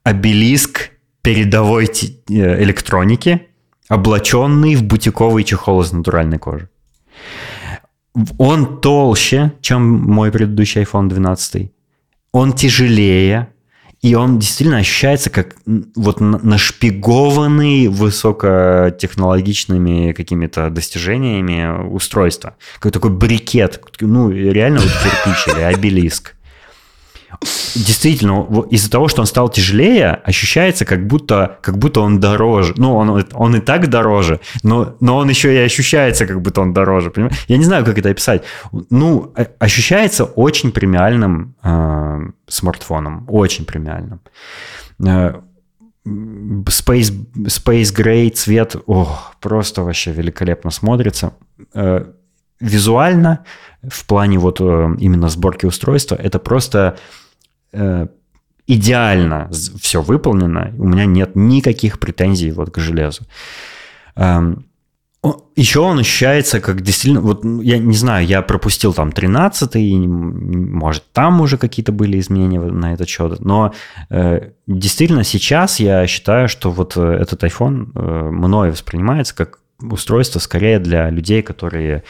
[0.02, 0.90] обелиск
[1.22, 3.48] передовой э, электроники,
[3.88, 6.68] облаченный в бутиковый чехол из натуральной кожи.
[8.38, 11.72] Он толще, чем мой предыдущий iPhone 12.
[12.32, 13.48] Он тяжелее,
[14.04, 15.56] и он действительно ощущается как
[15.96, 22.54] вот нашпигованный высокотехнологичными какими-то достижениями устройства.
[22.80, 26.33] Как такой брикет, ну реально вот кирпич или обелиск.
[27.74, 32.74] Действительно, из-за того, что он стал тяжелее, ощущается, как будто, как будто он дороже.
[32.76, 36.72] Ну, он, он и так дороже, но, но он еще и ощущается, как будто он
[36.72, 37.10] дороже.
[37.10, 37.36] Понимаешь?
[37.48, 38.44] Я не знаю, как это описать.
[38.90, 43.26] Ну, ощущается очень премиальным э, смартфоном.
[43.28, 44.20] Очень премиальным.
[45.04, 45.34] Э,
[46.06, 51.32] Space, Space Gray цвет, ох, просто вообще великолепно смотрится.
[51.72, 52.04] Э,
[52.60, 53.44] визуально,
[53.82, 57.23] в плане вот э, именно сборки устройства, это просто э,
[58.66, 60.72] идеально все выполнено.
[60.78, 63.24] У меня нет никаких претензий вот к железу.
[64.16, 64.64] Эм,
[65.56, 69.76] еще он ощущается как действительно, вот я не знаю, я пропустил там 13
[70.06, 73.72] может там уже какие-то были изменения на этот счет, но
[74.10, 80.40] э, действительно сейчас я считаю, что вот э, этот iPhone э, мной воспринимается как устройство
[80.40, 82.04] скорее для людей, которые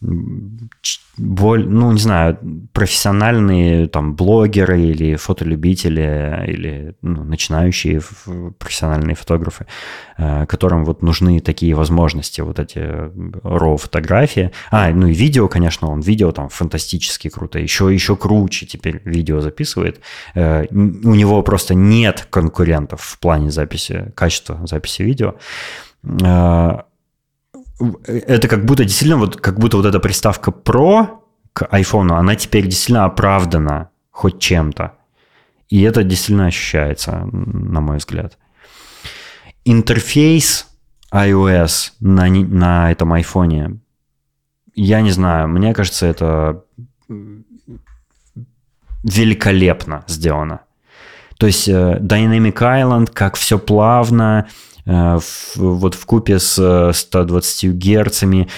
[0.00, 2.38] боль, ну, не знаю,
[2.72, 8.02] профессиональные там блогеры или фотолюбители или ну, начинающие
[8.58, 9.66] профессиональные фотографы,
[10.18, 14.52] э, которым вот нужны такие возможности, вот эти RAW фотографии.
[14.70, 19.40] А, ну и видео, конечно, он видео там фантастически круто, еще, еще круче теперь видео
[19.40, 20.00] записывает.
[20.34, 25.36] Э, у него просто нет конкурентов в плане записи, качества записи видео
[26.04, 26.78] э,
[27.78, 31.18] это как будто действительно вот как будто вот эта приставка Pro
[31.52, 34.94] к iPhone, она теперь действительно оправдана хоть чем-то.
[35.68, 38.38] И это действительно ощущается, на мой взгляд.
[39.64, 40.68] Интерфейс
[41.12, 43.78] iOS на, на этом iPhone,
[44.74, 46.64] я не знаю, мне кажется, это
[49.02, 50.60] великолепно сделано.
[51.38, 57.68] То есть э, Dynamic Island, как все плавно, Э, вот в купе с 120 э,
[57.68, 58.48] герцами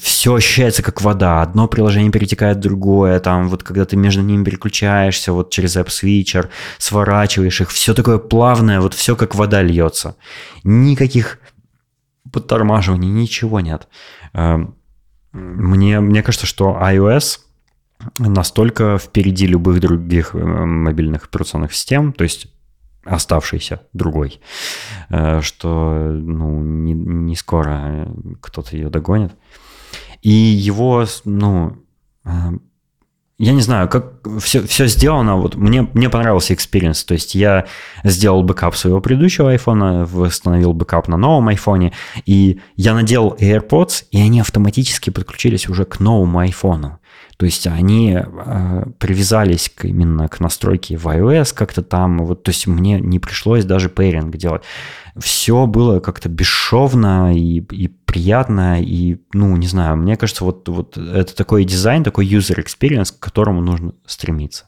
[0.00, 1.42] все ощущается как вода.
[1.42, 5.88] Одно приложение перетекает в другое, там вот когда ты между ними переключаешься, вот через App
[5.88, 10.16] Switcher, сворачиваешь их, все такое плавное, вот все как вода льется.
[10.64, 11.38] Никаких
[12.32, 13.88] подтормаживаний, ничего нет.
[14.32, 14.74] Эм,
[15.32, 17.40] мне, мне кажется, что iOS
[18.18, 22.48] настолько впереди любых других э, мобильных операционных систем, то есть
[23.08, 24.40] оставшийся другой,
[25.10, 28.08] э, что ну, не, не скоро
[28.40, 29.32] кто-то ее догонит.
[30.22, 31.76] И его, ну,
[32.24, 32.30] э,
[33.38, 35.36] я не знаю, как все, все сделано.
[35.36, 37.04] Вот мне, мне понравился experience.
[37.04, 37.66] То есть я
[38.02, 41.92] сделал бэкап своего предыдущего айфона, восстановил бэкап на новом айфоне,
[42.26, 46.97] и я надел AirPods, и они автоматически подключились уже к новому айфону.
[47.38, 52.18] То есть они э, привязались к, именно к настройке в iOS как-то там.
[52.18, 54.62] Вот, то есть мне не пришлось даже пейринг делать.
[55.16, 58.82] Все было как-то бесшовно и, и приятно.
[58.82, 63.20] И, ну, не знаю, мне кажется, вот, вот это такой дизайн, такой user experience, к
[63.20, 64.66] которому нужно стремиться.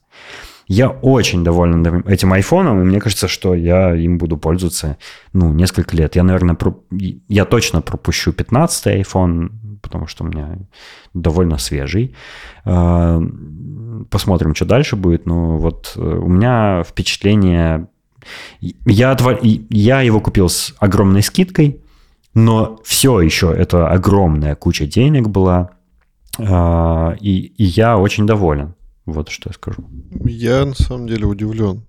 [0.68, 4.98] Я очень доволен этим айфоном, и мне кажется, что я им буду пользоваться,
[5.32, 6.14] ну, несколько лет.
[6.14, 6.78] Я, наверное, про...
[7.26, 9.50] я точно пропущу 15-й iPhone,
[9.80, 10.58] потому что у меня
[11.14, 12.14] довольно свежий.
[12.64, 13.20] А,
[14.10, 15.26] посмотрим, что дальше будет.
[15.26, 17.88] Но вот э, у меня впечатление...
[18.84, 19.16] Я,
[19.70, 21.80] я его купил с огромной скидкой,
[22.34, 25.70] но все еще это огромная куча денег была.
[26.38, 28.74] А, и, и я очень доволен.
[29.06, 29.84] Вот что я скажу.
[30.24, 31.82] Я на самом деле удивлен.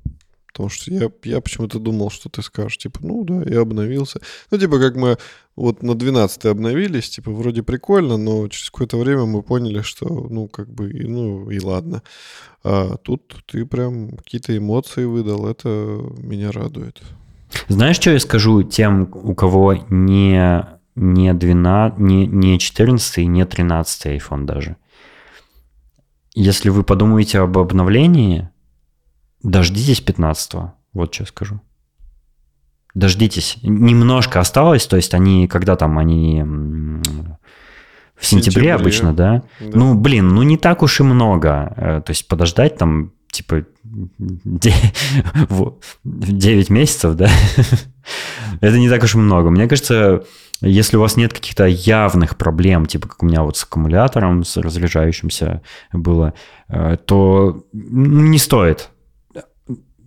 [0.51, 4.19] Потому что я, я почему-то думал, что ты скажешь, типа, ну да, я обновился.
[4.51, 5.17] Ну, типа, как мы
[5.55, 10.47] вот на 12 обновились, типа, вроде прикольно, но через какое-то время мы поняли, что, ну,
[10.47, 12.03] как бы, ну, и ладно.
[12.63, 15.69] А тут ты прям какие-то эмоции выдал, это
[16.17, 17.01] меня радует.
[17.67, 20.65] Знаешь, что я скажу тем, у кого не,
[20.95, 24.75] не, 12, не, не 14, не 13 iPhone даже?
[26.33, 28.49] Если вы подумаете об обновлении,
[29.43, 31.61] Дождитесь 15-го, вот что скажу.
[32.93, 33.57] Дождитесь.
[33.63, 36.43] Немножко осталось, то есть они, когда там, они
[38.21, 39.43] в сентябре, сентябре обычно, да?
[39.59, 39.69] да?
[39.73, 41.73] Ну, блин, ну не так уж и много.
[41.75, 43.65] Э, то есть подождать там, типа,
[46.03, 46.03] 9
[46.69, 47.29] месяцев, да?
[48.61, 49.49] Это не так уж и много.
[49.49, 50.23] Мне кажется,
[50.61, 54.55] если у вас нет каких-то явных проблем, типа как у меня вот с аккумулятором, с
[54.57, 56.35] разряжающимся было,
[56.69, 58.91] э, то не стоит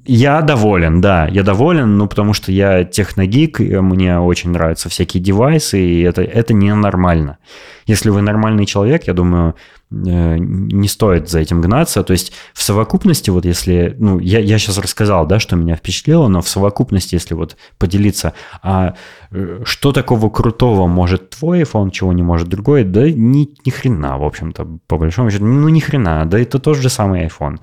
[0.06, 5.80] я доволен, да, я доволен, ну, потому что я техногик, мне очень нравятся всякие девайсы,
[5.80, 7.38] и это, это ненормально.
[7.86, 9.54] Если вы нормальный человек, я думаю,
[9.90, 12.02] э, не стоит за этим гнаться.
[12.02, 16.28] То есть в совокупности, вот если, ну, я, я сейчас рассказал, да, что меня впечатлило,
[16.28, 18.94] но в совокупности, если вот поделиться, а
[19.30, 24.18] э, что такого крутого может твой iPhone, чего не может другой, да ни, ни хрена,
[24.18, 27.58] в общем-то, по большому счету, ну, ни хрена, да это тот же самый iPhone.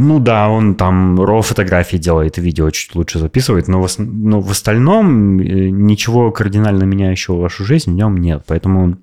[0.00, 4.48] Ну да, он там RAW фотографии делает, видео чуть лучше записывает, но в, но в
[4.48, 8.44] остальном э, ничего кардинально меняющего вашу жизнь в нем нет.
[8.46, 8.96] Поэтому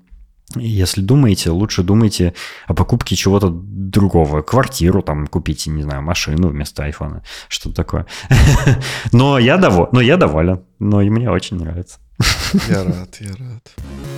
[0.54, 2.32] если думаете, лучше думайте
[2.66, 4.40] о покупке чего-то другого.
[4.40, 7.22] Квартиру там купите, не знаю, машину вместо айфона.
[7.48, 8.06] Что-то такое.
[9.12, 10.62] Но я, доволен, но я доволен.
[10.78, 11.98] Но и мне очень нравится.
[12.70, 14.15] Я рад, я рад.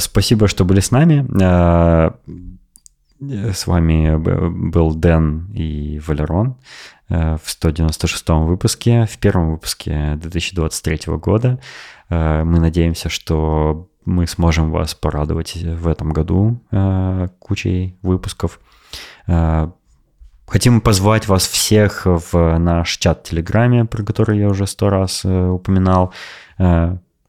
[0.00, 1.26] Спасибо, что были с нами.
[3.22, 6.56] Э, с вами был Дэн и Валерон
[7.08, 11.58] э, в 196 выпуске, в первом выпуске 2023 года.
[12.10, 16.60] Мы надеемся, что мы сможем вас порадовать в этом году
[17.38, 18.60] кучей выпусков.
[20.46, 25.24] Хотим позвать вас всех в наш чат в Телеграме, про который я уже сто раз
[25.24, 26.12] упоминал.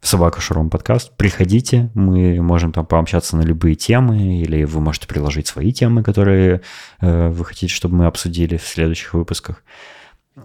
[0.03, 1.15] Собака Шуром подкаст.
[1.15, 6.61] Приходите, мы можем там пообщаться на любые темы, или вы можете приложить свои темы, которые
[6.99, 9.63] э, вы хотите, чтобы мы обсудили в следующих выпусках.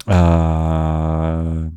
[0.06, 1.70] А,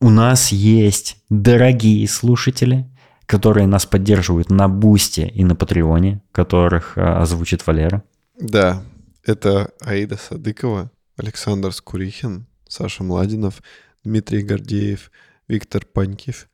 [0.00, 2.88] у нас есть дорогие слушатели,
[3.26, 8.04] которые нас поддерживают на Бусте и на Патреоне, которых а, озвучит Валера.
[8.38, 8.84] Да,
[9.24, 13.62] это Аида Садыкова, Александр Скурихин, Саша Младинов,
[14.04, 15.10] Дмитрий Гордеев,
[15.48, 16.46] Виктор Панькив,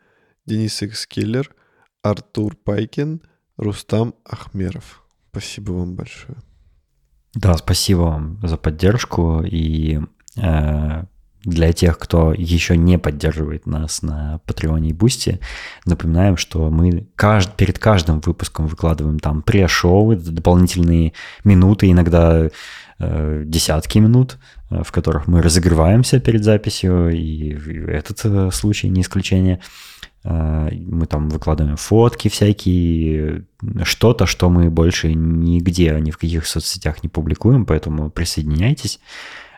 [0.47, 1.51] Денис Экскиллер,
[2.02, 3.20] Артур Пайкин,
[3.56, 5.02] Рустам Ахмеров.
[5.31, 6.39] Спасибо вам большое.
[7.35, 9.43] Да, спасибо вам за поддержку.
[9.43, 10.01] И
[10.36, 11.05] э,
[11.47, 15.40] для тех, кто еще не поддерживает нас на Патреоне и Бусти,
[15.85, 17.55] напоминаем, что мы кажд...
[17.56, 21.12] перед каждым выпуском выкладываем там pre-show, дополнительные
[21.44, 22.48] минуты, иногда
[22.98, 24.39] э, десятки минут,
[24.70, 27.51] э, в которых мы разогреваемся перед записью, и
[27.86, 29.60] этот э, случай не исключение.
[30.28, 33.44] А, мы там выкладываем фотки всякие,
[33.84, 38.98] что-то, что мы больше нигде, ни в каких соцсетях не публикуем, поэтому присоединяйтесь.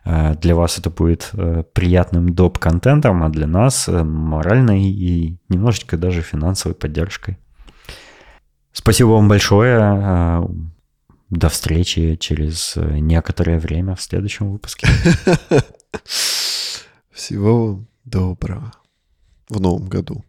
[0.05, 5.97] А, для вас это будет э, приятным доп-контентом, а для нас э, моральной и немножечко
[5.97, 7.39] даже финансовой поддержкой.
[8.73, 9.79] Спасибо вам большое.
[9.81, 10.51] А,
[11.31, 14.87] до встречи через э, некоторое время в следующем выпуске.
[17.11, 18.73] Всего доброго
[19.49, 20.25] в новом году.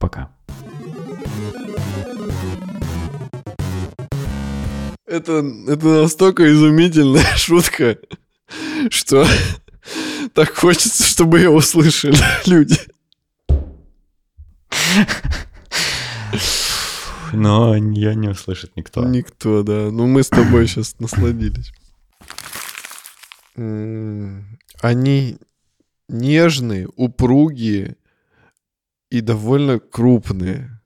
[0.00, 0.30] Пока.
[5.06, 7.98] Это, это настолько изумительная шутка,
[8.88, 9.26] что
[10.34, 12.16] так хочется, чтобы ее услышали
[12.46, 12.78] люди.
[17.34, 19.04] Но ее не услышит никто.
[19.04, 19.90] Никто, да.
[19.90, 21.72] Ну, мы с тобой сейчас насладились.
[24.80, 25.36] Они
[26.08, 27.96] нежные, упругие,
[29.10, 30.79] и довольно крупные.